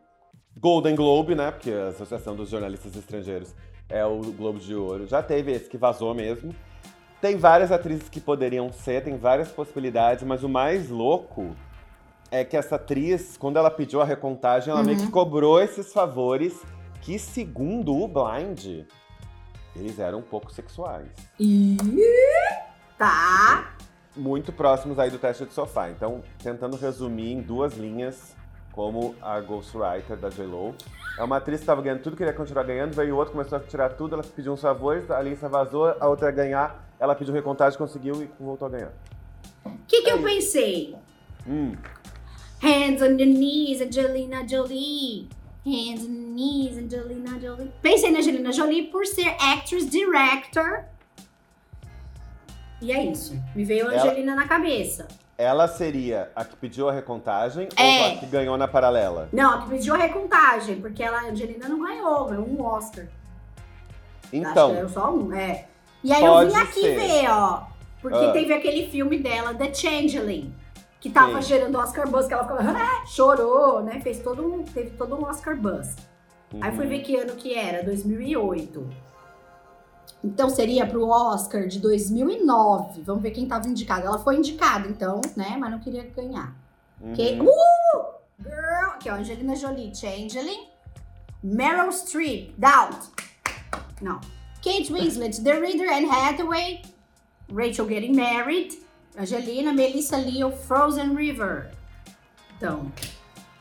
Golden 0.59 0.95
Globe, 0.95 1.35
né? 1.35 1.51
Porque 1.51 1.71
a 1.71 1.89
Associação 1.89 2.35
dos 2.35 2.49
Jornalistas 2.49 2.97
Estrangeiros 2.97 3.55
é 3.89 4.05
o 4.05 4.21
Globo 4.33 4.59
de 4.59 4.75
Ouro. 4.75 5.07
Já 5.07 5.23
teve 5.23 5.53
esse 5.53 5.69
que 5.69 5.77
vazou 5.77 6.15
mesmo. 6.15 6.55
Tem 7.21 7.37
várias 7.37 7.73
atrizes 7.73 8.09
que 8.09 8.21
poderiam 8.21 8.73
ser, 8.73 9.03
tem 9.03 9.17
várias 9.17 9.49
possibilidades, 9.49 10.25
mas 10.25 10.43
o 10.43 10.49
mais 10.49 10.89
louco 10.89 11.55
é 12.31 12.45
que 12.45 12.57
essa 12.57 12.77
atriz, 12.77 13.37
quando 13.37 13.57
ela 13.59 13.71
pediu 13.71 14.01
a 14.01 14.05
recontagem, 14.05 14.71
ela 14.71 14.83
meio 14.83 14.99
que 14.99 15.11
cobrou 15.11 15.61
esses 15.61 15.93
favores 15.93 16.61
que, 17.01 17.19
segundo 17.19 17.97
o 17.97 18.09
Blind, 18.09 18.85
eles 19.75 19.99
eram 19.99 20.19
um 20.19 20.23
pouco 20.23 20.53
sexuais. 20.53 21.09
E... 21.39 21.77
Tá. 22.99 23.77
muito 24.17 24.51
próximos 24.53 24.99
aí 24.99 25.11
do 25.11 25.19
teste 25.19 25.45
de 25.45 25.53
sofá. 25.53 25.91
Então, 25.91 26.23
tentando 26.43 26.77
resumir 26.77 27.33
em 27.33 27.43
duas 27.43 27.77
linhas, 27.77 28.35
como 28.77 29.17
a 29.23 29.41
Ghostwriter 29.41 30.17
da 30.19 30.29
J-Lo. 30.29 30.75
É 31.19 31.25
uma 31.25 31.39
atriz 31.39 31.57
que 31.61 31.63
estava 31.63 31.81
ganhando 31.81 32.03
tudo, 32.03 32.15
queria 32.17 32.35
continuar 32.35 32.63
ganhando, 32.65 32.95
veio 32.95 33.15
o 33.15 33.19
outro, 33.19 33.33
começou 33.33 33.57
a 33.57 33.61
tirar 33.63 33.89
tudo, 33.95 34.15
ela 34.15 34.23
pediu 34.23 34.53
uns 34.53 34.61
favores, 34.61 35.11
a 35.11 35.17
Alissa 35.17 35.49
vazou, 35.49 35.87
a 35.99 36.07
outra 36.07 36.29
ia 36.29 36.33
ganhar, 36.35 36.87
ela 37.01 37.15
pediu 37.15 37.33
recontagem, 37.33 37.79
conseguiu 37.79 38.23
e 38.23 38.31
voltou 38.39 38.67
a 38.69 38.71
ganhar. 38.71 38.93
O 39.65 39.71
que, 39.89 40.03
que 40.03 40.11
É 40.11 40.13
eu 40.13 40.17
isso. 40.19 40.27
pensei? 40.27 40.97
Hum, 41.49 41.75
Hands 42.63 43.01
on 43.03 43.07
your 43.19 43.19
knees, 43.19 43.81
Angelina 43.81 44.47
Jolie. 44.47 45.29
Hands 45.65 46.03
on 46.05 46.13
your 46.13 46.35
knees, 46.35 46.77
Angelina 46.79 47.41
Jolie. 47.41 47.73
Pensei 47.83 48.11
na 48.11 48.19
Angelina 48.19 48.53
Jolie 48.53 48.85
por 48.91 49.07
ser 49.07 49.29
actress 49.41 49.89
director. 49.89 50.85
E 52.81 52.93
é 52.93 53.05
isso. 53.07 53.35
Me 53.55 53.65
veio 53.65 53.89
a 53.89 53.93
Ela- 53.95 54.03
Angelina 54.03 54.35
na 54.35 54.47
cabeça. 54.47 55.09
Ela 55.39 55.69
seria 55.69 56.31
a 56.35 56.45
que 56.45 56.57
pediu 56.57 56.89
a 56.89 56.93
recontagem 56.93 57.69
É. 57.77 58.01
ou 58.01 58.07
a 58.07 58.17
que 58.19 58.27
ganhou 58.27 58.57
na 58.57 58.67
paralela? 58.67 59.29
Não, 59.33 59.51
a 59.55 59.63
que 59.63 59.69
pediu 59.71 59.95
a 59.95 59.99
recontagem, 59.99 60.81
porque 60.81 61.03
ela, 61.03 61.19
a 61.21 61.25
Angelina 61.29 61.69
não 61.69 61.83
ganhou, 61.85 62.25
ganhou 62.27 62.49
um 62.49 62.65
Oscar. 62.65 63.05
Acho 63.05 64.31
que 64.31 64.37
Então, 64.39 64.73
ganhou 64.73 64.89
só 64.89 65.11
um, 65.13 65.33
é. 65.33 65.67
E 66.03 66.13
aí 66.13 66.25
eu 66.25 66.47
vim 66.49 66.55
aqui 66.57 66.81
ser. 66.81 66.97
ver, 66.99 67.31
ó. 67.31 67.65
Porque 68.01 68.19
Ah. 68.25 68.33
teve 68.33 68.53
aquele 68.55 68.89
filme 68.89 69.19
dela, 69.19 69.53
The 69.55 69.73
Changeling, 69.75 70.55
que 71.01 71.11
tava 71.11 71.43
Sim. 71.43 71.49
gerando 71.49 71.79
Oscar 71.79 72.09
buzz, 72.09 72.27
que 72.27 72.35
ela 72.35 72.45
ficou, 72.45 72.59
"Ah", 72.61 73.05
chorou, 73.07 73.83
né? 73.83 74.01
Fez 74.01 74.21
todo 74.21 74.43
um, 74.47 74.63
teve 74.63 74.91
todo 74.91 75.17
um 75.17 75.25
Oscar 75.25 75.57
buzz. 75.57 75.97
Aí 76.61 76.71
fui 76.75 76.85
uhum. 76.85 76.91
ver 76.91 77.01
que 77.01 77.17
ano 77.17 77.33
que 77.35 77.55
era, 77.55 77.83
2008. 77.83 78.89
Então 80.27 80.51
seria 80.51 80.87
pro 80.87 81.09
Oscar 81.09 81.67
de 81.69 81.79
2009. 81.79 83.03
Vamos 83.03 83.23
ver 83.23 83.31
quem 83.31 83.47
tava 83.47 83.69
indicado. 83.69 84.07
Ela 84.07 84.19
foi 84.19 84.37
indicada, 84.37 84.89
então, 84.89 85.21
né? 85.37 85.57
Mas 85.59 85.71
não 85.71 85.79
queria 85.79 86.03
ganhar. 86.15 86.53
Que, 87.15 87.33
Uhum. 87.41 87.47
uh! 87.47 88.05
Girl! 88.43 88.91
Aqui, 88.95 89.09
ó, 89.11 89.15
Angelina 89.15 89.55
Jolie, 89.55 89.95
Changeling. 89.95 90.67
Meryl 91.43 91.93
Streep, 91.93 92.55
Doubt. 92.59 92.97
Não. 94.03 94.21
Kate 94.63 94.93
Winslet, 94.93 95.41
The 95.43 95.61
Reader, 95.61 95.89
Anne 95.93 96.09
Hathaway. 96.11 96.83
Rachel 97.53 97.87
Getting 97.87 98.15
Married. 98.17 98.79
Angelina, 99.17 99.73
Melissa 99.73 100.17
Leo, 100.17 100.51
Frozen 100.51 101.15
River. 101.15 101.71
Então, 102.57 102.91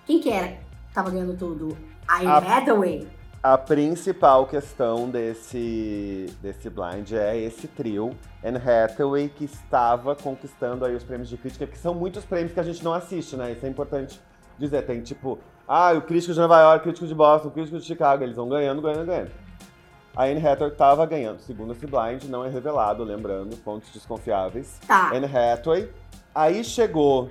quem 0.06 0.20
que 0.20 0.30
era? 0.30 0.48
que 0.48 0.94
Tava 0.94 1.12
ganhando 1.12 1.38
tudo. 1.38 1.78
Anne 2.08 2.26
A- 2.28 2.38
Hathaway. 2.38 3.08
A 3.46 3.60
principal 3.60 4.48
questão 4.48 5.08
desse, 5.08 6.26
desse 6.42 6.68
blind 6.68 7.12
é 7.12 7.38
esse 7.38 7.68
trio, 7.68 8.10
Anne 8.44 8.58
Hathaway, 8.58 9.30
que 9.30 9.46
estava 9.46 10.16
conquistando 10.16 10.84
aí 10.84 10.96
os 10.96 11.04
prêmios 11.04 11.30
de 11.30 11.38
crítica, 11.38 11.68
que 11.68 11.78
são 11.78 11.94
muitos 11.94 12.26
prêmios 12.26 12.54
que 12.54 12.60
a 12.60 12.64
gente 12.64 12.84
não 12.84 12.92
assiste, 12.92 13.36
né? 13.36 13.52
Isso 13.52 13.64
é 13.64 13.70
importante 13.70 14.20
dizer. 14.58 14.82
Tem 14.88 15.00
tipo, 15.00 15.38
ah, 15.68 15.94
o 15.94 16.02
crítico 16.02 16.34
de 16.34 16.40
Nova 16.40 16.60
York, 16.60 16.80
o 16.80 16.84
crítico 16.86 17.06
de 17.06 17.14
Boston, 17.14 17.50
o 17.50 17.52
crítico 17.52 17.78
de 17.78 17.86
Chicago, 17.86 18.24
eles 18.24 18.36
vão 18.36 18.50
ganhando, 18.50 18.82
ganhando, 18.82 19.06
ganhando. 19.06 19.32
A 20.16 20.24
Anne 20.24 20.48
Hathaway 20.48 20.72
estava 20.72 21.06
ganhando, 21.06 21.40
segundo 21.42 21.72
esse 21.74 21.86
blind, 21.86 22.24
não 22.24 22.44
é 22.44 22.50
revelado, 22.50 23.04
lembrando, 23.04 23.56
pontos 23.58 23.94
desconfiáveis. 23.94 24.80
Tá. 24.88 25.12
Anne 25.14 25.28
Hathaway. 25.28 25.88
Aí 26.34 26.64
chegou 26.64 27.30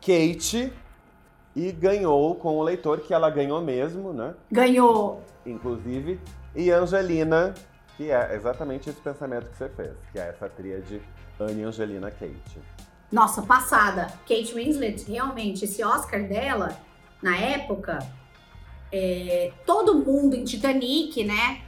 Kate 0.00 0.72
e 1.56 1.72
ganhou 1.72 2.34
com 2.34 2.58
o 2.58 2.62
leitor, 2.62 3.00
que 3.00 3.14
ela 3.14 3.30
ganhou 3.30 3.62
mesmo, 3.62 4.12
né? 4.12 4.34
Ganhou. 4.52 5.22
inclusive, 5.46 6.20
e 6.54 6.70
Angelina, 6.70 7.54
que 7.96 8.10
é 8.10 8.34
exatamente 8.34 8.90
esse 8.90 9.00
pensamento 9.00 9.48
que 9.48 9.56
você 9.56 9.68
fez, 9.70 9.94
que 10.12 10.18
é 10.18 10.28
essa 10.28 10.50
tríade 10.50 11.00
Anne, 11.40 11.64
Angelina, 11.64 12.10
Kate. 12.10 12.60
Nossa, 13.10 13.40
passada. 13.40 14.08
Kate 14.28 14.52
Winslet, 14.54 15.10
realmente, 15.10 15.64
esse 15.64 15.82
Oscar 15.82 16.28
dela, 16.28 16.76
na 17.22 17.36
época, 17.36 17.98
é, 18.92 19.52
todo 19.64 19.94
mundo 19.94 20.36
em 20.36 20.44
Titanic, 20.44 21.24
né? 21.24 21.62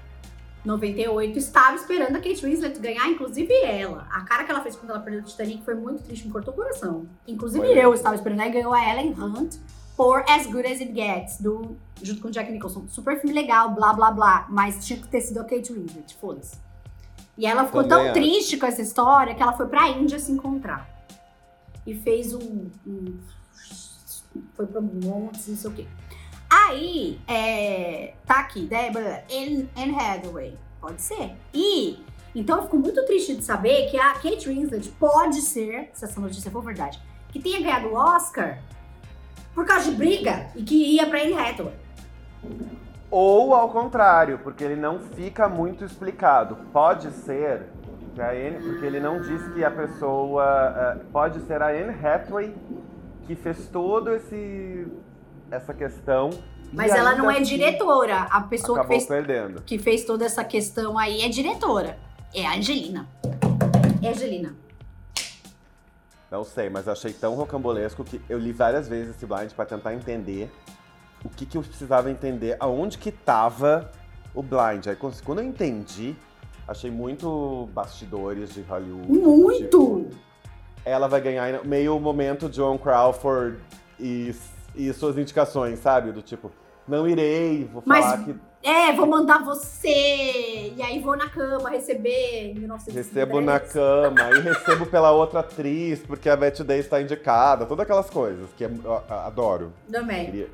98, 0.64 1.38
estava 1.38 1.76
esperando 1.76 2.16
a 2.16 2.20
Kate 2.20 2.44
Winslet 2.44 2.78
ganhar, 2.78 3.08
inclusive 3.08 3.54
ela. 3.62 4.06
A 4.10 4.22
cara 4.22 4.44
que 4.44 4.50
ela 4.50 4.60
fez 4.60 4.76
quando 4.76 4.90
ela 4.90 5.00
perdeu 5.00 5.22
o 5.22 5.24
Titanic 5.24 5.64
foi 5.64 5.74
muito 5.74 6.02
triste, 6.02 6.26
me 6.26 6.32
cortou 6.32 6.52
o 6.52 6.56
coração. 6.56 7.06
Inclusive 7.26 7.66
Foi 7.66 7.78
eu 7.78 7.94
estava 7.94 8.16
esperando, 8.16 8.40
aí 8.40 8.50
ganhou 8.50 8.74
a 8.74 8.90
Ellen 8.90 9.14
Hunt 9.18 9.56
por 9.98 10.20
As 10.30 10.46
Good 10.46 10.64
As 10.64 10.80
It 10.80 10.94
Gets, 10.94 11.40
do, 11.40 11.76
junto 12.00 12.20
com 12.22 12.30
Jack 12.30 12.52
Nicholson. 12.52 12.84
Super 12.88 13.20
filme 13.20 13.34
legal, 13.34 13.70
blá 13.74 13.92
blá 13.92 14.12
blá, 14.12 14.46
mas 14.48 14.86
tinha 14.86 14.96
que 14.96 15.08
ter 15.08 15.20
sido 15.20 15.40
a 15.40 15.44
Kate 15.44 15.72
Winslet, 15.72 16.16
foda-se. 16.20 16.56
E 17.36 17.44
ela 17.44 17.66
ficou 17.66 17.82
Também 17.82 17.98
tão 17.98 18.04
acho. 18.04 18.12
triste 18.14 18.56
com 18.56 18.66
essa 18.66 18.80
história 18.80 19.34
que 19.34 19.42
ela 19.42 19.54
foi 19.54 19.66
pra 19.66 19.88
Índia 19.88 20.20
se 20.20 20.30
encontrar 20.30 20.88
e 21.84 21.94
fez 21.96 22.32
um. 22.32 22.70
um- 22.86 23.18
foi 24.54 24.66
pra 24.68 24.80
montes, 24.80 25.48
não 25.48 25.56
sei 25.56 25.70
o 25.70 25.74
quê. 25.74 25.86
Aí, 26.48 27.20
é, 27.26 28.14
tá 28.24 28.38
aqui, 28.40 28.66
Débora, 28.66 29.24
Anne 29.28 29.68
Hathaway. 29.98 30.56
Pode 30.80 31.02
ser. 31.02 31.32
E, 31.52 31.98
então 32.36 32.58
eu 32.58 32.62
fico 32.64 32.78
muito 32.78 33.04
triste 33.04 33.34
de 33.34 33.42
saber 33.44 33.90
que 33.90 33.98
a 33.98 34.12
Kate 34.14 34.48
Winslet 34.48 34.90
pode 34.90 35.42
ser, 35.42 35.90
se 35.92 36.04
essa 36.04 36.20
notícia 36.20 36.52
for 36.52 36.62
verdade, 36.62 37.00
que 37.30 37.40
tenha 37.40 37.60
ganhado 37.60 37.88
o 37.88 37.94
Oscar 37.94 38.60
por 39.58 39.66
causa 39.66 39.90
de 39.90 39.96
briga 39.96 40.46
e 40.54 40.62
que 40.62 40.94
ia 40.94 41.04
pra 41.08 41.20
Anne 41.20 41.34
Hathaway. 41.36 41.74
Ou 43.10 43.52
ao 43.52 43.68
contrário, 43.70 44.38
porque 44.38 44.62
ele 44.62 44.76
não 44.76 45.00
fica 45.00 45.48
muito 45.48 45.84
explicado. 45.84 46.56
Pode 46.72 47.10
ser 47.10 47.62
que 48.14 48.20
a 48.20 48.30
Anne, 48.30 48.60
porque 48.62 48.86
ele 48.86 49.00
não 49.00 49.20
diz 49.20 49.48
que 49.48 49.64
a 49.64 49.70
pessoa. 49.70 50.44
eh, 50.76 51.00
pode 51.12 51.40
ser 51.40 51.60
a 51.60 51.70
Anne 51.70 51.90
Hathaway 51.90 52.54
que 53.26 53.34
fez 53.34 53.66
todo 53.66 54.14
esse 54.14 54.86
essa 55.50 55.74
questão. 55.74 56.30
Mas 56.72 56.92
ela 56.92 57.16
não 57.16 57.28
é 57.28 57.40
assim 57.40 57.56
diretora. 57.56 58.28
A 58.30 58.42
pessoa 58.42 58.82
que 58.82 58.86
fez, 58.86 59.06
perdendo. 59.06 59.62
que 59.62 59.76
fez 59.76 60.04
toda 60.04 60.24
essa 60.24 60.44
questão 60.44 60.96
aí 60.96 61.22
é 61.22 61.28
diretora. 61.28 61.98
É 62.32 62.46
a 62.46 62.54
Angelina. 62.54 63.08
É 64.00 64.06
a 64.06 64.10
Angelina. 64.12 64.54
Não 66.30 66.44
sei, 66.44 66.68
mas 66.68 66.86
achei 66.86 67.12
tão 67.12 67.34
rocambolesco 67.34 68.04
que 68.04 68.20
eu 68.28 68.38
li 68.38 68.52
várias 68.52 68.86
vezes 68.86 69.16
esse 69.16 69.24
blind 69.24 69.50
pra 69.52 69.64
tentar 69.64 69.94
entender 69.94 70.50
o 71.24 71.28
que, 71.28 71.46
que 71.46 71.56
eu 71.56 71.62
precisava 71.62 72.10
entender, 72.10 72.56
aonde 72.60 72.98
que 72.98 73.10
tava 73.10 73.90
o 74.34 74.42
blind. 74.42 74.86
Aí 74.86 74.96
quando 74.96 75.38
eu 75.38 75.44
entendi, 75.44 76.14
achei 76.66 76.90
muito 76.90 77.68
bastidores 77.72 78.54
de 78.54 78.62
Hollywood. 78.62 79.10
Muito! 79.10 80.06
tipo, 80.10 80.28
ela 80.84 81.06
vai 81.06 81.20
ganhar 81.20 81.64
meio 81.64 81.96
o 81.96 82.00
momento 82.00 82.48
John 82.48 82.78
Crawford 82.78 83.58
e, 83.98 84.34
e 84.74 84.92
suas 84.92 85.18
indicações, 85.18 85.78
sabe? 85.78 86.12
Do 86.12 86.22
tipo, 86.22 86.50
não 86.88 87.06
irei, 87.08 87.64
vou 87.72 87.82
Mas 87.86 88.04
falar 88.04 88.24
que 88.24 88.34
É, 88.62 88.92
vou 88.92 89.06
mandar 89.06 89.44
você. 89.44 90.72
E 90.76 90.82
aí 90.82 90.98
vou 91.00 91.16
na 91.16 91.28
cama 91.28 91.70
receber 91.70 92.50
em 92.50 92.54
1910. 92.54 93.06
recebo 93.06 93.40
na 93.40 93.60
cama 93.60 94.30
e 94.36 94.40
recebo 94.40 94.86
pela 94.86 95.10
outra 95.12 95.40
atriz, 95.40 96.00
porque 96.00 96.28
a 96.28 96.36
Betty 96.36 96.64
Day 96.64 96.80
está 96.80 97.00
indicada, 97.00 97.64
todas 97.66 97.84
aquelas 97.84 98.10
coisas 98.10 98.48
que 98.56 98.64
eu, 98.64 98.70
eu 98.84 99.02
adoro. 99.08 99.72
Também. 99.90 100.26
Queria- 100.26 100.50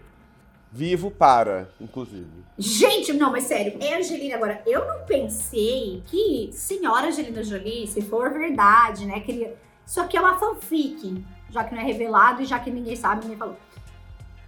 Vivo 0.77 1.09
para, 1.09 1.69
inclusive. 1.81 2.27
Gente, 2.59 3.13
não, 3.13 3.31
mas 3.31 3.45
sério, 3.45 3.77
é 3.81 3.97
Angelina 3.97 4.35
agora. 4.35 4.61
Eu 4.67 4.85
não 4.85 5.05
pensei 5.07 6.03
que 6.05 6.51
senhora 6.53 7.07
Angelina 7.07 7.45
Jolie, 7.45 7.87
se 7.87 8.03
for 8.03 8.29
verdade, 8.33 9.07
né, 9.07 9.21
queria. 9.21 9.55
Isso 9.87 10.01
aqui 10.01 10.17
é 10.17 10.21
uma 10.21 10.37
fanfic, 10.37 11.25
já 11.49 11.63
que 11.63 11.73
não 11.77 11.81
é 11.81 11.85
revelado 11.85 12.43
e 12.43 12.45
já 12.45 12.59
que 12.59 12.73
ninguém 12.73 12.97
sabe, 12.97 13.23
ninguém 13.23 13.37
falou. 13.39 13.57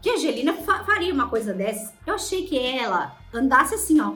Que 0.07 0.11
a 0.11 0.15
Angelina 0.15 0.53
fa- 0.53 0.85
faria 0.85 1.13
uma 1.13 1.29
coisa 1.29 1.53
dessas. 1.53 1.93
Eu 2.07 2.15
achei 2.15 2.47
que 2.47 2.57
ela 2.57 3.17
andasse 3.35 3.75
assim, 3.75 4.01
ó. 4.01 4.13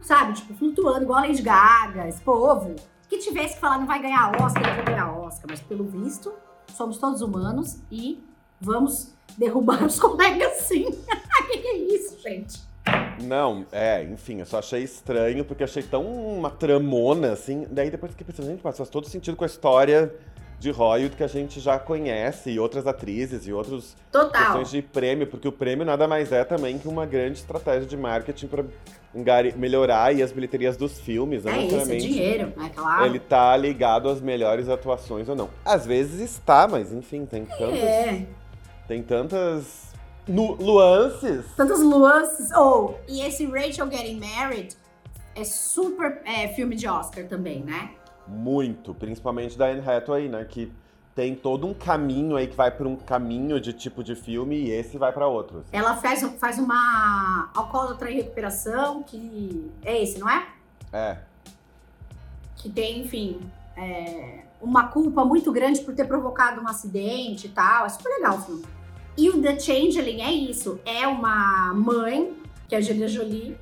sabe, 0.00 0.32
tipo, 0.32 0.54
flutuando 0.54 1.02
igual 1.02 1.18
a 1.18 1.26
Lady 1.26 1.42
Gaga, 1.42 2.08
esse 2.08 2.22
povo. 2.22 2.74
Que 3.06 3.18
tivesse 3.18 3.56
que 3.56 3.60
falar 3.60 3.76
não 3.78 3.86
vai 3.86 4.00
ganhar 4.00 4.30
Oscar, 4.42 4.62
não 4.66 4.74
vai 4.74 4.84
ganhar 4.86 5.12
Oscar, 5.12 5.44
mas 5.50 5.60
pelo 5.60 5.84
visto, 5.84 6.32
somos 6.74 6.96
todos 6.96 7.20
humanos 7.20 7.76
e 7.92 8.24
vamos 8.58 9.12
derrubar 9.36 9.84
os 9.84 10.00
colegas 10.00 10.60
sim. 10.62 10.86
que 11.50 11.58
que 11.58 11.68
é 11.68 11.76
isso, 11.76 12.18
gente? 12.22 12.58
Não, 13.22 13.66
é, 13.70 14.02
enfim, 14.02 14.40
eu 14.40 14.46
só 14.46 14.60
achei 14.60 14.82
estranho, 14.82 15.44
porque 15.44 15.62
achei 15.62 15.82
tão 15.82 16.06
uma 16.06 16.48
tramona, 16.48 17.32
assim. 17.32 17.66
Daí 17.70 17.90
depois 17.90 18.12
fiquei 18.12 18.26
pensando, 18.26 18.46
gente, 18.46 18.62
mas 18.64 18.78
faz 18.78 18.88
todo 18.88 19.06
sentido 19.06 19.36
com 19.36 19.44
a 19.44 19.46
história 19.46 20.14
de 20.58 20.70
Hollywood 20.70 21.16
que 21.16 21.22
a 21.22 21.26
gente 21.28 21.60
já 21.60 21.78
conhece, 21.78 22.50
e 22.50 22.58
outras 22.58 22.86
atrizes, 22.86 23.46
e 23.46 23.52
outros 23.52 23.94
Total. 24.10 24.30
questões 24.42 24.70
de 24.70 24.80
prêmio, 24.82 25.26
porque 25.26 25.46
o 25.46 25.52
prêmio 25.52 25.84
nada 25.84 26.08
mais 26.08 26.32
é 26.32 26.44
também 26.44 26.78
que 26.78 26.88
uma 26.88 27.04
grande 27.04 27.38
estratégia 27.38 27.86
de 27.86 27.96
marketing 27.96 28.46
para 28.46 28.64
melhorar 29.56 30.04
aí 30.04 30.22
as 30.22 30.32
bilheterias 30.32 30.76
dos 30.76 30.98
filmes, 30.98 31.44
não 31.44 31.52
É 31.52 31.64
isso, 31.64 31.92
é 31.92 31.96
dinheiro, 31.96 32.52
é 32.62 32.68
claro. 32.68 33.06
ele 33.06 33.18
tá 33.18 33.56
ligado 33.56 34.08
às 34.08 34.20
melhores 34.20 34.68
atuações 34.68 35.28
ou 35.28 35.36
não. 35.36 35.48
Às 35.64 35.86
vezes 35.86 36.20
está, 36.20 36.66
mas 36.68 36.92
enfim, 36.92 37.24
tem 37.26 37.44
tantas, 37.44 37.78
É, 37.78 38.26
tem 38.88 39.02
tantas 39.02 39.92
nu- 40.26 40.56
nuances. 40.56 41.44
tantas 41.56 41.80
nuances. 41.80 42.50
Ou, 42.52 42.98
e 43.08 43.20
esse 43.22 43.46
Rachel 43.46 43.90
Getting 43.90 44.20
Married 44.20 44.74
é 45.34 45.44
super 45.44 46.20
é, 46.24 46.48
filme 46.48 46.76
de 46.76 46.86
Oscar 46.88 47.24
também, 47.26 47.62
né? 47.62 47.90
Muito, 48.28 48.94
principalmente 48.94 49.56
da 49.56 49.66
Anne 49.66 49.88
Hathaway, 49.88 50.28
né, 50.28 50.44
que 50.44 50.72
tem 51.14 51.34
todo 51.34 51.66
um 51.66 51.72
caminho 51.72 52.36
aí 52.36 52.46
que 52.46 52.56
vai 52.56 52.70
para 52.70 52.86
um 52.86 52.96
caminho 52.96 53.58
de 53.60 53.72
tipo 53.72 54.04
de 54.04 54.14
filme 54.14 54.56
e 54.56 54.70
esse 54.70 54.98
vai 54.98 55.12
para 55.12 55.26
outro. 55.26 55.60
assim. 55.60 55.68
Ela 55.72 55.96
faz, 55.96 56.22
faz 56.38 56.58
uma 56.58 57.50
alcoólatra 57.54 58.10
em 58.10 58.16
recuperação, 58.16 59.02
que 59.02 59.70
é 59.82 60.02
esse, 60.02 60.18
não 60.18 60.28
é? 60.28 60.46
É, 60.92 61.18
que 62.56 62.70
tem, 62.70 63.00
enfim, 63.00 63.40
é, 63.76 64.40
uma 64.60 64.88
culpa 64.88 65.24
muito 65.24 65.52
grande 65.52 65.80
por 65.82 65.94
ter 65.94 66.04
provocado 66.04 66.60
um 66.60 66.66
acidente 66.66 67.46
e 67.46 67.50
tal. 67.50 67.86
É 67.86 67.88
super 67.88 68.08
legal 68.08 68.38
o 68.38 68.42
filme. 68.42 68.64
E 69.16 69.30
o 69.30 69.40
The 69.40 69.58
Changeling 69.58 70.20
é 70.20 70.32
isso. 70.32 70.80
É 70.84 71.06
uma 71.06 71.72
mãe, 71.74 72.36
que 72.68 72.74
é 72.74 72.78
a 72.78 72.80
Angelina 72.80 73.08
Jolie, 73.08 73.56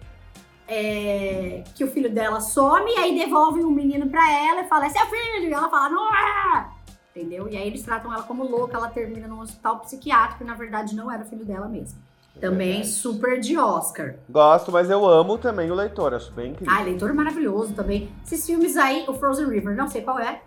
é, 0.66 1.64
que 1.74 1.84
o 1.84 1.88
filho 1.88 2.10
dela 2.10 2.40
some 2.40 2.90
e 2.90 2.98
aí 2.98 3.18
devolve 3.18 3.64
um 3.64 3.70
menino 3.70 4.08
pra 4.08 4.30
ela 4.32 4.62
e 4.62 4.68
fala, 4.68 4.86
é 4.86 4.90
seu 4.90 5.06
filho! 5.06 5.48
E 5.48 5.52
ela 5.52 5.68
fala, 5.68 5.88
não 5.88 6.14
é! 6.14 6.66
Entendeu? 7.14 7.48
E 7.48 7.56
aí 7.56 7.66
eles 7.66 7.82
tratam 7.82 8.12
ela 8.12 8.22
como 8.24 8.44
louca, 8.44 8.76
ela 8.76 8.88
termina 8.88 9.28
num 9.28 9.40
hospital 9.40 9.78
psiquiátrico 9.80 10.42
e 10.42 10.46
na 10.46 10.54
verdade 10.54 10.96
não 10.96 11.10
era 11.10 11.22
o 11.22 11.26
filho 11.26 11.44
dela 11.44 11.68
mesmo. 11.68 11.98
Também 12.40 12.72
verdade. 12.72 12.88
super 12.88 13.38
de 13.38 13.56
Oscar. 13.56 14.16
Gosto, 14.28 14.72
mas 14.72 14.90
eu 14.90 15.06
amo 15.06 15.38
também 15.38 15.70
o 15.70 15.74
leitor, 15.74 16.12
acho 16.12 16.32
bem 16.32 16.50
incrível. 16.50 16.74
Ah, 16.74 16.82
leitor 16.82 17.14
maravilhoso 17.14 17.74
também. 17.74 18.10
Esses 18.26 18.44
filmes 18.44 18.76
aí, 18.76 19.04
o 19.06 19.14
Frozen 19.14 19.48
River, 19.48 19.76
não 19.76 19.86
sei 19.86 20.02
qual 20.02 20.18
é, 20.18 20.42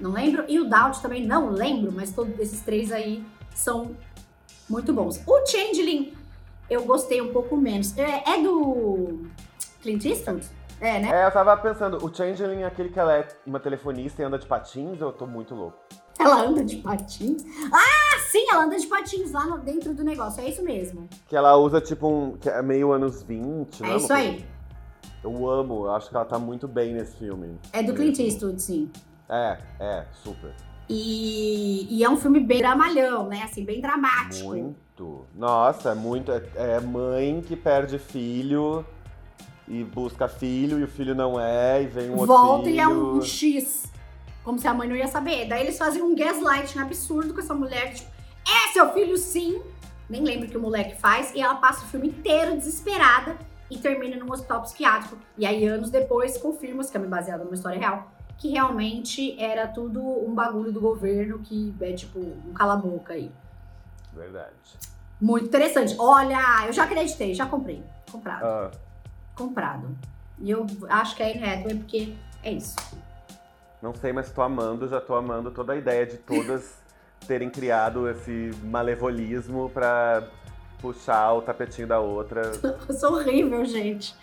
não 0.00 0.10
lembro. 0.10 0.44
E 0.48 0.58
o 0.58 0.68
Doubt 0.68 1.00
também 1.00 1.24
não 1.24 1.50
lembro, 1.50 1.92
mas 1.92 2.10
todos 2.10 2.36
esses 2.40 2.60
três 2.62 2.90
aí 2.90 3.24
são 3.54 3.92
muito 4.68 4.92
bons. 4.92 5.22
O 5.26 5.46
Changeling, 5.46 6.12
eu 6.70 6.84
gostei 6.84 7.20
um 7.20 7.32
pouco 7.32 7.56
menos. 7.56 7.96
É, 7.96 8.22
é 8.34 8.42
do 8.42 9.26
Clint 9.82 10.04
Eastwood? 10.04 10.46
É, 10.80 11.00
né? 11.00 11.22
É, 11.22 11.26
eu 11.26 11.30
tava 11.32 11.56
pensando, 11.56 11.98
o 12.04 12.14
Changeling 12.14 12.62
é 12.62 12.66
aquele 12.66 12.88
que 12.90 13.00
ela 13.00 13.12
é 13.16 13.26
uma 13.44 13.58
telefonista 13.58 14.22
e 14.22 14.24
anda 14.24 14.38
de 14.38 14.46
patins, 14.46 15.00
eu 15.00 15.12
tô 15.12 15.26
muito 15.26 15.54
louco. 15.54 15.76
Ela 16.20 16.42
anda 16.42 16.64
de 16.64 16.76
patins. 16.76 17.44
Ah, 17.72 18.18
sim, 18.30 18.44
ela 18.50 18.64
anda 18.64 18.76
de 18.76 18.86
patins 18.86 19.30
lá 19.32 19.44
no- 19.46 19.58
dentro 19.58 19.94
do 19.94 20.02
negócio. 20.04 20.40
É 20.42 20.48
isso 20.48 20.62
mesmo. 20.64 21.08
Que 21.28 21.36
ela 21.36 21.56
usa 21.56 21.80
tipo 21.80 22.08
um. 22.08 22.36
que 22.36 22.48
é 22.48 22.60
meio 22.62 22.92
anos 22.92 23.22
20, 23.22 23.82
É 23.82 23.86
né? 23.86 23.96
isso 23.96 24.12
aí. 24.12 24.44
Eu 25.22 25.48
amo, 25.48 25.86
eu 25.86 25.92
acho 25.94 26.08
que 26.10 26.16
ela 26.16 26.24
tá 26.24 26.38
muito 26.38 26.66
bem 26.68 26.92
nesse 26.94 27.16
filme. 27.16 27.58
É 27.72 27.82
do 27.82 27.92
Clint 27.94 28.18
Eastwood, 28.18 28.60
sim. 28.62 28.90
É, 29.28 29.58
é, 29.80 30.06
super. 30.12 30.52
E, 30.88 31.86
e 31.90 32.02
é 32.04 32.08
um 32.10 32.16
filme 32.16 32.40
bem 32.40 32.58
dramalhão, 32.58 33.28
né? 33.28 33.42
Assim, 33.44 33.64
bem 33.64 33.80
dramático. 33.80 34.48
Muito. 34.48 34.76
Nossa, 35.34 35.90
é 35.90 35.94
muito. 35.94 36.32
É, 36.32 36.42
é 36.56 36.80
mãe 36.80 37.42
que 37.46 37.56
perde 37.56 37.98
filho 37.98 38.84
e 39.66 39.84
busca 39.84 40.28
filho 40.28 40.78
e 40.78 40.84
o 40.84 40.88
filho 40.88 41.14
não 41.14 41.38
é, 41.38 41.82
e 41.82 41.86
vem 41.86 42.10
um 42.10 42.18
outro 42.18 42.26
volta 42.26 42.70
e 42.70 42.78
é 42.78 42.88
um, 42.88 43.18
um 43.18 43.22
X. 43.22 43.92
Como 44.42 44.58
se 44.58 44.66
a 44.66 44.72
mãe 44.72 44.88
não 44.88 44.96
ia 44.96 45.06
saber. 45.06 45.46
Daí 45.46 45.62
eles 45.62 45.76
fazem 45.76 46.02
um 46.02 46.14
gaslighting 46.14 46.78
absurdo 46.78 47.34
com 47.34 47.40
essa 47.40 47.54
mulher, 47.54 47.92
tipo, 47.94 48.10
é 48.48 48.72
seu 48.72 48.92
filho 48.92 49.16
sim. 49.18 49.60
Nem 50.08 50.22
lembro 50.24 50.46
o 50.46 50.50
que 50.50 50.56
o 50.56 50.60
moleque 50.60 50.98
faz. 50.98 51.34
E 51.34 51.40
ela 51.40 51.56
passa 51.56 51.84
o 51.84 51.88
filme 51.88 52.08
inteiro 52.08 52.56
desesperada 52.56 53.36
e 53.70 53.76
termina 53.76 54.16
num 54.16 54.32
hospital 54.32 54.62
psiquiátrico. 54.62 55.18
E 55.36 55.44
aí, 55.44 55.66
anos 55.66 55.90
depois, 55.90 56.38
confirma-se, 56.38 56.90
que 56.90 56.96
é 56.96 57.00
baseada 57.00 57.44
numa 57.44 57.54
história 57.54 57.78
real, 57.78 58.10
que 58.38 58.48
realmente 58.48 59.38
era 59.38 59.66
tudo 59.66 60.00
um 60.00 60.34
bagulho 60.34 60.72
do 60.72 60.80
governo 60.80 61.40
que 61.40 61.74
é 61.80 61.92
tipo 61.92 62.18
um 62.18 62.54
cala-boca 62.54 63.12
aí. 63.12 63.30
Verdade. 64.18 64.52
Muito 65.20 65.46
interessante. 65.46 65.94
Olha, 65.98 66.66
eu 66.66 66.72
já 66.72 66.84
acreditei, 66.84 67.34
já 67.34 67.46
comprei. 67.46 67.82
Comprado. 68.10 68.44
Ah, 68.44 68.70
Comprado. 69.34 69.88
E 70.40 70.50
eu 70.50 70.66
acho 70.88 71.16
que 71.16 71.22
é 71.22 71.32
Anne 71.32 71.44
Hathaway 71.44 71.76
porque 71.78 72.14
é 72.42 72.52
isso. 72.52 72.76
não 73.82 73.94
sei, 73.94 74.12
mas 74.12 74.30
tô 74.30 74.42
amando, 74.42 74.88
já 74.88 75.00
tô 75.00 75.14
amando 75.14 75.50
toda 75.50 75.72
a 75.72 75.76
ideia 75.76 76.04
de 76.06 76.16
todas 76.18 76.76
terem 77.26 77.50
criado 77.50 78.08
esse 78.08 78.50
malevolismo 78.64 79.68
pra 79.70 80.22
puxar 80.80 81.32
o 81.34 81.42
tapetinho 81.42 81.86
da 81.88 81.98
outra. 82.00 82.42
Eu 82.88 82.94
sou 82.94 83.14
horrível, 83.14 83.64
gente. 83.64 84.14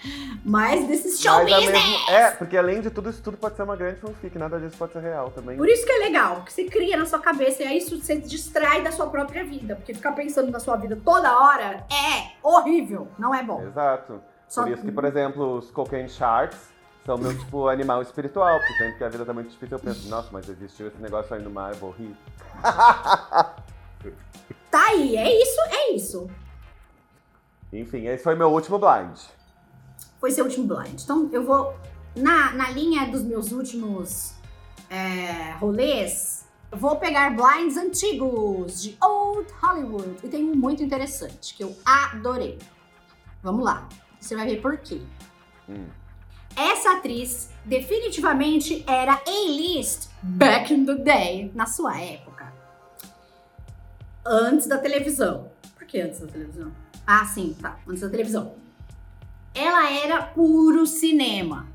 Mas 0.44 0.88
desses 0.88 1.20
show 1.20 1.44
Mas 1.44 1.54
business. 1.54 1.72
mesmo- 1.84 2.10
É, 2.10 2.32
porque 2.32 2.58
além 2.58 2.82
de 2.82 2.90
tudo, 2.90 3.10
isso 3.10 3.22
tudo 3.22 3.38
pode 3.38 3.56
ser 3.56 3.64
uma 3.64 3.76
grande 3.76 4.00
fanfic, 4.00 4.38
nada 4.38 4.60
disso 4.60 4.78
pode 4.78 4.94
ser 4.94 5.00
real 5.02 5.32
também. 5.32 5.58
Por 5.58 5.68
isso 5.68 5.86
que 5.86 5.92
é 5.92 5.98
legal, 6.00 6.36
porque 6.38 6.52
você 6.52 6.66
cria 6.66 6.96
na 6.98 7.06
sua 7.06 7.20
cabeça 7.20 7.64
e 7.64 7.68
aí 7.68 7.78
isso 7.78 7.98
você 8.00 8.18
distrai 8.18 8.82
da 8.82 8.92
sua 8.92 9.08
própria 9.08 9.44
vida. 9.44 9.76
Porque 9.76 9.94
ficar 9.94 10.14
pensando 10.14 10.52
na 10.52 10.60
sua 10.60 10.76
vida 10.78 10.98
toda 11.04 11.38
hora 11.40 11.86
é 11.92 12.32
horrível, 12.42 13.08
não 13.20 13.34
é 13.36 13.44
bom. 13.44 13.62
Exato. 13.64 14.22
Só- 14.48 14.64
Por 14.64 14.72
isso 14.72 14.82
que, 14.84 14.92
por 14.92 15.06
exemplo, 15.06 15.58
os 15.58 15.72
cocaine 15.72 16.08
sharks 16.10 16.58
são 17.06 17.18
meu, 17.18 17.38
tipo, 17.38 17.68
animal 17.68 18.02
espiritual. 18.02 18.58
Porque 18.60 18.74
sempre 18.76 18.98
que 18.98 19.04
a 19.04 19.10
vida 19.10 19.26
tá 19.26 19.34
muito 19.34 19.50
difícil, 19.50 19.78
eu 19.78 19.84
penso, 19.84 20.08
nossa, 20.10 20.30
mas 20.32 20.48
existiu 20.50 20.88
esse 20.88 20.98
negócio 21.02 21.36
aí 21.36 21.42
no 21.42 21.50
mar, 21.50 21.72
eu 21.74 21.80
vou 21.80 21.92
rir. 21.92 22.16
Tá 24.72 24.88
aí, 24.88 25.16
é 25.16 25.42
isso, 25.42 25.62
é 25.70 25.92
isso. 25.94 26.30
Enfim, 27.76 28.08
esse 28.08 28.24
foi 28.24 28.36
meu 28.36 28.52
último 28.52 28.80
blind. 28.80 29.18
Foi 30.20 30.32
seu 30.32 30.46
último 30.46 30.66
blind. 30.66 31.02
Então 31.02 31.30
eu 31.32 31.44
vou, 31.44 31.76
na, 32.16 32.54
na 32.54 32.70
linha 32.72 33.06
dos 33.08 33.22
meus 33.24 33.52
últimos 33.52 34.34
é, 34.90 35.52
rolês, 35.60 36.46
eu 36.72 36.78
vou 36.78 36.96
pegar 36.98 37.36
blinds 37.36 37.78
antigos 37.78 38.82
de 38.82 38.98
Old 39.02 39.52
Hollywood. 39.62 40.18
E 40.24 40.28
tem 40.28 40.44
um 40.44 40.56
muito 40.56 40.82
interessante 40.82 41.54
que 41.54 41.64
eu 41.64 41.76
adorei. 41.86 42.58
Vamos 43.44 43.64
lá, 43.64 43.88
você 44.20 44.36
vai 44.36 44.46
ver 44.46 44.62
por 44.62 44.78
quê. 44.78 45.02
Hum. 45.70 45.86
Essa 46.56 46.98
atriz 46.98 47.50
definitivamente 47.66 48.84
era 48.88 49.22
A-list 49.28 50.10
back 50.22 50.74
in 50.74 50.86
the 50.86 50.96
day, 50.96 51.52
na 51.54 51.66
sua 51.66 52.00
época. 52.00 52.54
Antes 54.26 54.66
da 54.66 54.78
televisão. 54.78 55.52
Por 55.76 55.86
que 55.86 56.00
antes 56.00 56.22
da 56.22 56.28
televisão? 56.28 56.72
Ah, 57.06 57.26
sim, 57.26 57.56
tá. 57.62 57.78
Antes 57.88 58.02
da 58.02 58.10
televisão. 58.10 58.54
Ela 59.54 59.90
era 59.92 60.22
puro 60.24 60.86
cinema. 60.86 61.68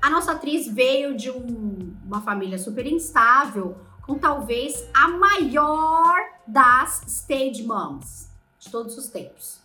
A 0.00 0.10
nossa 0.10 0.32
atriz 0.32 0.66
veio 0.66 1.16
de 1.16 1.30
um- 1.30 1.94
uma 2.04 2.20
família 2.20 2.58
super 2.58 2.86
instável, 2.86 3.76
com 4.02 4.18
talvez 4.18 4.84
a 4.92 5.08
maior 5.08 6.16
das 6.46 7.02
stage 7.06 7.62
moms 7.62 8.28
de 8.58 8.68
todos 8.68 8.98
os 8.98 9.06
tempos. 9.08 9.60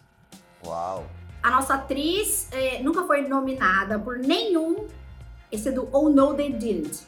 Uau. 0.64 1.06
A 1.42 1.50
nossa 1.50 1.74
atriz 1.76 2.48
eh, 2.52 2.82
nunca 2.84 3.04
foi 3.06 3.28
nominada 3.28 3.98
por 3.98 4.18
nenhum, 4.20 4.88
esse 5.52 5.70
é 5.70 5.72
do 5.72 5.90
Oh 5.92 6.10
No 6.10 6.36
They 6.36 6.54
Didn't. 6.54 7.08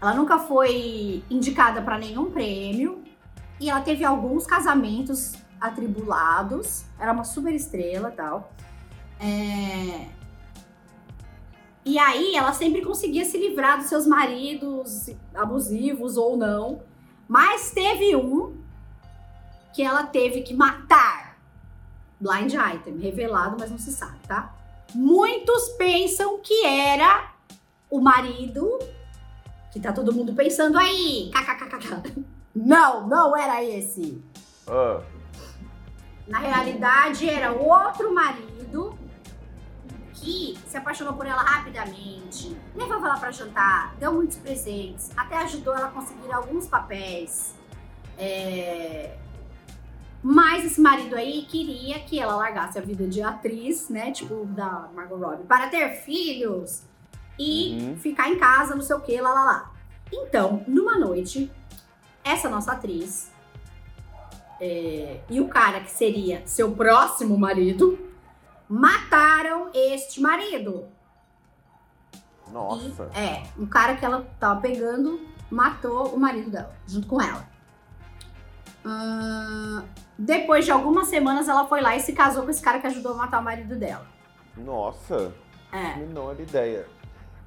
Ela 0.00 0.14
nunca 0.14 0.38
foi 0.38 1.22
indicada 1.30 1.80
para 1.82 1.98
nenhum 1.98 2.30
prêmio 2.30 3.02
e 3.60 3.70
ela 3.70 3.80
teve 3.80 4.04
alguns 4.04 4.44
casamentos 4.46 5.34
atribulados. 5.60 6.84
Era 6.98 7.12
uma 7.12 7.24
super 7.24 7.54
estrela 7.54 8.10
tal. 8.10 8.52
É, 9.20 10.08
E 11.84 11.98
aí 11.98 12.34
ela 12.34 12.52
sempre 12.52 12.82
conseguia 12.82 13.24
se 13.24 13.36
livrar 13.38 13.78
dos 13.78 13.86
seus 13.86 14.06
maridos 14.06 15.10
abusivos 15.34 16.16
ou 16.16 16.36
não. 16.36 16.82
Mas 17.28 17.70
teve 17.70 18.14
um 18.16 18.56
que 19.74 19.82
ela 19.82 20.04
teve 20.04 20.42
que 20.42 20.54
matar. 20.54 21.38
Blind 22.20 22.54
item, 22.54 22.98
revelado, 22.98 23.56
mas 23.58 23.70
não 23.70 23.78
se 23.78 23.92
sabe, 23.92 24.18
tá? 24.26 24.54
Muitos 24.94 25.70
pensam 25.70 26.38
que 26.40 26.64
era 26.64 27.32
o 27.90 28.00
marido, 28.00 28.78
que 29.72 29.80
tá 29.80 29.92
todo 29.92 30.12
mundo 30.12 30.32
pensando 30.32 30.78
aí. 30.78 31.30
kkkk. 31.32 32.24
Não, 32.54 33.06
não 33.08 33.36
era 33.36 33.62
esse. 33.64 34.22
Ah, 34.66 35.02
Na 36.26 36.38
realidade, 36.38 37.28
era 37.28 37.52
outro 37.52 38.14
marido 38.14 38.98
que 40.14 40.58
se 40.66 40.76
apaixonou 40.76 41.12
por 41.12 41.26
ela 41.26 41.42
rapidamente, 41.42 42.56
levava 42.74 43.08
ela 43.08 43.18
para 43.18 43.30
jantar, 43.30 43.94
deu 43.96 44.12
muitos 44.12 44.38
presentes, 44.38 45.10
até 45.16 45.36
ajudou 45.38 45.74
ela 45.74 45.88
a 45.88 45.90
conseguir 45.90 46.32
alguns 46.32 46.66
papéis. 46.66 47.54
É... 48.16 49.18
Mas 50.22 50.64
esse 50.64 50.80
marido 50.80 51.14
aí 51.14 51.42
queria 51.42 52.00
que 52.00 52.18
ela 52.18 52.36
largasse 52.36 52.78
a 52.78 52.80
vida 52.80 53.06
de 53.06 53.20
atriz, 53.20 53.90
né? 53.90 54.10
Tipo, 54.10 54.46
da 54.46 54.88
Margot 54.94 55.16
Robbie, 55.16 55.44
para 55.44 55.68
ter 55.68 55.90
filhos 56.00 56.82
e 57.38 57.78
uhum. 57.78 57.96
ficar 57.98 58.30
em 58.30 58.38
casa, 58.38 58.74
não 58.74 58.80
sei 58.80 58.96
o 58.96 59.00
que, 59.00 59.20
lá, 59.20 59.34
lá, 59.34 59.44
lá. 59.44 59.72
Então, 60.10 60.64
numa 60.66 60.98
noite, 60.98 61.52
essa 62.24 62.48
nossa 62.48 62.72
atriz 62.72 63.33
é, 64.64 65.20
e 65.28 65.42
o 65.42 65.48
cara 65.48 65.80
que 65.80 65.90
seria 65.90 66.42
seu 66.46 66.72
próximo 66.72 67.36
marido 67.36 67.98
mataram 68.66 69.68
este 69.74 70.22
marido. 70.22 70.86
Nossa. 72.50 73.10
E, 73.14 73.18
é, 73.18 73.42
um 73.58 73.66
cara 73.66 73.94
que 73.94 74.02
ela 74.02 74.26
tava 74.40 74.62
pegando 74.62 75.20
matou 75.50 76.14
o 76.14 76.18
marido 76.18 76.50
dela, 76.50 76.74
junto 76.86 77.06
com 77.06 77.20
ela. 77.20 77.46
Uh, 78.86 79.86
depois 80.18 80.64
de 80.64 80.70
algumas 80.70 81.08
semanas, 81.08 81.46
ela 81.46 81.66
foi 81.66 81.82
lá 81.82 81.94
e 81.94 82.00
se 82.00 82.14
casou 82.14 82.44
com 82.44 82.50
esse 82.50 82.62
cara 82.62 82.78
que 82.78 82.86
ajudou 82.86 83.12
a 83.12 83.16
matar 83.16 83.40
o 83.40 83.44
marido 83.44 83.76
dela. 83.76 84.06
Nossa. 84.56 85.34
É. 85.70 85.96
Menor 85.96 86.40
ideia. 86.40 86.86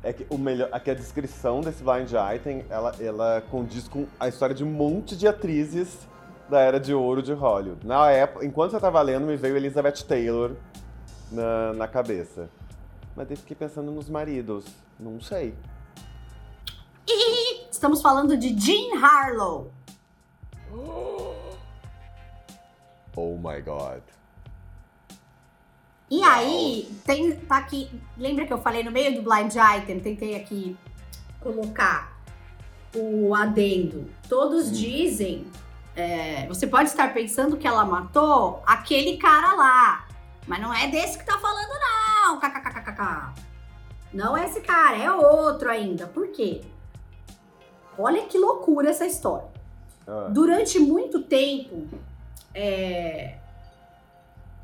É 0.04 0.14
que, 0.14 0.28
o 0.30 0.38
melhor, 0.38 0.70
é 0.72 0.80
que 0.80 0.92
a 0.92 0.94
descrição 0.94 1.62
desse 1.62 1.84
blind 1.84 2.12
item, 2.36 2.64
ela, 2.70 2.96
ela 3.00 3.44
condiz 3.50 3.88
com 3.88 4.06
a 4.20 4.28
história 4.28 4.54
de 4.54 4.64
um 4.64 4.72
monte 4.72 5.18
de 5.18 5.28
atrizes 5.28 6.08
da 6.50 6.60
era 6.60 6.80
de 6.80 6.94
ouro 6.94 7.22
de 7.22 7.34
Hollywood. 7.34 7.86
Na 7.86 8.10
época, 8.12 8.46
enquanto 8.46 8.72
você 8.72 8.80
tava 8.80 9.02
lendo, 9.02 9.26
me 9.26 9.36
veio 9.36 9.58
Elizabeth 9.58 10.04
Taylor 10.08 10.52
na, 11.32 11.74
na 11.74 11.88
cabeça. 11.88 12.50
Mas 13.16 13.30
eu 13.32 13.38
fiquei 13.38 13.56
pensando 13.56 13.92
nos 13.92 14.10
maridos. 14.10 14.66
Não 15.00 15.20
sei. 15.20 15.54
Estamos 17.72 18.02
falando 18.02 18.36
de 18.38 18.58
Jean 18.60 19.00
Harlow. 19.00 19.72
Oh 23.16 23.36
my 23.38 23.62
god. 23.62 24.02
E 26.10 26.24
aí, 26.24 26.90
tem, 27.06 27.36
tá 27.36 27.58
aqui. 27.58 27.90
Lembra 28.18 28.46
que 28.46 28.54
eu 28.54 28.60
falei 28.60 28.84
no 28.84 28.92
meio 28.92 29.16
do 29.16 29.22
blind 29.22 29.54
item? 29.56 30.00
Tentei 30.00 30.36
aqui 30.36 30.78
colocar 31.42 32.18
o 32.96 33.34
adendo. 33.36 34.06
Todos 34.30 34.70
hum. 34.70 34.72
dizem. 34.72 35.46
É, 35.98 36.46
você 36.48 36.68
pode 36.68 36.90
estar 36.90 37.12
pensando 37.12 37.58
que 37.58 37.68
ela 37.68 37.84
matou 37.84 38.62
aquele 38.68 39.18
cara 39.18 39.56
lá. 39.56 40.08
Mas 40.46 40.62
não 40.62 40.72
é 40.72 40.88
desse 40.88 41.18
que 41.18 41.26
tá 41.26 41.40
falando, 41.40 41.74
não. 41.80 42.40
KKKKK. 42.40 43.34
Não 44.14 44.38
é 44.38 44.46
esse 44.46 44.62
cara, 44.62 44.96
é 44.96 45.12
outro 45.12 45.72
ainda. 45.72 46.06
Por 46.06 46.28
quê? 46.28 46.62
Olha 47.98 48.28
que 48.28 48.38
loucura 48.38 48.92
essa 48.92 49.08
história. 49.08 49.48
Ah. 50.08 50.30
Durante 50.32 50.78
muito 50.78 51.24
tempo, 51.24 51.88
é, 52.54 53.40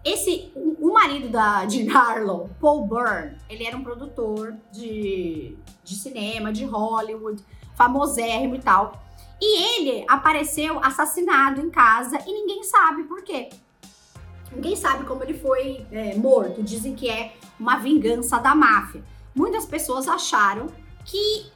esse, 0.05 0.51
o, 0.55 0.89
o, 0.89 0.93
marido 0.93 1.29
da 1.29 1.65
de 1.65 1.89
Harlow, 1.89 2.49
Paul 2.61 2.85
Byrne, 2.87 3.37
ele 3.49 3.65
era 3.65 3.75
um 3.75 3.83
produtor 3.83 4.55
de, 4.71 5.57
de 5.83 5.95
cinema, 5.95 6.53
de 6.53 6.63
Hollywood, 6.63 7.43
famosérrimo 7.75 8.55
e 8.55 8.59
tal. 8.59 9.01
E 9.45 9.77
ele 9.77 10.05
apareceu 10.07 10.79
assassinado 10.81 11.59
em 11.59 11.69
casa 11.69 12.17
e 12.25 12.31
ninguém 12.31 12.63
sabe 12.63 13.03
por 13.03 13.21
quê. 13.23 13.49
Ninguém 14.53 14.73
sabe 14.73 15.03
como 15.03 15.21
ele 15.21 15.33
foi 15.33 15.85
é, 15.91 16.15
morto. 16.15 16.63
Dizem 16.63 16.95
que 16.95 17.09
é 17.09 17.33
uma 17.59 17.75
vingança 17.75 18.39
da 18.39 18.55
máfia. 18.55 19.03
Muitas 19.35 19.65
pessoas 19.65 20.07
acharam 20.07 20.67
que 21.03 21.47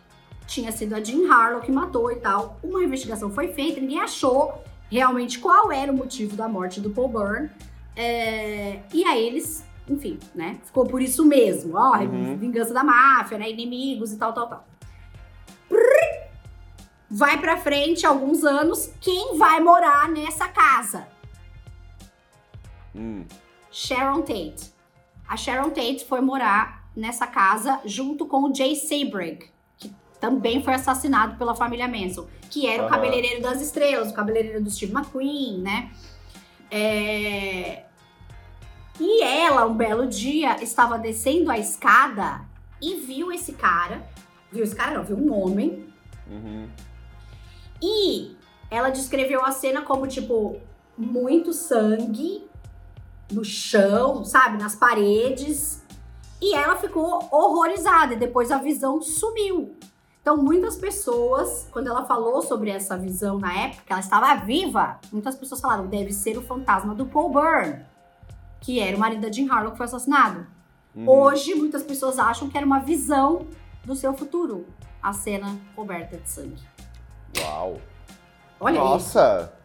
tinha 0.46 0.70
sido 0.74 0.96
a 0.96 1.02
Jean 1.02 1.32
Harlow 1.32 1.62
que 1.62 1.72
matou 1.72 2.12
e 2.12 2.18
tal. 2.18 2.60
Uma 2.62 2.84
investigação 2.84 3.32
foi 3.32 3.54
feita, 3.54 3.80
ninguém 3.80 4.02
achou 4.02 4.62
realmente 4.92 5.40
qual 5.40 5.72
era 5.72 5.90
o 5.90 5.96
motivo 5.96 6.36
da 6.36 6.50
morte 6.50 6.82
do 6.82 6.90
Paul 6.90 7.08
Byrne. 7.08 7.50
É, 7.96 8.82
e 8.94 9.06
aí 9.06 9.28
eles, 9.28 9.64
enfim, 9.88 10.20
né? 10.36 10.58
Ficou 10.66 10.86
por 10.86 11.02
isso 11.02 11.24
mesmo. 11.24 11.78
Ó, 11.78 12.00
uhum. 12.00 12.36
vingança 12.36 12.74
da 12.74 12.84
máfia, 12.84 13.38
né? 13.38 13.50
Inimigos 13.50 14.12
e 14.12 14.18
tal, 14.18 14.34
tal, 14.34 14.50
tal. 14.50 14.68
Vai 17.10 17.40
pra 17.40 17.58
frente 17.58 18.06
alguns 18.06 18.44
anos, 18.44 18.92
quem 19.00 19.38
vai 19.38 19.60
morar 19.60 20.10
nessa 20.10 20.48
casa? 20.48 21.08
Hum. 22.96 23.26
Sharon 23.72 24.22
Tate. 24.22 24.74
A 25.28 25.38
Sharon 25.38 25.70
Tate 25.70 26.06
foi 26.06 26.22
morar 26.22 26.90
nessa 26.96 27.28
casa 27.28 27.80
junto 27.86 28.26
com 28.26 28.50
o 28.50 28.54
Jay 28.54 28.76
Sebring, 28.76 29.40
que 29.78 29.94
também 30.20 30.64
foi 30.64 30.74
assassinado 30.74 31.38
pela 31.38 31.56
família 31.56 31.88
Manson 31.88 32.28
que 32.50 32.68
era 32.68 32.86
o 32.86 32.90
cabeleireiro 32.90 33.42
das 33.42 33.62
estrelas, 33.62 34.10
o 34.10 34.14
cabeleireiro 34.14 34.64
do 34.64 34.70
Steve 34.70 34.94
McQueen, 34.94 35.60
né? 35.60 35.92
É... 36.72 37.84
E 39.00 39.24
ela, 39.24 39.66
um 39.66 39.76
belo 39.76 40.08
dia, 40.08 40.62
estava 40.64 40.98
descendo 40.98 41.52
a 41.52 41.58
escada 41.58 42.42
e 42.82 42.96
viu 42.96 43.32
esse 43.32 43.54
cara. 43.54 44.02
Viu 44.52 44.64
esse 44.64 44.76
cara? 44.76 44.98
Não, 44.98 45.04
viu 45.04 45.18
um 45.18 45.32
homem. 45.32 45.86
Uhum. 46.28 46.68
E 47.82 48.36
ela 48.70 48.90
descreveu 48.90 49.44
a 49.46 49.52
cena 49.52 49.82
como, 49.82 50.08
tipo, 50.08 50.58
muito 50.98 51.54
sangue 51.54 52.48
no 53.32 53.44
chão, 53.44 54.24
sabe? 54.26 54.62
Nas 54.62 54.76
paredes. 54.76 55.84
E 56.42 56.54
ela 56.54 56.76
ficou 56.76 57.28
horrorizada 57.32 58.14
e 58.14 58.18
depois 58.18 58.52
a 58.52 58.58
visão 58.58 59.02
sumiu. 59.02 59.76
Então, 60.22 60.36
muitas 60.36 60.76
pessoas, 60.76 61.68
quando 61.72 61.88
ela 61.88 62.06
falou 62.06 62.42
sobre 62.42 62.70
essa 62.70 62.98
visão 62.98 63.40
na 63.40 63.54
época, 63.54 63.86
ela 63.90 64.02
estava 64.02 64.36
viva, 64.36 65.00
muitas 65.10 65.36
pessoas 65.36 65.62
falaram, 65.62 65.88
deve 65.88 66.12
ser 66.12 66.38
o 66.38 66.42
fantasma 66.42 66.94
do 66.94 67.06
Paul 67.06 67.30
Byrne, 67.30 67.86
que 68.60 68.78
era 68.78 68.98
o 68.98 69.00
marido 69.00 69.22
da 69.22 69.32
Jean 69.32 69.50
Harlow 69.50 69.72
que 69.72 69.78
foi 69.78 69.86
assassinado. 69.86 70.46
Uhum. 70.94 71.08
Hoje, 71.08 71.56
muitas 71.56 71.82
pessoas 71.82 72.20
acham 72.20 72.50
que 72.50 72.58
era 72.58 72.66
uma 72.66 72.80
visão 72.80 73.48
do 73.86 73.96
seu 73.96 74.14
futuro, 74.14 74.66
a 75.02 75.14
cena 75.14 75.58
coberta 75.74 76.18
de 76.18 76.30
sangue. 76.30 76.62
Uau! 77.40 77.82
Olha 78.60 78.80
Nossa! 78.80 79.52
Isso. 79.52 79.58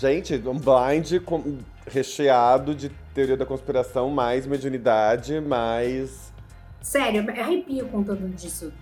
Gente, 0.00 0.34
um 0.34 0.58
blind 0.58 1.22
com... 1.24 1.58
recheado 1.86 2.74
de 2.74 2.88
teoria 3.14 3.36
da 3.36 3.44
conspiração, 3.44 4.10
mais 4.10 4.46
mediunidade, 4.46 5.40
mais... 5.40 6.32
Sério, 6.80 7.24
eu 7.28 7.42
arrepio 7.42 7.86
contando 7.88 8.26
disso. 8.34 8.72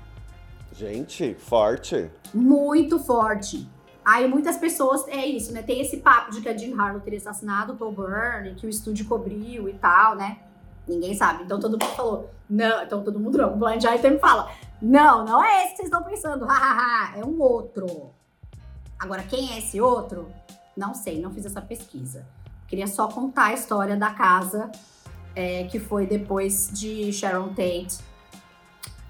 Gente, 0.73 1.35
forte. 1.35 2.09
Muito 2.33 3.01
forte. 3.01 3.69
Aí 4.05 4.29
muitas 4.29 4.57
pessoas, 4.57 5.07
é 5.09 5.27
isso, 5.27 5.53
né? 5.53 5.63
Tem 5.63 5.81
esse 5.81 5.99
papo 5.99 6.31
de 6.31 6.41
que 6.41 6.49
a 6.49 6.57
Jean 6.57 6.81
Harlow 6.81 7.01
teria 7.01 7.19
assassinado 7.19 7.73
o 7.73 7.77
Paul 7.77 7.93
Byrne, 7.93 8.55
que 8.55 8.65
o 8.65 8.71
estúdio 8.71 9.05
cobriu 9.07 9.69
e 9.69 9.75
tal, 9.75 10.15
né? 10.15 10.39
Ninguém 10.87 11.15
sabe. 11.15 11.45
Então 11.45 11.59
todo 11.59 11.73
mundo 11.73 11.95
falou, 11.95 12.31
não, 12.49 12.83
então 12.83 13.03
todo 13.03 13.19
mundo 13.21 13.37
não. 13.37 13.53
O 13.53 13.57
Blind 13.57 13.85
Item 13.85 14.19
fala, 14.19 14.51
não, 14.81 15.25
não 15.25 15.45
é 15.45 15.65
esse 15.65 15.73
que 15.73 15.77
vocês 15.79 15.89
estão 15.89 16.03
pensando, 16.03 16.47
hahaha, 16.49 17.19
é 17.19 17.25
um 17.25 17.39
outro. 17.41 18.11
Agora, 18.99 19.23
quem 19.23 19.53
é 19.53 19.59
esse 19.59 19.81
outro? 19.81 20.33
Não 20.77 20.93
sei, 20.93 21.21
não 21.21 21.33
fiz 21.33 21.47
essa 21.47 21.63
pesquisa. 21.63 22.27
Queria 22.67 22.87
só 22.87 23.09
contar 23.09 23.47
a 23.47 23.53
história 23.55 23.97
da 23.97 24.11
casa 24.13 24.71
é, 25.35 25.65
que 25.65 25.79
foi 25.79 26.07
depois 26.07 26.69
de 26.73 27.13
Sharon 27.13 27.49
Tate 27.51 27.99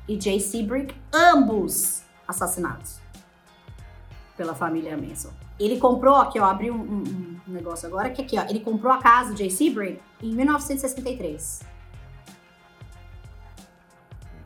e 0.07 0.20
Jay 0.20 0.40
Sebring, 0.40 0.88
ambos 1.12 2.03
assassinados 2.27 3.01
pela 4.37 4.55
família 4.55 4.96
Manson. 4.96 5.31
Ele 5.59 5.79
comprou, 5.79 6.16
aqui 6.16 6.38
ó, 6.38 6.44
abri 6.44 6.70
um, 6.70 6.81
um, 6.81 7.40
um, 7.48 7.53
negócio 7.53 7.88
agora, 7.88 8.11
que 8.11 8.22
aqui 8.22 8.38
ó, 8.38 8.42
ele 8.42 8.61
comprou 8.61 8.92
a 8.92 8.98
casa 8.98 9.33
do 9.33 9.38
Jay 9.38 9.51
Sebring 9.51 9.98
em 10.22 10.33
1963. 10.33 11.61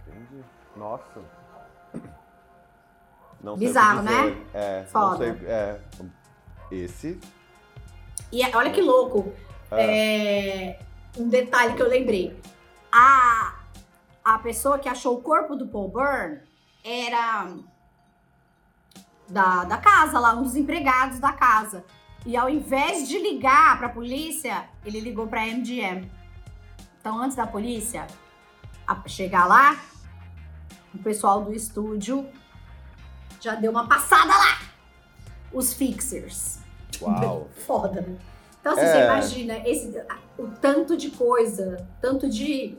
Entendi. 0.07 0.42
Nossa. 0.76 1.41
Não 3.43 3.57
Bizarro, 3.57 4.03
né? 4.03 4.36
É, 4.55 4.84
Foda. 4.84 5.16
Sei, 5.18 5.47
é, 5.47 5.80
esse. 6.70 7.20
E 8.30 8.43
é, 8.43 8.57
olha 8.57 8.70
que 8.70 8.80
louco. 8.80 9.32
É. 9.70 10.68
É, 10.68 10.80
um 11.18 11.28
detalhe 11.28 11.74
que 11.74 11.82
eu 11.82 11.88
lembrei. 11.88 12.38
A 12.93 13.62
a 14.24 14.38
pessoa 14.38 14.78
que 14.78 14.88
achou 14.88 15.16
o 15.16 15.20
corpo 15.20 15.57
do 15.57 15.66
Paul 15.66 15.88
Byrne 15.88 16.40
era 16.84 17.49
da, 19.28 19.64
da 19.64 19.76
casa 19.78 20.18
lá, 20.18 20.34
um 20.34 20.43
dos 20.43 20.55
empregados 20.55 21.18
da 21.18 21.32
casa. 21.32 21.84
E 22.24 22.36
ao 22.36 22.49
invés 22.49 23.09
de 23.09 23.18
ligar 23.18 23.78
para 23.78 23.88
a 23.88 23.90
polícia, 23.90 24.68
ele 24.84 25.01
ligou 25.01 25.26
para 25.26 25.43
a 25.43 25.47
MGM. 25.47 26.09
Então, 27.01 27.20
antes 27.20 27.36
da 27.36 27.47
polícia 27.47 28.07
chegar 29.07 29.47
lá, 29.47 29.76
o 30.95 30.99
pessoal 30.99 31.43
do 31.43 31.53
estúdio 31.53 32.28
já 33.43 33.55
deu 33.57 33.70
uma 33.70 33.86
passada 33.86 34.32
lá. 34.32 34.61
Os 35.53 35.74
fixers. 35.74 36.59
Uau! 37.01 37.49
Foda, 37.66 38.01
né? 38.01 38.16
Então, 38.61 38.72
assim, 38.72 38.82
é. 38.82 38.93
você 38.93 39.05
imagina 39.05 39.68
esse, 39.68 40.03
o 40.38 40.47
tanto 40.61 40.97
de 40.97 41.11
coisa, 41.11 41.84
tanto 42.01 42.30
de 42.30 42.78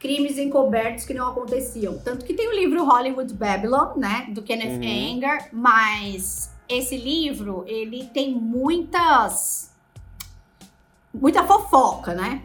crimes 0.00 0.36
encobertos 0.36 1.04
que 1.04 1.14
não 1.14 1.28
aconteciam. 1.28 1.96
Tanto 1.98 2.24
que 2.24 2.34
tem 2.34 2.48
o 2.48 2.52
livro 2.52 2.84
Hollywood 2.84 3.32
Babylon, 3.32 3.96
né, 3.96 4.26
do 4.30 4.42
Kenneth 4.42 4.80
Uhum. 4.82 5.16
Anger, 5.16 5.48
mas 5.52 6.52
esse 6.68 6.96
livro, 6.96 7.64
ele 7.66 8.06
tem 8.12 8.34
muitas 8.34 9.70
muita 11.14 11.44
fofoca, 11.44 12.12
né? 12.14 12.42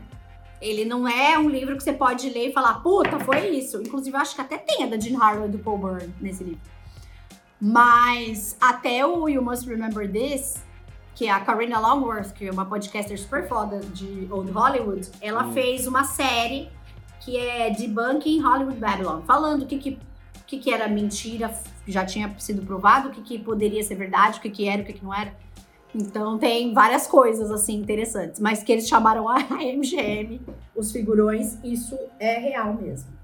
Ele 0.61 0.85
não 0.85 1.07
é 1.07 1.37
um 1.37 1.49
livro 1.49 1.75
que 1.75 1.83
você 1.83 1.91
pode 1.91 2.29
ler 2.29 2.49
e 2.49 2.53
falar, 2.53 2.75
puta, 2.81 3.19
foi 3.19 3.49
isso. 3.49 3.81
Inclusive, 3.81 4.15
eu 4.15 4.21
acho 4.21 4.35
que 4.35 4.41
até 4.41 4.57
tem 4.57 4.83
a 4.83 4.87
da 4.87 4.97
Jean 4.97 5.19
Harlow 5.19 5.47
e 5.47 5.51
do 5.51 5.57
Paul 5.57 5.79
Byrne 5.79 6.13
nesse 6.21 6.43
livro. 6.43 6.61
Mas 7.61 8.57
até 8.59 9.05
o 9.05 9.29
You 9.29 9.43
Must 9.43 9.69
Remember 9.69 10.11
This, 10.11 10.55
que 11.13 11.27
é 11.27 11.31
a 11.31 11.39
Karina 11.39 11.79
Longworth, 11.79 12.33
que 12.33 12.47
é 12.47 12.51
uma 12.51 12.65
podcaster 12.65 13.19
super 13.19 13.47
foda 13.47 13.79
de 13.79 14.27
Old 14.31 14.51
Hollywood, 14.51 15.07
ela 15.21 15.45
Hum. 15.45 15.53
fez 15.53 15.85
uma 15.85 16.03
série 16.03 16.69
que 17.19 17.37
é 17.37 17.69
Debunking 17.69 18.39
Hollywood 18.41 18.79
Babylon, 18.79 19.21
falando 19.27 19.61
o 19.61 19.65
que, 19.67 19.77
que, 19.77 19.99
que, 20.47 20.57
que 20.57 20.73
era 20.73 20.87
mentira, 20.87 21.53
já 21.87 22.03
tinha 22.03 22.33
sido 22.39 22.63
provado, 22.65 23.09
o 23.09 23.11
que, 23.11 23.21
que 23.21 23.37
poderia 23.37 23.83
ser 23.83 23.93
verdade, 23.93 24.39
o 24.39 24.41
que, 24.41 24.49
que 24.49 24.67
era, 24.67 24.81
o 24.81 24.85
que, 24.85 24.93
que 24.93 25.03
não 25.05 25.13
era. 25.13 25.31
Então 25.93 26.39
tem 26.39 26.73
várias 26.73 27.05
coisas 27.05 27.51
assim 27.51 27.75
interessantes, 27.75 28.39
mas 28.39 28.63
que 28.63 28.71
eles 28.71 28.87
chamaram 28.87 29.29
a 29.29 29.37
MGM, 29.61 30.41
os 30.75 30.91
figurões, 30.91 31.59
isso 31.63 31.95
é 32.19 32.39
real 32.39 32.73
mesmo. 32.73 33.20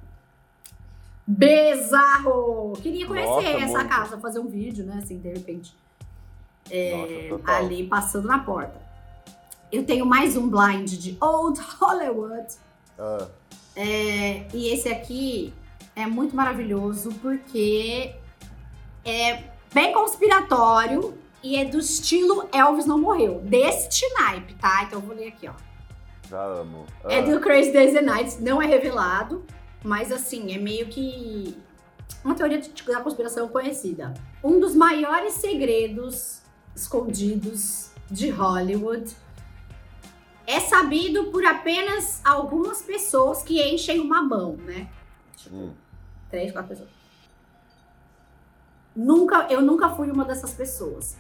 Bizarro! 1.28 2.74
Queria 2.82 3.06
conhecer 3.06 3.30
Nossa, 3.30 3.48
essa 3.48 3.78
muito. 3.80 3.90
casa, 3.90 4.18
fazer 4.20 4.40
um 4.40 4.48
vídeo, 4.48 4.86
né? 4.86 5.00
Assim, 5.04 5.18
de 5.20 5.28
repente 5.30 5.76
Nossa, 6.66 7.30
total. 7.30 7.56
ali 7.56 7.86
passando 7.88 8.28
na 8.28 8.40
porta. 8.40 8.80
Eu 9.72 9.84
tenho 9.86 10.06
mais 10.06 10.38
um 10.38 10.48
blind 10.50 10.90
de 10.94 11.18
Old 11.20 11.60
Hollywood. 11.80 12.48
Ah, 12.98 13.28
É, 13.76 14.48
e 14.54 14.70
esse 14.74 14.88
aqui 14.90 15.54
é 15.96 16.08
muito 16.08 16.36
maravilhoso 16.36 17.10
porque 17.22 18.16
é 19.06 19.44
bem 19.74 19.92
conspiratório 19.94 21.14
e 21.44 21.58
é 21.58 21.66
do 21.66 21.78
estilo 21.80 22.48
Elvis 22.54 22.86
não 22.86 22.98
morreu. 22.98 23.40
Deste 23.42 24.08
naipe, 24.14 24.54
tá? 24.56 24.84
Então 24.84 25.00
eu 25.00 25.06
vou 25.06 25.16
ler 25.16 25.28
aqui, 25.28 25.48
ó. 25.48 25.54
já 26.30 26.42
amo. 26.42 26.86
Ah, 27.04 27.14
É 27.14 27.22
do 27.22 27.40
Crazy 27.42 27.72
Days 27.74 27.96
and 27.96 28.02
Nights, 28.04 28.40
não 28.40 28.62
é 28.62 28.66
revelado, 28.66 29.46
mas 29.84 30.12
assim, 30.12 30.54
é 30.54 30.58
meio 30.58 30.88
que 30.88 31.58
uma 32.24 32.36
teoria 32.36 32.62
da 32.88 33.02
conspiração 33.02 33.48
conhecida. 33.48 34.14
Um 34.44 34.60
dos 34.60 34.76
maiores 34.76 35.34
segredos 35.34 36.42
escondidos 36.76 37.92
de 38.10 38.30
Hollywood 38.30 39.16
é 40.46 40.60
sabido 40.60 41.26
por 41.26 41.46
apenas 41.46 42.22
algumas 42.26 42.82
pessoas 42.82 43.44
que 43.44 43.62
enchem 43.62 44.00
uma 44.00 44.22
mão, 44.22 44.56
né? 44.58 44.90
hum. 45.52 45.74
Três, 46.30 46.52
quatro 46.52 46.70
pessoas. 46.70 46.90
Nunca, 48.96 49.48
eu 49.50 49.62
nunca 49.62 49.90
fui 49.90 50.10
uma 50.10 50.26
dessas 50.26 50.54
pessoas. 50.54 51.18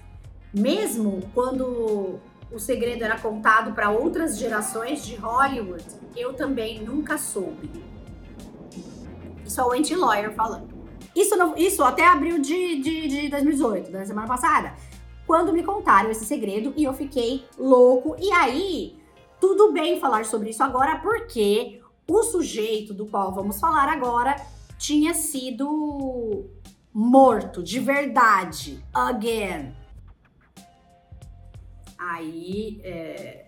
Mesmo 0.53 1.29
quando 1.33 2.19
o 2.51 2.59
segredo 2.59 3.03
era 3.03 3.19
contado 3.19 3.73
para 3.73 3.89
outras 3.89 4.37
gerações 4.37 5.05
de 5.05 5.15
Hollywood, 5.15 5.85
eu 6.15 6.33
também 6.33 6.83
nunca 6.83 7.17
soube. 7.17 7.69
Isso 9.47 9.59
é 9.61 9.63
o 9.65 9.71
anti-lawyer 9.71 10.33
falando. 10.33 10.75
Isso, 11.15 11.35
não- 11.35 11.55
isso 11.57 11.83
até 11.83 12.05
abril 12.05 12.39
de, 12.39 12.79
de, 12.81 13.07
de 13.07 13.29
2018, 13.29 13.91
da 13.91 14.05
semana 14.05 14.27
passada. 14.27 14.75
Quando 15.25 15.51
me 15.51 15.63
contaram 15.63 16.09
esse 16.11 16.25
segredo 16.25 16.73
e 16.77 16.83
eu 16.83 16.93
fiquei 16.93 17.45
louco. 17.57 18.15
E 18.19 18.31
aí, 18.31 18.97
tudo 19.41 19.71
bem 19.71 19.99
falar 19.99 20.25
sobre 20.25 20.49
isso 20.51 20.63
agora, 20.63 20.97
porque 20.99 21.81
o 22.07 22.23
sujeito 22.23 22.93
do 22.93 23.05
qual 23.07 23.33
vamos 23.33 23.59
falar 23.59 23.89
agora 23.89 24.35
tinha 24.77 25.13
sido 25.13 26.45
morto 26.93 27.63
de 27.63 27.79
verdade. 27.79 28.83
Again. 28.93 29.75
Aí 31.97 32.79
é, 32.83 33.47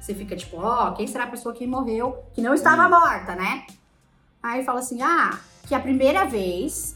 você 0.00 0.14
fica 0.14 0.36
tipo, 0.36 0.56
ó, 0.58 0.92
quem 0.92 1.06
será 1.06 1.24
a 1.24 1.28
pessoa 1.30 1.54
que 1.54 1.66
morreu, 1.66 2.24
que 2.32 2.40
não 2.40 2.54
estava 2.54 2.86
Hum. 2.86 2.90
morta, 3.00 3.34
né? 3.34 3.66
Aí 4.46 4.64
fala 4.64 4.78
assim, 4.78 5.02
ah, 5.02 5.38
que 5.66 5.74
a 5.74 5.80
primeira 5.80 6.24
vez 6.24 6.94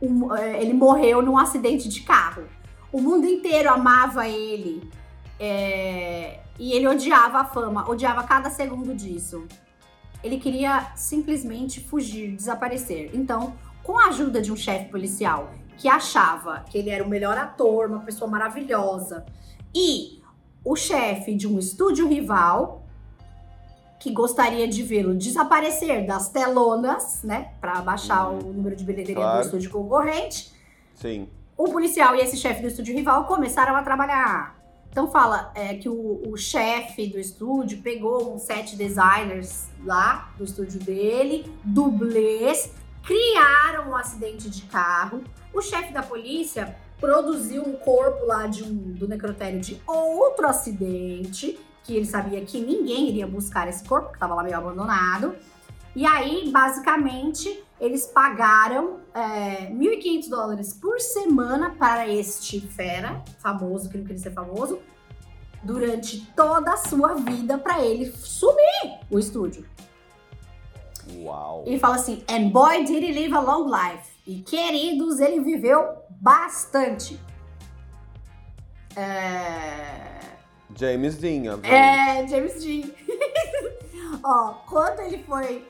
um, 0.00 0.34
é, 0.34 0.62
ele 0.62 0.72
morreu 0.72 1.20
num 1.20 1.36
acidente 1.36 1.88
de 1.88 2.00
carro. 2.00 2.44
O 2.90 3.00
mundo 3.00 3.26
inteiro 3.26 3.70
amava 3.70 4.26
ele. 4.26 4.90
é, 5.38 6.40
e 6.58 6.72
ele 6.72 6.86
odiava 6.86 7.40
a 7.40 7.44
fama, 7.44 7.88
odiava 7.90 8.22
cada 8.22 8.48
segundo 8.48 8.94
disso. 8.94 9.46
Ele 10.22 10.38
queria 10.38 10.92
simplesmente 10.94 11.80
fugir, 11.80 12.36
desaparecer. 12.36 13.10
Então, 13.12 13.54
com 13.82 13.98
a 13.98 14.06
ajuda 14.06 14.40
de 14.40 14.52
um 14.52 14.56
chefe 14.56 14.88
policial 14.88 15.52
que 15.76 15.88
achava 15.88 16.64
que 16.70 16.78
ele 16.78 16.90
era 16.90 17.02
o 17.02 17.08
melhor 17.08 17.36
ator, 17.36 17.88
uma 17.88 18.00
pessoa 18.00 18.30
maravilhosa, 18.30 19.26
e 19.74 20.22
o 20.64 20.76
chefe 20.76 21.34
de 21.34 21.48
um 21.48 21.58
estúdio 21.58 22.06
rival 22.06 22.81
que 24.02 24.10
gostaria 24.10 24.66
de 24.66 24.82
vê-lo 24.82 25.14
desaparecer 25.14 26.04
das 26.04 26.28
telonas, 26.28 27.22
né, 27.22 27.52
para 27.60 27.80
baixar 27.82 28.28
Uhum. 28.30 28.38
o 28.40 28.52
número 28.52 28.74
de 28.74 28.82
bilheteria 28.84 29.14
Claro. 29.22 29.38
do 29.38 29.44
estúdio 29.44 29.70
concorrente, 29.70 30.52
Sim. 30.96 31.28
o 31.56 31.68
policial 31.70 32.16
e 32.16 32.18
esse 32.20 32.36
chefe 32.36 32.62
do 32.62 32.66
estúdio 32.66 32.96
rival 32.96 33.26
começaram 33.26 33.76
a 33.76 33.82
trabalhar. 33.84 34.60
Então 34.90 35.08
fala 35.08 35.52
é, 35.54 35.74
que 35.74 35.88
o, 35.88 36.20
o 36.28 36.36
chefe 36.36 37.06
do 37.06 37.18
estúdio 37.18 37.80
pegou 37.80 38.34
uns 38.34 38.42
sete 38.42 38.74
designers 38.74 39.68
lá 39.84 40.32
do 40.36 40.42
estúdio 40.42 40.80
dele, 40.80 41.46
dublês, 41.62 42.72
criaram 43.04 43.90
um 43.90 43.96
acidente 43.96 44.50
de 44.50 44.62
carro. 44.62 45.22
O 45.54 45.62
chefe 45.62 45.92
da 45.92 46.02
polícia 46.02 46.76
produziu 47.00 47.62
um 47.62 47.74
corpo 47.74 48.26
lá 48.26 48.48
de 48.48 48.64
um, 48.64 48.74
do 48.74 49.06
necrotério 49.06 49.60
de 49.60 49.80
outro 49.86 50.46
acidente, 50.48 51.56
que 51.84 51.96
ele 51.96 52.06
sabia 52.06 52.40
que 52.44 52.60
ninguém 52.60 53.08
iria 53.08 53.26
buscar 53.26 53.68
esse 53.68 53.84
corpo, 53.84 54.08
que 54.08 54.14
estava 54.14 54.34
lá 54.34 54.42
meio 54.42 54.56
abandonado. 54.56 55.34
E 55.94 56.06
aí, 56.06 56.50
basicamente, 56.50 57.62
eles 57.80 58.06
pagaram 58.06 59.00
é, 59.12 59.70
1.500 59.70 60.28
dólares 60.28 60.72
por 60.72 61.00
semana 61.00 61.70
para 61.70 62.08
este 62.08 62.60
fera, 62.60 63.22
famoso, 63.40 63.90
que 63.90 63.98
não 63.98 64.04
queria 64.04 64.22
ser 64.22 64.32
famoso, 64.32 64.80
durante 65.62 66.26
toda 66.34 66.72
a 66.72 66.76
sua 66.76 67.14
vida 67.14 67.58
para 67.58 67.84
ele 67.84 68.06
sumir 68.06 69.00
o 69.10 69.18
estúdio. 69.18 69.66
Uau. 71.16 71.64
E 71.66 71.78
fala 71.78 71.96
assim, 71.96 72.22
and 72.28 72.50
boy 72.50 72.84
did 72.84 73.02
he 73.02 73.12
live 73.12 73.34
a 73.34 73.40
long 73.40 73.68
life. 73.68 74.10
E 74.26 74.40
queridos, 74.40 75.20
ele 75.20 75.40
viveu 75.40 75.96
bastante. 76.08 77.20
É... 78.96 80.31
James 80.76 81.16
Dean, 81.16 81.52
obviamente. 81.54 81.66
É, 81.72 82.26
James 82.28 82.62
Dean. 82.62 82.90
Ó, 84.24 84.54
quando 84.68 85.00
ele 85.00 85.22
foi 85.24 85.66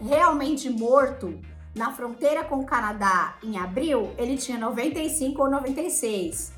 realmente 0.00 0.68
morto 0.70 1.38
na 1.74 1.92
fronteira 1.92 2.44
com 2.44 2.56
o 2.56 2.66
Canadá 2.66 3.36
em 3.42 3.58
abril, 3.58 4.12
ele 4.18 4.36
tinha 4.36 4.58
95 4.58 5.42
ou 5.42 5.50
96. 5.50 6.52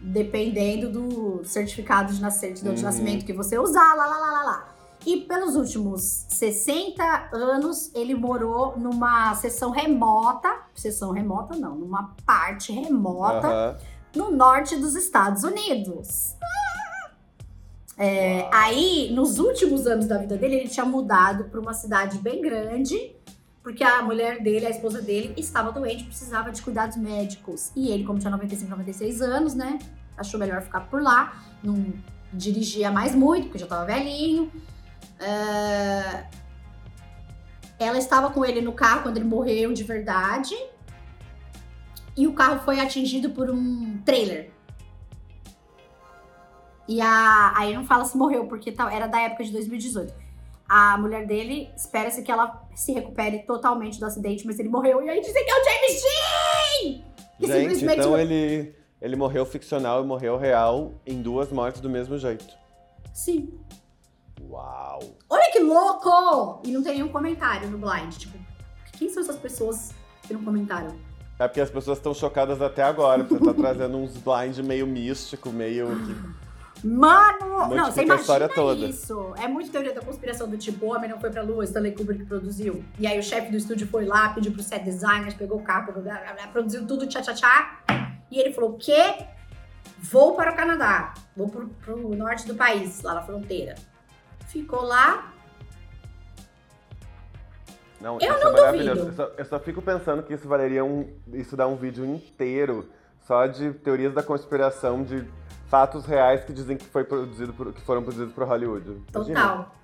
Dependendo 0.00 0.90
do 0.90 1.44
certificado 1.44 2.12
de, 2.12 2.32
certidão 2.32 2.74
de 2.74 2.80
Uhum. 2.80 2.86
nascimento 2.86 3.24
que 3.24 3.32
você 3.32 3.58
usar, 3.58 3.94
lá, 3.94 4.06
lá, 4.06 4.18
lá, 4.18 4.30
lá, 4.30 4.42
lá. 4.42 4.68
E 5.06 5.18
pelos 5.22 5.54
últimos 5.56 6.02
60 6.28 7.30
anos, 7.32 7.90
ele 7.94 8.14
morou 8.14 8.76
numa 8.76 9.34
seção 9.36 9.70
remota, 9.70 10.54
seção 10.74 11.12
remota 11.12 11.56
não, 11.56 11.76
numa 11.76 12.14
parte 12.26 12.72
remota 12.72 13.46
Aham. 13.46 13.78
no 14.14 14.30
norte 14.32 14.76
dos 14.76 14.94
Estados 14.96 15.44
Unidos. 15.44 16.34
É, 17.98 18.48
aí, 18.52 19.10
nos 19.12 19.38
últimos 19.38 19.86
anos 19.86 20.06
da 20.06 20.18
vida 20.18 20.36
dele, 20.36 20.56
ele 20.56 20.68
tinha 20.68 20.84
mudado 20.84 21.44
para 21.44 21.58
uma 21.58 21.72
cidade 21.72 22.18
bem 22.18 22.42
grande, 22.42 23.16
porque 23.62 23.82
a 23.82 24.02
mulher 24.02 24.42
dele, 24.42 24.66
a 24.66 24.70
esposa 24.70 25.00
dele, 25.00 25.32
estava 25.36 25.72
doente, 25.72 26.04
precisava 26.04 26.52
de 26.52 26.60
cuidados 26.60 26.96
médicos. 26.96 27.72
E 27.74 27.88
ele, 27.90 28.04
como 28.04 28.18
tinha 28.18 28.30
95, 28.30 28.70
96 28.70 29.22
anos, 29.22 29.54
né, 29.54 29.78
achou 30.16 30.38
melhor 30.38 30.60
ficar 30.62 30.80
por 30.80 31.02
lá, 31.02 31.42
não 31.62 31.92
dirigia 32.32 32.90
mais 32.90 33.14
muito, 33.14 33.44
porque 33.44 33.58
já 33.58 33.64
estava 33.64 33.86
velhinho. 33.86 34.52
É, 35.18 36.26
Ela 37.78 37.98
estava 37.98 38.30
com 38.30 38.44
ele 38.44 38.60
no 38.60 38.72
carro 38.72 39.04
quando 39.04 39.16
ele 39.16 39.26
morreu 39.26 39.72
de 39.72 39.84
verdade. 39.84 40.54
E 42.16 42.26
o 42.26 42.32
carro 42.32 42.60
foi 42.64 42.80
atingido 42.80 43.30
por 43.30 43.50
um 43.50 43.98
trailer. 44.04 44.50
E 46.88 47.00
a, 47.00 47.52
aí 47.56 47.74
não 47.74 47.84
fala 47.84 48.04
se 48.04 48.16
morreu, 48.16 48.46
porque 48.46 48.70
tal- 48.72 48.88
era 48.88 49.06
da 49.06 49.20
época 49.20 49.44
de 49.44 49.52
2018. 49.52 50.12
A 50.68 50.98
mulher 50.98 51.26
dele 51.26 51.68
espera-se 51.76 52.22
que 52.22 52.30
ela 52.30 52.62
se 52.74 52.92
recupere 52.92 53.40
totalmente 53.40 53.98
do 54.00 54.06
acidente, 54.06 54.44
mas 54.46 54.58
ele 54.58 54.68
morreu. 54.68 55.02
E 55.02 55.08
aí 55.08 55.20
dizem 55.20 55.44
que 55.44 55.50
é 55.50 55.54
o 55.54 55.64
James 55.64 56.02
Dean! 56.02 57.04
E 57.38 57.46
Gente, 57.46 57.60
simplesmente 57.60 57.98
então 58.00 58.18
ele, 58.18 58.74
ele 59.00 59.14
morreu 59.16 59.44
ficcional 59.46 60.02
e 60.02 60.06
morreu 60.06 60.36
real 60.36 60.92
em 61.06 61.22
duas 61.22 61.50
mortes 61.50 61.80
do 61.80 61.88
mesmo 61.90 62.18
jeito. 62.18 62.46
Sim. 63.12 63.52
Uau! 64.48 65.00
Olha 65.28 65.50
que 65.52 65.60
louco! 65.60 66.60
E 66.64 66.72
não 66.72 66.82
tem 66.82 66.94
nenhum 66.94 67.08
comentário 67.08 67.68
no 67.68 67.78
blind. 67.78 68.14
Tipo, 68.16 68.36
quem 68.92 69.08
são 69.08 69.22
essas 69.22 69.36
pessoas 69.36 69.92
que 70.22 70.32
não 70.34 70.42
comentaram? 70.42 70.94
É 71.38 71.46
porque 71.46 71.60
as 71.60 71.70
pessoas 71.70 71.98
estão 71.98 72.14
chocadas 72.14 72.62
até 72.62 72.82
agora, 72.82 73.22
porque 73.22 73.44
você 73.44 73.52
tá 73.52 73.54
trazendo 73.54 73.98
uns 73.98 74.16
blind 74.16 74.58
meio 74.66 74.86
místico, 74.86 75.50
meio. 75.50 75.86
Que- 76.88 76.94
Mano! 76.94 77.74
Não, 77.74 77.90
você 77.90 78.02
imagina 78.02 78.48
toda. 78.48 78.86
isso. 78.86 79.34
É 79.42 79.48
muito 79.48 79.70
teoria 79.70 79.92
da 79.94 80.00
conspiração 80.00 80.48
do 80.48 80.56
tipo, 80.56 80.86
homem 80.94 81.10
não 81.10 81.18
foi 81.20 81.30
pra 81.30 81.42
lua, 81.42 81.64
Stanley 81.64 81.92
Kubrick 81.92 82.24
produziu. 82.26 82.84
E 82.98 83.06
aí 83.06 83.18
o 83.18 83.22
chefe 83.22 83.50
do 83.50 83.56
estúdio 83.56 83.86
foi 83.86 84.04
lá, 84.04 84.28
pediu 84.30 84.52
pro 84.52 84.62
set 84.62 84.84
designers, 84.84 85.34
pegou 85.34 85.58
o 85.58 85.62
carro, 85.62 85.92
produziu 86.52 86.86
tudo, 86.86 87.06
tchá, 87.06 87.20
tchá, 87.22 87.34
tchá. 87.34 87.78
E 88.30 88.38
ele 88.40 88.52
falou, 88.52 88.70
o 88.70 88.78
quê? 88.78 89.26
Vou 89.98 90.34
para 90.34 90.52
o 90.52 90.56
Canadá. 90.56 91.14
Vou 91.36 91.48
pro, 91.48 91.68
pro 91.68 92.14
norte 92.14 92.46
do 92.46 92.54
país, 92.54 93.02
lá 93.02 93.14
na 93.14 93.22
fronteira. 93.22 93.74
Ficou 94.48 94.82
lá. 94.82 95.32
Não, 98.00 98.18
Eu 98.20 98.30
isso 98.34 98.44
não 98.44 98.50
é 98.50 98.52
maravilhoso. 98.52 99.00
duvido. 99.06 99.22
Eu 99.22 99.26
só, 99.26 99.32
eu 99.38 99.44
só 99.46 99.58
fico 99.58 99.80
pensando 99.82 100.22
que 100.22 100.34
isso 100.34 100.46
valeria 100.46 100.84
um. 100.84 101.08
Isso 101.32 101.56
dá 101.56 101.66
um 101.66 101.76
vídeo 101.76 102.04
inteiro 102.04 102.88
só 103.26 103.46
de 103.46 103.72
teorias 103.72 104.12
da 104.12 104.22
conspiração 104.22 105.02
de 105.02 105.24
fatos 105.68 106.04
reais 106.06 106.44
que 106.44 106.52
dizem 106.52 106.76
que, 106.76 106.84
foi 106.84 107.04
produzido 107.04 107.52
por- 107.52 107.72
que 107.72 107.80
foram 107.82 108.02
produzidos 108.02 108.32
por 108.34 108.44
Hollywood. 108.46 109.02
Imagina. 109.14 109.40
Total. 109.40 109.74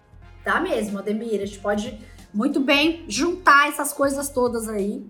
Tá 0.44 0.60
mesmo, 0.60 0.98
Ademir. 0.98 1.40
A 1.40 1.46
gente 1.46 1.58
pode 1.60 2.00
muito 2.34 2.60
bem 2.60 3.04
juntar 3.08 3.68
essas 3.68 3.92
coisas 3.92 4.28
todas 4.28 4.68
aí. 4.68 5.06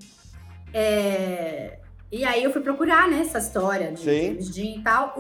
É, 0.72 1.78
E 2.10 2.24
aí 2.26 2.44
eu 2.44 2.52
fui 2.52 2.60
procurar, 2.60 3.08
né, 3.08 3.20
essa 3.20 3.38
história 3.38 3.90
de 3.92 4.00
Sim. 4.00 4.22
James 4.26 4.50
Dean 4.50 4.76
e 4.76 4.82
tal. 4.82 5.14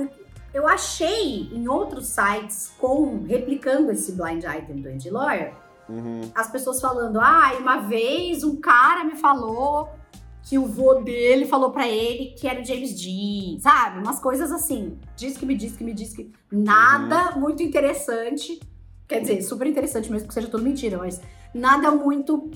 Eu 0.52 0.68
achei 0.68 1.48
em 1.50 1.66
outros 1.66 2.08
sites 2.08 2.70
com 2.78 3.24
replicando 3.24 3.90
esse 3.90 4.12
blind 4.12 4.44
item 4.44 4.76
do 4.82 4.88
Andy 4.90 5.08
Lawyer, 5.08 5.54
Uhum. 5.88 6.20
as 6.34 6.50
pessoas 6.50 6.80
falando: 6.82 7.18
"Ah, 7.18 7.52
uma 7.58 7.78
vez 7.78 8.44
um 8.44 8.56
cara 8.60 9.04
me 9.04 9.16
falou 9.16 9.88
que 10.42 10.58
o 10.58 10.66
vô 10.66 10.94
dele 10.94 11.46
falou 11.46 11.70
pra 11.70 11.88
ele 11.88 12.34
que 12.38 12.46
era 12.46 12.60
o 12.60 12.64
James 12.64 12.92
Dean", 13.00 13.60
sabe? 13.60 13.98
Umas 13.98 14.20
coisas 14.20 14.50
assim. 14.50 14.98
Diz 15.16 15.36
que 15.36 15.46
me 15.46 15.54
diz 15.54 15.76
que 15.76 15.84
me 15.84 15.92
diz 15.92 16.14
que 16.14 16.30
nada 16.50 17.32
muito 17.36 17.62
interessante. 17.62 18.60
Quer 19.08 19.20
dizer, 19.20 19.42
super 19.42 19.66
interessante 19.66 20.10
mesmo 20.10 20.28
que 20.28 20.34
seja 20.34 20.48
tudo 20.48 20.62
mentira, 20.62 20.98
mas 20.98 21.20
nada 21.54 21.90
muito 21.90 22.50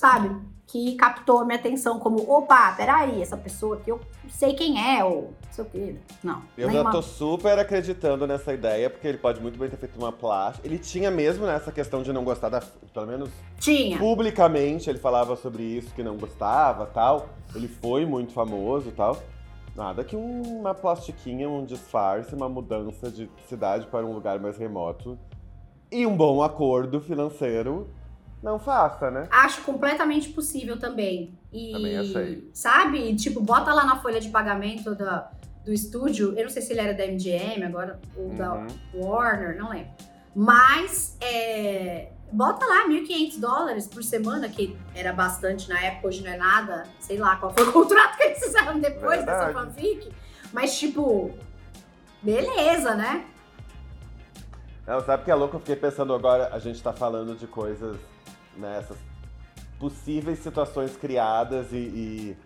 sabe? 0.00 0.34
Que 0.66 0.94
captou 0.94 1.40
a 1.40 1.44
minha 1.44 1.58
atenção 1.58 1.98
como, 1.98 2.18
opa, 2.30 2.72
peraí, 2.72 3.20
essa 3.20 3.36
pessoa 3.36 3.76
aqui 3.76 3.90
eu 3.90 4.00
sei 4.28 4.54
quem 4.54 4.80
é, 4.96 5.04
ou 5.04 5.22
não 5.44 5.52
sei 5.52 5.64
o 5.64 5.68
quê. 5.68 5.96
Não. 6.22 6.42
Eu 6.56 6.70
já 6.70 6.84
tô 6.90 7.02
super 7.02 7.58
acreditando 7.58 8.24
nessa 8.26 8.54
ideia, 8.54 8.88
porque 8.88 9.06
ele 9.06 9.18
pode 9.18 9.40
muito 9.40 9.58
bem 9.58 9.68
ter 9.68 9.76
feito 9.76 9.98
uma 9.98 10.12
plástica. 10.12 10.66
Ele 10.66 10.78
tinha 10.78 11.10
mesmo 11.10 11.44
nessa 11.44 11.70
questão 11.72 12.02
de 12.02 12.12
não 12.12 12.24
gostar 12.24 12.48
da. 12.48 12.62
Pelo 12.94 13.06
menos 13.06 13.28
Tinha. 13.58 13.98
publicamente 13.98 14.88
ele 14.88 14.98
falava 15.00 15.34
sobre 15.36 15.62
isso, 15.64 15.92
que 15.92 16.02
não 16.04 16.16
gostava 16.16 16.86
tal. 16.86 17.28
Ele 17.54 17.66
foi 17.68 18.06
muito 18.06 18.32
famoso 18.32 18.92
tal. 18.92 19.18
Nada 19.74 20.02
que 20.04 20.14
um- 20.16 20.60
uma 20.60 20.72
plastiquinha, 20.74 21.48
um 21.48 21.64
disfarce, 21.64 22.32
uma 22.34 22.48
mudança 22.48 23.10
de 23.10 23.28
cidade 23.48 23.86
para 23.88 24.06
um 24.06 24.12
lugar 24.12 24.38
mais 24.38 24.56
remoto 24.56 25.18
e 25.90 26.06
um 26.06 26.16
bom 26.16 26.42
acordo 26.42 27.00
financeiro 27.00 27.88
não 28.42 28.58
faça, 28.58 29.10
né? 29.10 29.26
Acho 29.30 29.62
completamente 29.62 30.30
possível 30.30 30.78
também. 30.78 31.38
E, 31.52 31.72
Também 31.72 31.98
achei. 31.98 32.50
Sabe? 32.54 33.14
Tipo, 33.16 33.40
bota 33.40 33.72
lá 33.72 33.84
na 33.84 33.96
folha 33.96 34.20
de 34.20 34.28
pagamento 34.30 34.94
da, 34.94 35.30
do 35.64 35.72
estúdio. 35.72 36.32
Eu 36.36 36.44
não 36.44 36.50
sei 36.50 36.62
se 36.62 36.72
ele 36.72 36.80
era 36.80 36.94
da 36.94 37.06
MGM 37.06 37.64
agora, 37.64 38.00
ou 38.16 38.30
da 38.30 38.54
Uhum. 38.54 38.66
Warner, 38.94 39.58
não 39.58 39.70
lembro. 39.70 39.90
Mas, 40.34 41.16
é, 41.20 42.10
bota 42.32 42.64
lá 42.64 42.86
1.500 42.88 43.40
dólares 43.40 43.86
por 43.88 44.02
semana, 44.04 44.48
que 44.48 44.76
era 44.94 45.12
bastante 45.12 45.68
na 45.68 45.78
época, 45.80 46.08
hoje 46.08 46.22
não 46.22 46.30
é 46.30 46.36
nada. 46.36 46.84
Sei 47.00 47.18
lá 47.18 47.36
qual 47.36 47.52
foi 47.52 47.64
o 47.68 47.72
contrato 47.72 48.16
que 48.16 48.22
eles 48.22 48.38
fizeram 48.38 48.78
depois 48.78 49.24
dessa 49.24 49.46
Verdade. 49.46 49.66
fanfic. 49.74 50.12
Mas, 50.52 50.78
tipo, 50.78 51.30
beleza, 52.22 52.94
né? 52.94 53.26
Não, 54.86 55.00
sabe 55.04 55.22
o 55.22 55.24
que 55.24 55.30
é 55.30 55.34
louco? 55.34 55.56
Eu 55.56 55.60
fiquei 55.60 55.76
pensando 55.76 56.14
agora, 56.14 56.48
a 56.52 56.58
gente 56.58 56.82
tá 56.82 56.92
falando 56.92 57.36
de 57.36 57.46
coisas, 57.46 57.96
né, 58.60 58.78
essas 58.78 58.96
possíveis 59.78 60.38
situações 60.38 60.96
criadas 60.96 61.72
e, 61.72 61.76
e, 61.76 62.36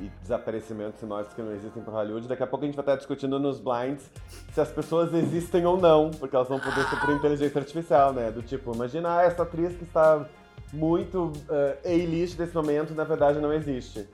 e 0.00 0.10
desaparecimentos 0.22 1.00
sinóticos 1.00 1.34
que 1.34 1.42
não 1.42 1.52
existem 1.52 1.82
por 1.82 1.92
Hollywood. 1.92 2.28
Daqui 2.28 2.42
a 2.42 2.46
pouco 2.46 2.64
a 2.64 2.68
gente 2.68 2.76
vai 2.76 2.84
estar 2.84 2.96
discutindo 2.96 3.38
nos 3.40 3.60
blinds 3.60 4.08
se 4.52 4.60
as 4.60 4.70
pessoas 4.70 5.12
existem 5.12 5.66
ou 5.66 5.76
não, 5.76 6.10
porque 6.12 6.34
elas 6.36 6.48
vão 6.48 6.60
poder 6.60 6.88
ser 6.88 7.00
por 7.00 7.10
inteligência 7.10 7.58
artificial, 7.58 8.12
né? 8.12 8.30
Do 8.30 8.42
tipo, 8.42 8.72
imagina 8.72 9.18
ah, 9.18 9.22
essa 9.22 9.42
atriz 9.42 9.76
que 9.76 9.84
está 9.84 10.24
muito 10.72 11.32
uh, 11.48 11.78
A-list 11.84 12.38
nesse 12.38 12.54
momento, 12.54 12.94
na 12.94 13.04
verdade 13.04 13.40
não 13.40 13.52
existe. 13.52 14.08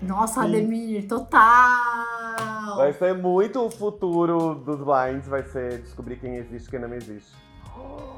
Nossa. 0.00 0.42
Ademir, 0.42 1.08
total! 1.08 2.76
Vai 2.76 2.92
ser 2.92 3.14
muito 3.14 3.64
o 3.64 3.70
futuro 3.70 4.54
dos 4.54 4.78
blinds, 4.78 5.28
vai 5.28 5.42
ser 5.42 5.82
descobrir 5.82 6.16
quem 6.16 6.36
existe 6.36 6.68
e 6.68 6.70
quem 6.70 6.80
não 6.80 6.94
existe. 6.94 7.47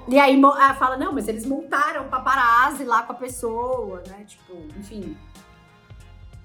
E 0.08 0.18
aí 0.18 0.40
fala, 0.78 0.96
não, 0.96 1.12
mas 1.12 1.28
eles 1.28 1.46
montaram 1.46 2.08
paparazzi 2.08 2.84
lá 2.84 3.02
com 3.02 3.12
a 3.12 3.14
pessoa, 3.14 4.02
né? 4.08 4.24
Tipo, 4.26 4.54
enfim. 4.76 5.16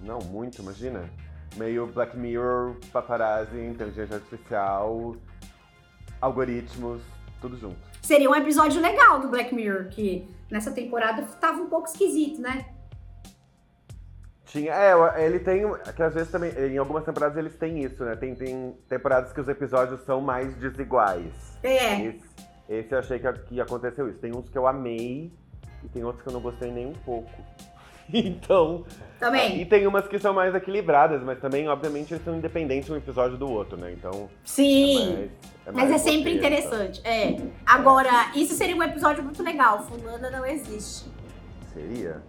Não, 0.01 0.19
muito, 0.19 0.61
imagina. 0.61 1.09
Meio 1.55 1.87
Black 1.87 2.15
Mirror, 2.17 2.75
paparazzi, 2.91 3.57
inteligência 3.57 4.17
artificial, 4.17 5.15
algoritmos, 6.21 7.01
tudo 7.41 7.57
junto. 7.57 7.77
Seria 8.01 8.29
um 8.29 8.35
episódio 8.35 8.79
legal 8.81 9.19
do 9.19 9.29
Black 9.29 9.55
Mirror, 9.55 9.87
que 9.89 10.29
nessa 10.51 10.71
temporada 10.71 11.23
tava 11.39 11.61
um 11.61 11.67
pouco 11.67 11.87
esquisito, 11.87 12.41
né? 12.41 12.67
Tinha, 14.45 14.73
é, 14.73 15.25
ele 15.25 15.39
tem, 15.39 15.63
que 15.95 16.03
às 16.03 16.13
vezes 16.13 16.31
também, 16.31 16.51
em 16.51 16.77
algumas 16.77 17.03
temporadas 17.03 17.35
eles 17.35 17.55
têm 17.55 17.83
isso, 17.83 18.03
né? 18.03 18.15
Tem, 18.15 18.35
tem 18.35 18.77
temporadas 18.87 19.33
que 19.33 19.41
os 19.41 19.47
episódios 19.47 20.01
são 20.01 20.21
mais 20.21 20.55
desiguais. 20.55 21.57
É. 21.63 22.01
Esse, 22.01 22.23
esse 22.69 22.93
eu 22.93 22.99
achei 22.99 23.19
que, 23.19 23.31
que 23.31 23.61
aconteceu 23.61 24.09
isso. 24.09 24.19
Tem 24.19 24.35
uns 24.35 24.49
que 24.49 24.57
eu 24.57 24.67
amei 24.67 25.31
e 25.83 25.87
tem 25.89 26.03
outros 26.03 26.23
que 26.23 26.29
eu 26.29 26.33
não 26.33 26.41
gostei 26.41 26.71
nem 26.71 26.87
um 26.87 26.93
pouco. 26.93 27.29
Então, 28.13 28.85
Também. 29.19 29.59
e 29.61 29.65
tem 29.65 29.87
umas 29.87 30.07
que 30.07 30.19
são 30.19 30.31
mais 30.31 30.53
equilibradas, 30.53 31.23
mas 31.23 31.39
também, 31.39 31.67
obviamente, 31.67 32.13
eles 32.13 32.23
são 32.23 32.35
independentes 32.37 32.87
um 32.87 32.95
episódio 32.95 33.35
do 33.35 33.49
outro, 33.49 33.77
né? 33.77 33.93
Então, 33.93 34.29
Sim. 34.43 35.27
é 35.65 35.71
Mas 35.71 35.85
é 35.85 35.89
mais 35.89 36.01
sempre 36.03 36.35
roteiro, 36.35 36.39
tá? 36.41 36.47
interessante. 36.47 37.01
É. 37.03 37.41
Agora, 37.65 38.29
isso 38.35 38.53
seria 38.53 38.75
um 38.75 38.83
episódio 38.83 39.23
muito 39.23 39.41
legal. 39.41 39.83
Fulana 39.85 40.29
não 40.29 40.45
existe. 40.45 41.09
Seria? 41.73 42.21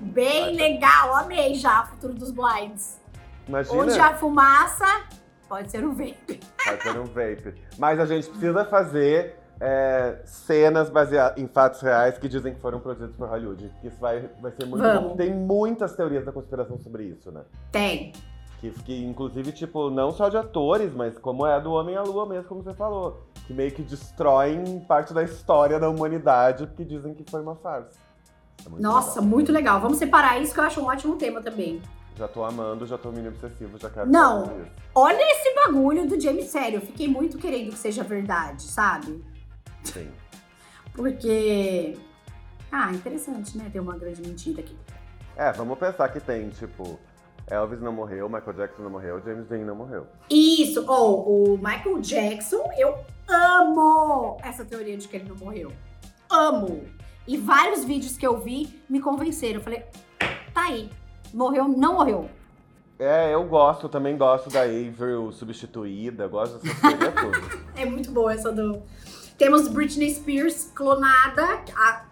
Bem 0.00 0.56
legal, 0.56 1.14
amei 1.14 1.54
já 1.54 1.82
o 1.84 1.86
futuro 1.86 2.14
dos 2.14 2.32
blinds. 2.32 3.00
Imagina, 3.46 3.82
Onde 3.82 3.98
há 4.00 4.14
fumaça, 4.14 4.84
pode 5.48 5.70
ser 5.70 5.84
um 5.84 5.94
vape. 5.94 6.40
vai 6.64 6.76
ter 6.76 6.98
um 6.98 7.04
vape. 7.04 7.54
Mas 7.78 7.98
a 7.98 8.06
gente 8.06 8.28
precisa 8.28 8.64
fazer 8.64 9.36
é, 9.60 10.18
cenas 10.24 10.88
baseadas 10.90 11.38
em 11.38 11.48
fatos 11.48 11.80
reais 11.80 12.18
que 12.18 12.28
dizem 12.28 12.54
que 12.54 12.60
foram 12.60 12.80
produzidos 12.80 13.16
por 13.16 13.28
Hollywood. 13.28 13.72
Isso 13.82 13.96
vai, 13.98 14.28
vai 14.40 14.52
ser 14.52 14.66
muito 14.66 14.82
Vamos. 14.82 15.10
bom. 15.10 15.16
Tem 15.16 15.34
muitas 15.34 15.94
teorias 15.96 16.24
da 16.24 16.32
conspiração 16.32 16.78
sobre 16.78 17.04
isso, 17.04 17.30
né? 17.32 17.42
Tem. 17.72 18.12
Que, 18.60 18.70
que, 18.70 19.04
inclusive, 19.04 19.52
tipo, 19.52 19.88
não 19.88 20.10
só 20.10 20.28
de 20.28 20.36
atores, 20.36 20.92
mas 20.92 21.16
como 21.16 21.46
é 21.46 21.54
a 21.54 21.58
do 21.60 21.72
Homem 21.72 21.96
à 21.96 22.02
Lua 22.02 22.26
mesmo, 22.26 22.48
como 22.48 22.62
você 22.62 22.74
falou. 22.74 23.22
Que 23.46 23.54
meio 23.54 23.70
que 23.70 23.82
destroem 23.82 24.80
parte 24.80 25.14
da 25.14 25.22
história 25.22 25.78
da 25.78 25.88
humanidade, 25.88 26.66
porque 26.66 26.84
dizem 26.84 27.14
que 27.14 27.28
foi 27.30 27.40
uma 27.40 27.54
farsa. 27.54 27.98
É 28.66 28.68
muito 28.68 28.82
Nossa, 28.82 29.20
legal. 29.20 29.24
muito 29.24 29.52
legal. 29.52 29.80
Vamos 29.80 29.98
separar 29.98 30.40
isso 30.42 30.52
que 30.52 30.60
eu 30.60 30.64
acho 30.64 30.80
um 30.80 30.86
ótimo 30.86 31.16
tema 31.16 31.40
também. 31.40 31.80
Já 32.18 32.26
tô 32.26 32.42
amando, 32.42 32.84
já 32.84 32.98
tô 32.98 33.12
mini 33.12 33.28
obsessivo, 33.28 33.78
já 33.78 33.88
quero 33.88 34.10
Não. 34.10 34.66
Olha 34.92 35.22
esse 35.22 35.54
bagulho 35.54 36.04
do 36.08 36.20
James 36.20 36.46
sério. 36.46 36.78
Eu 36.78 36.80
fiquei 36.80 37.06
muito 37.06 37.38
querendo 37.38 37.70
que 37.70 37.78
seja 37.78 38.02
verdade, 38.02 38.62
sabe? 38.62 39.24
Sim. 39.84 40.10
Porque. 40.92 41.96
Ah, 42.72 42.90
interessante, 42.90 43.56
né? 43.56 43.70
Ter 43.72 43.78
uma 43.78 43.96
grande 43.96 44.20
mentira 44.20 44.60
aqui. 44.60 44.76
É, 45.36 45.52
vamos 45.52 45.78
pensar 45.78 46.08
que 46.08 46.18
tem, 46.18 46.48
tipo, 46.48 46.98
Elvis 47.46 47.80
não 47.80 47.92
morreu, 47.92 48.28
Michael 48.28 48.52
Jackson 48.54 48.82
não 48.82 48.90
morreu, 48.90 49.22
James 49.24 49.46
Dean 49.46 49.64
não 49.64 49.76
morreu. 49.76 50.08
Isso! 50.28 50.84
Oh, 50.88 51.52
o 51.52 51.56
Michael 51.56 52.00
Jackson, 52.00 52.68
eu 52.76 52.98
amo 53.28 54.38
essa 54.42 54.64
teoria 54.64 54.96
de 54.96 55.06
que 55.06 55.18
ele 55.18 55.28
não 55.28 55.36
morreu. 55.36 55.72
Amo! 56.28 56.84
E 57.28 57.36
vários 57.36 57.84
vídeos 57.84 58.16
que 58.16 58.26
eu 58.26 58.40
vi 58.40 58.82
me 58.90 59.00
convenceram. 59.00 59.60
Eu 59.60 59.62
falei, 59.62 59.84
tá 60.52 60.64
aí. 60.64 60.90
Morreu, 61.32 61.68
não 61.68 61.94
morreu. 61.94 62.30
É, 62.98 63.32
eu 63.32 63.44
gosto, 63.44 63.88
também 63.88 64.16
gosto 64.16 64.50
da 64.50 64.62
Avril 64.62 65.30
substituída, 65.30 66.26
gosto 66.26 66.58
dessa 66.58 66.80
teoria 66.80 67.12
tudo. 67.12 67.68
É 67.76 67.84
muito 67.84 68.10
boa 68.10 68.32
essa 68.32 68.50
do. 68.50 68.82
Temos 69.36 69.68
Britney 69.68 70.12
Spears 70.12 70.72
clonada. 70.74 71.62
A... 71.76 72.04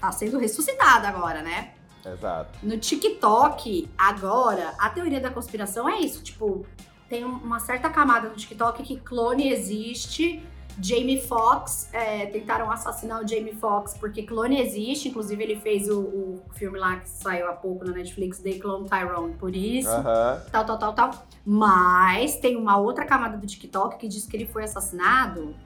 Tá 0.00 0.12
sendo 0.12 0.38
ressuscitada 0.38 1.08
agora, 1.08 1.42
né? 1.42 1.74
Exato. 2.04 2.58
No 2.62 2.76
TikTok, 2.76 3.88
agora, 3.96 4.74
a 4.78 4.90
teoria 4.90 5.20
da 5.20 5.30
conspiração 5.30 5.88
é 5.88 6.00
isso. 6.00 6.22
Tipo, 6.22 6.66
tem 7.08 7.24
uma 7.24 7.60
certa 7.60 7.88
camada 7.88 8.28
no 8.28 8.34
TikTok 8.34 8.82
que 8.82 8.96
clone 8.98 9.50
existe 9.52 10.44
Jamie 10.80 11.20
Foxx, 11.20 11.88
é, 11.92 12.26
tentaram 12.26 12.70
assassinar 12.70 13.24
o 13.24 13.26
Jamie 13.26 13.54
Foxx 13.54 13.94
porque 13.98 14.22
clone 14.24 14.60
existe. 14.60 15.08
Inclusive, 15.08 15.42
ele 15.42 15.60
fez 15.60 15.88
o, 15.88 16.00
o 16.00 16.42
filme 16.54 16.78
lá 16.78 16.96
que 17.00 17.08
saiu 17.08 17.48
há 17.48 17.52
pouco 17.54 17.84
na 17.84 17.92
Netflix, 17.92 18.38
The 18.40 18.58
Clone 18.58 18.88
Tyrone, 18.88 19.34
por 19.34 19.54
isso. 19.56 19.88
Aham. 19.88 20.42
Tal, 20.52 20.64
tal, 20.66 20.78
tal, 20.78 20.92
tal. 20.94 21.26
Mas 21.44 22.36
tem 22.36 22.56
uma 22.56 22.76
outra 22.76 23.06
camada 23.06 23.36
do 23.38 23.46
TikTok 23.46 23.96
que 23.96 24.06
diz 24.06 24.26
que 24.26 24.36
ele 24.36 24.46
foi 24.46 24.64
assassinado 24.64 25.56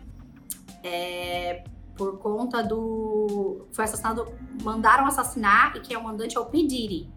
é, 0.84 1.64
por 1.96 2.18
conta 2.18 2.62
do. 2.62 3.66
Foi 3.72 3.84
assassinado. 3.84 4.32
Mandaram 4.62 5.06
assassinar 5.06 5.76
e 5.76 5.80
quem 5.80 5.96
é 5.96 5.98
o 5.98 6.04
mandante 6.04 6.36
é 6.36 6.40
o 6.40 6.46
P. 6.46 6.58
Diddy. 6.66 7.10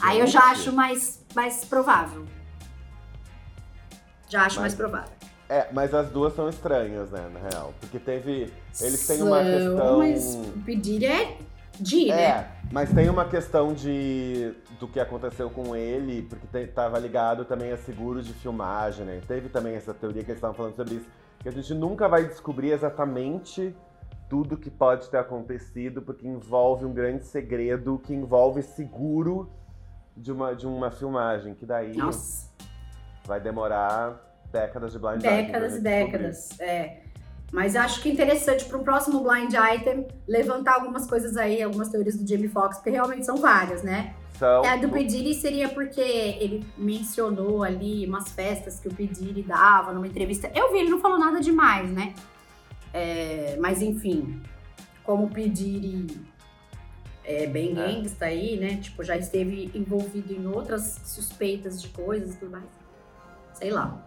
Aí 0.00 0.20
eu 0.20 0.26
já 0.26 0.50
acho 0.50 0.72
mais, 0.72 1.24
mais 1.34 1.64
provável. 1.64 2.24
Já 4.28 4.42
acho 4.44 4.56
Mas- 4.56 4.60
mais 4.60 4.74
provável. 4.74 5.12
É, 5.48 5.68
mas 5.72 5.94
as 5.94 6.08
duas 6.10 6.34
são 6.34 6.48
estranhas, 6.48 7.10
né, 7.10 7.28
na 7.32 7.40
real. 7.48 7.72
Porque 7.80 7.98
teve. 7.98 8.52
Eles 8.80 9.06
têm 9.06 9.22
uma 9.22 9.42
questão. 9.42 9.98
Mas 9.98 10.34
o 10.34 10.60
P. 10.64 10.76
Diddy 10.76 11.06
é 11.06 11.36
Diddy, 11.80 12.08
né? 12.08 12.22
É, 12.22 12.48
mas 12.70 12.92
tem 12.92 13.08
uma 13.08 13.24
questão 13.24 13.72
de 13.72 14.52
do 14.78 14.86
que 14.86 15.00
aconteceu 15.00 15.48
com 15.48 15.74
ele, 15.74 16.22
porque 16.22 16.46
te- 16.46 16.66
tava 16.72 16.98
ligado 16.98 17.44
também 17.44 17.72
a 17.72 17.76
seguro 17.78 18.22
de 18.22 18.32
filmagem, 18.34 19.04
né? 19.06 19.20
Teve 19.26 19.48
também 19.48 19.74
essa 19.74 19.94
teoria 19.94 20.22
que 20.22 20.30
eles 20.30 20.38
estavam 20.38 20.54
falando 20.54 20.76
sobre 20.76 20.96
isso, 20.96 21.06
que 21.40 21.48
a 21.48 21.52
gente 21.52 21.72
nunca 21.74 22.06
vai 22.08 22.24
descobrir 22.26 22.72
exatamente 22.72 23.74
tudo 24.28 24.56
que 24.56 24.70
pode 24.70 25.08
ter 25.08 25.16
acontecido, 25.16 26.02
porque 26.02 26.28
envolve 26.28 26.84
um 26.84 26.92
grande 26.92 27.24
segredo 27.24 27.98
que 28.04 28.12
envolve 28.12 28.62
seguro 28.62 29.50
de 30.16 30.30
uma, 30.30 30.54
de 30.54 30.66
uma 30.66 30.90
filmagem, 30.90 31.54
que 31.54 31.64
daí 31.64 31.96
Nossa. 31.96 32.50
vai 33.24 33.40
demorar 33.40 34.27
décadas 34.52 34.92
de 34.92 34.98
blind 34.98 35.18
item 35.18 35.30
pra 35.30 35.42
Décadas 35.42 35.76
e 35.76 35.80
décadas. 35.80 36.60
É. 36.60 36.98
Mas 37.50 37.74
acho 37.76 38.02
que 38.02 38.10
é 38.10 38.12
interessante 38.12 38.64
para 38.66 38.76
um 38.76 38.84
próximo 38.84 39.20
blind 39.22 39.52
item 39.54 40.06
levantar 40.26 40.74
algumas 40.74 41.06
coisas 41.08 41.36
aí, 41.36 41.62
algumas 41.62 41.88
teorias 41.88 42.16
do 42.16 42.28
Jamie 42.28 42.48
Foxx, 42.48 42.76
porque 42.76 42.90
realmente 42.90 43.24
são 43.24 43.36
várias, 43.36 43.82
né? 43.82 44.14
São, 44.38 44.62
A 44.64 44.76
do 44.76 44.88
P. 44.90 45.02
Diddy 45.04 45.34
seria 45.34 45.68
porque 45.68 46.00
ele 46.00 46.64
mencionou 46.76 47.64
ali 47.64 48.06
umas 48.06 48.28
festas 48.28 48.78
que 48.78 48.86
o 48.86 48.94
P. 48.94 49.06
Diddy 49.06 49.42
dava 49.42 49.92
numa 49.92 50.06
entrevista. 50.06 50.50
Eu 50.54 50.70
vi, 50.72 50.78
ele 50.80 50.90
não 50.90 51.00
falou 51.00 51.18
nada 51.18 51.40
demais, 51.40 51.90
né? 51.90 52.14
É, 52.92 53.56
mas 53.58 53.82
enfim, 53.82 54.40
como 55.02 55.24
o 55.24 55.30
P. 55.30 55.48
Diddy 55.48 56.20
é 57.24 57.46
bem 57.46 57.72
É. 57.72 57.74
gangsta 57.74 58.26
aí, 58.26 58.58
né? 58.58 58.76
Tipo, 58.76 59.02
já 59.02 59.16
esteve 59.16 59.70
envolvido 59.74 60.32
em 60.32 60.46
outras 60.46 61.00
suspeitas 61.04 61.80
de 61.82 61.88
coisas 61.88 62.34
e 62.34 62.36
tudo 62.38 62.52
mais. 62.52 62.64
Sei 63.54 63.70
lá. 63.70 64.04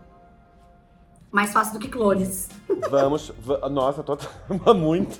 Mais 1.32 1.54
fácil 1.54 1.74
do 1.74 1.80
que 1.80 1.88
clones. 1.88 2.50
Vamos. 2.90 3.32
va- 3.40 3.70
Nossa, 3.70 4.04
tô 4.04 4.18
muito. 4.74 5.20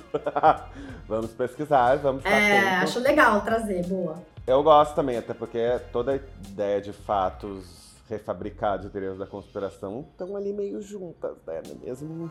vamos 1.08 1.30
pesquisar, 1.32 1.96
vamos 1.96 2.24
É, 2.24 2.58
atento. 2.58 2.82
acho 2.84 2.98
legal 3.00 3.40
trazer, 3.40 3.86
boa. 3.86 4.16
Eu 4.46 4.62
gosto 4.62 4.94
também, 4.94 5.16
até 5.16 5.32
porque 5.32 5.58
toda 5.92 6.12
a 6.12 6.16
ideia 6.50 6.80
de 6.80 6.92
fatos 6.92 7.92
refabricados 8.10 8.86
e 8.86 8.90
teorias 8.90 9.16
da 9.16 9.26
conspiração 9.26 10.04
estão 10.10 10.36
ali 10.36 10.52
meio 10.52 10.82
juntas, 10.82 11.36
né? 11.46 11.62
No 11.66 11.76
mesmo, 11.86 12.30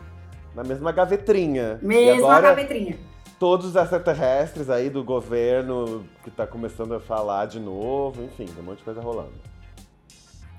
na 0.54 0.64
mesma 0.64 0.92
gavetrinha. 0.92 1.80
e 1.82 1.86
Mesmo 1.86 2.26
a 2.28 2.36
agora, 2.36 2.50
gavetrinha. 2.50 3.00
todos 3.40 3.66
os 3.68 3.76
extraterrestres 3.76 4.70
aí 4.70 4.90
do 4.92 5.04
governo 5.04 6.06
que 6.24 6.30
tá 6.30 6.46
começando 6.46 6.94
a 6.94 7.00
falar 7.00 7.48
de 7.48 7.60
novo, 7.60 8.22
enfim, 8.24 8.46
tem 8.46 8.62
um 8.62 8.66
monte 8.68 8.80
de 8.80 8.84
coisa 8.84 9.02
rolando. 9.02 9.32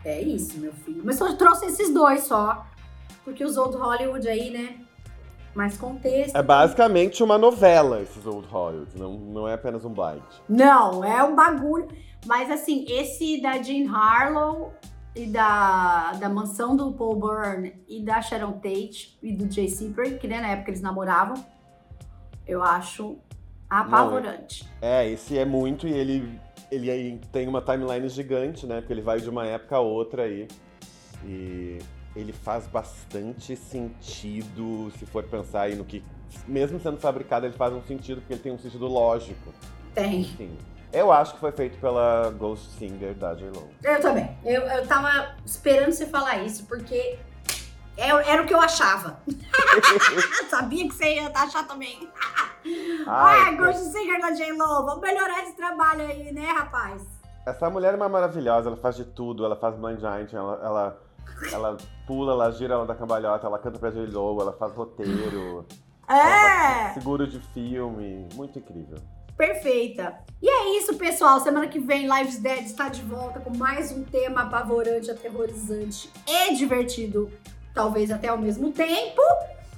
É 0.04 0.20
isso, 0.20 0.58
meu 0.58 0.72
filho. 0.72 1.02
Mas 1.04 1.16
só 1.16 1.32
trouxe 1.36 1.66
esses 1.66 1.94
dois 1.94 2.24
só. 2.24 2.66
Porque 3.24 3.44
os 3.44 3.56
old 3.56 3.76
Hollywood 3.76 4.28
aí, 4.28 4.50
né? 4.50 4.80
Mais 5.54 5.76
contexto. 5.76 6.34
É 6.34 6.42
basicamente 6.42 7.22
uma 7.22 7.36
novela, 7.36 8.00
esses 8.00 8.24
Old 8.24 8.48
Hollywood, 8.48 8.98
não, 8.98 9.12
não 9.12 9.46
é 9.46 9.52
apenas 9.52 9.84
um 9.84 9.90
blind. 9.90 10.22
Não, 10.48 11.04
é 11.04 11.22
um 11.22 11.36
bagulho. 11.36 11.88
Mas 12.24 12.50
assim, 12.50 12.86
esse 12.88 13.40
da 13.42 13.60
Jean 13.60 13.90
Harlow 13.92 14.72
e 15.14 15.26
da, 15.26 16.12
da 16.12 16.28
mansão 16.28 16.74
do 16.74 16.92
Paul 16.92 17.16
Byrne 17.16 17.74
e 17.86 18.02
da 18.02 18.22
Sharon 18.22 18.52
Tate 18.52 19.18
e 19.22 19.32
do 19.32 19.50
Jay 19.52 19.68
Seaper, 19.68 20.18
que 20.18 20.26
né, 20.26 20.40
na 20.40 20.48
época 20.48 20.70
eles 20.70 20.80
namoravam, 20.80 21.34
eu 22.46 22.62
acho 22.62 23.18
apavorante. 23.68 24.66
É, 24.80 25.08
esse 25.08 25.36
é 25.36 25.44
muito 25.44 25.86
e 25.86 25.92
ele, 25.92 26.40
ele 26.70 26.90
aí 26.90 27.20
tem 27.30 27.46
uma 27.46 27.60
timeline 27.60 28.08
gigante, 28.08 28.66
né? 28.66 28.80
Porque 28.80 28.92
ele 28.92 29.02
vai 29.02 29.20
de 29.20 29.28
uma 29.28 29.46
época 29.46 29.76
a 29.76 29.80
outra 29.80 30.22
aí. 30.22 30.48
E 31.24 31.78
ele 32.14 32.32
faz 32.32 32.66
bastante 32.66 33.56
sentido 33.56 34.90
se 34.98 35.06
for 35.06 35.24
pensar 35.24 35.62
aí 35.62 35.74
no 35.74 35.84
que. 35.84 36.04
Mesmo 36.46 36.80
sendo 36.80 36.98
fabricado, 36.98 37.46
ele 37.46 37.54
faz 37.54 37.72
um 37.74 37.82
sentido, 37.82 38.20
porque 38.20 38.34
ele 38.34 38.42
tem 38.42 38.52
um 38.52 38.58
sentido 38.58 38.86
lógico. 38.86 39.52
Tem. 39.94 40.58
Eu 40.92 41.10
acho 41.12 41.34
que 41.34 41.40
foi 41.40 41.52
feito 41.52 41.78
pela 41.78 42.30
Ghost 42.30 42.70
Singer 42.78 43.14
da 43.14 43.34
J-Lo. 43.34 43.68
Eu 43.82 44.00
também. 44.00 44.36
Eu, 44.44 44.62
eu 44.62 44.86
tava 44.86 45.34
esperando 45.44 45.92
você 45.92 46.06
falar 46.06 46.42
isso, 46.42 46.66
porque 46.66 47.18
é- 47.96 48.08
era 48.30 48.42
o 48.42 48.46
que 48.46 48.52
eu 48.54 48.60
achava. 48.60 49.18
Sabia 50.50 50.88
que 50.88 50.94
você 50.94 51.14
ia 51.14 51.28
achar 51.28 51.66
também. 51.66 52.08
Ai, 53.06 53.40
Ai, 53.40 53.56
Ghost 53.56 53.84
Singer 53.90 54.20
da 54.20 54.30
J-Lo, 54.32 54.84
vamos 54.86 55.00
melhorar 55.00 55.42
esse 55.42 55.56
trabalho 55.56 56.02
aí, 56.02 56.32
né, 56.32 56.46
rapaz? 56.46 57.02
Essa 57.44 57.68
mulher 57.68 57.94
é 57.94 57.96
uma 57.96 58.08
maravilhosa, 58.08 58.68
ela 58.68 58.76
faz 58.76 58.94
de 58.96 59.04
tudo, 59.04 59.44
ela 59.44 59.56
faz 59.56 59.74
blind 59.74 59.98
item, 59.98 60.38
ela, 60.38 60.60
ela, 60.62 61.02
ela 61.52 61.76
pula, 62.06 62.32
ela 62.32 62.50
gira 62.50 62.74
ela 62.74 62.86
da 62.86 62.94
cambalhota, 62.94 63.46
ela 63.46 63.58
canta 63.58 63.78
pra 63.78 63.90
J-Lo, 63.90 64.40
ela 64.40 64.52
faz 64.52 64.72
roteiro, 64.72 65.66
É! 66.08 66.92
seguro 66.94 67.26
de 67.26 67.40
filme, 67.52 68.28
muito 68.34 68.58
incrível. 68.58 68.98
Perfeita. 69.36 70.18
E 70.40 70.48
é 70.48 70.78
isso, 70.78 70.94
pessoal. 70.96 71.40
Semana 71.40 71.66
que 71.66 71.78
vem, 71.78 72.06
Lives 72.06 72.38
Dead 72.38 72.64
está 72.64 72.88
de 72.88 73.02
volta 73.02 73.40
com 73.40 73.56
mais 73.56 73.90
um 73.90 74.04
tema 74.04 74.42
apavorante, 74.42 75.10
aterrorizante 75.10 76.10
e 76.28 76.54
divertido, 76.54 77.30
talvez 77.74 78.10
até 78.10 78.28
ao 78.28 78.38
mesmo 78.38 78.70
tempo. 78.70 79.20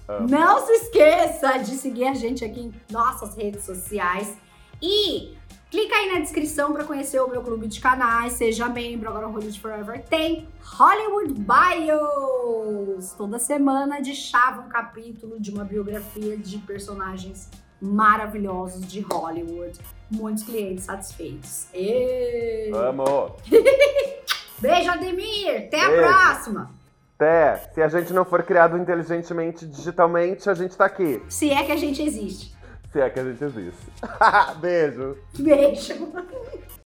Amo. 0.08 0.28
Não 0.28 0.66
se 0.66 0.72
esqueça 0.72 1.58
de 1.58 1.76
seguir 1.76 2.04
a 2.08 2.14
gente 2.14 2.44
aqui 2.44 2.60
em 2.60 2.74
nossas 2.92 3.34
redes 3.36 3.64
sociais 3.64 4.36
e 4.82 5.34
clica 5.74 5.96
aí 5.96 6.12
na 6.12 6.20
descrição 6.20 6.72
para 6.72 6.84
conhecer 6.84 7.20
o 7.20 7.28
meu 7.28 7.42
clube 7.42 7.66
de 7.66 7.80
canais. 7.80 8.34
Seja 8.34 8.68
membro, 8.68 9.08
agora 9.08 9.26
o 9.26 9.32
Hollywood 9.32 9.60
Forever 9.60 10.04
tem 10.04 10.46
Hollywood 10.62 11.34
Bios. 11.34 13.10
Toda 13.14 13.40
semana 13.40 14.00
de 14.00 14.14
chave 14.14 14.60
um 14.60 14.68
capítulo 14.68 15.40
de 15.40 15.50
uma 15.50 15.64
biografia 15.64 16.36
de 16.36 16.58
personagens 16.58 17.50
maravilhosos 17.82 18.86
de 18.86 19.00
Hollywood. 19.00 19.80
Muitos 20.08 20.44
clientes 20.44 20.84
satisfeitos. 20.84 21.66
Ê! 21.74 22.70
Vamos! 22.70 23.32
Beijo, 24.60 24.90
Ademir! 24.90 25.66
Até 25.66 25.80
a 25.80 25.88
Beijo. 25.88 26.02
próxima! 26.04 26.70
Até, 27.16 27.56
se 27.74 27.82
a 27.82 27.88
gente 27.88 28.12
não 28.12 28.24
for 28.24 28.44
criado 28.44 28.78
inteligentemente, 28.78 29.66
digitalmente, 29.66 30.48
a 30.48 30.54
gente 30.54 30.76
tá 30.76 30.84
aqui. 30.84 31.20
Se 31.28 31.50
é 31.50 31.64
que 31.64 31.72
a 31.72 31.76
gente 31.76 32.00
existe. 32.00 32.53
Se 32.94 33.00
é 33.00 33.10
que 33.10 33.18
a 33.18 33.24
gente 33.24 33.42
existe. 33.42 33.86
Beijo! 34.62 35.18
Beijo! 35.36 35.94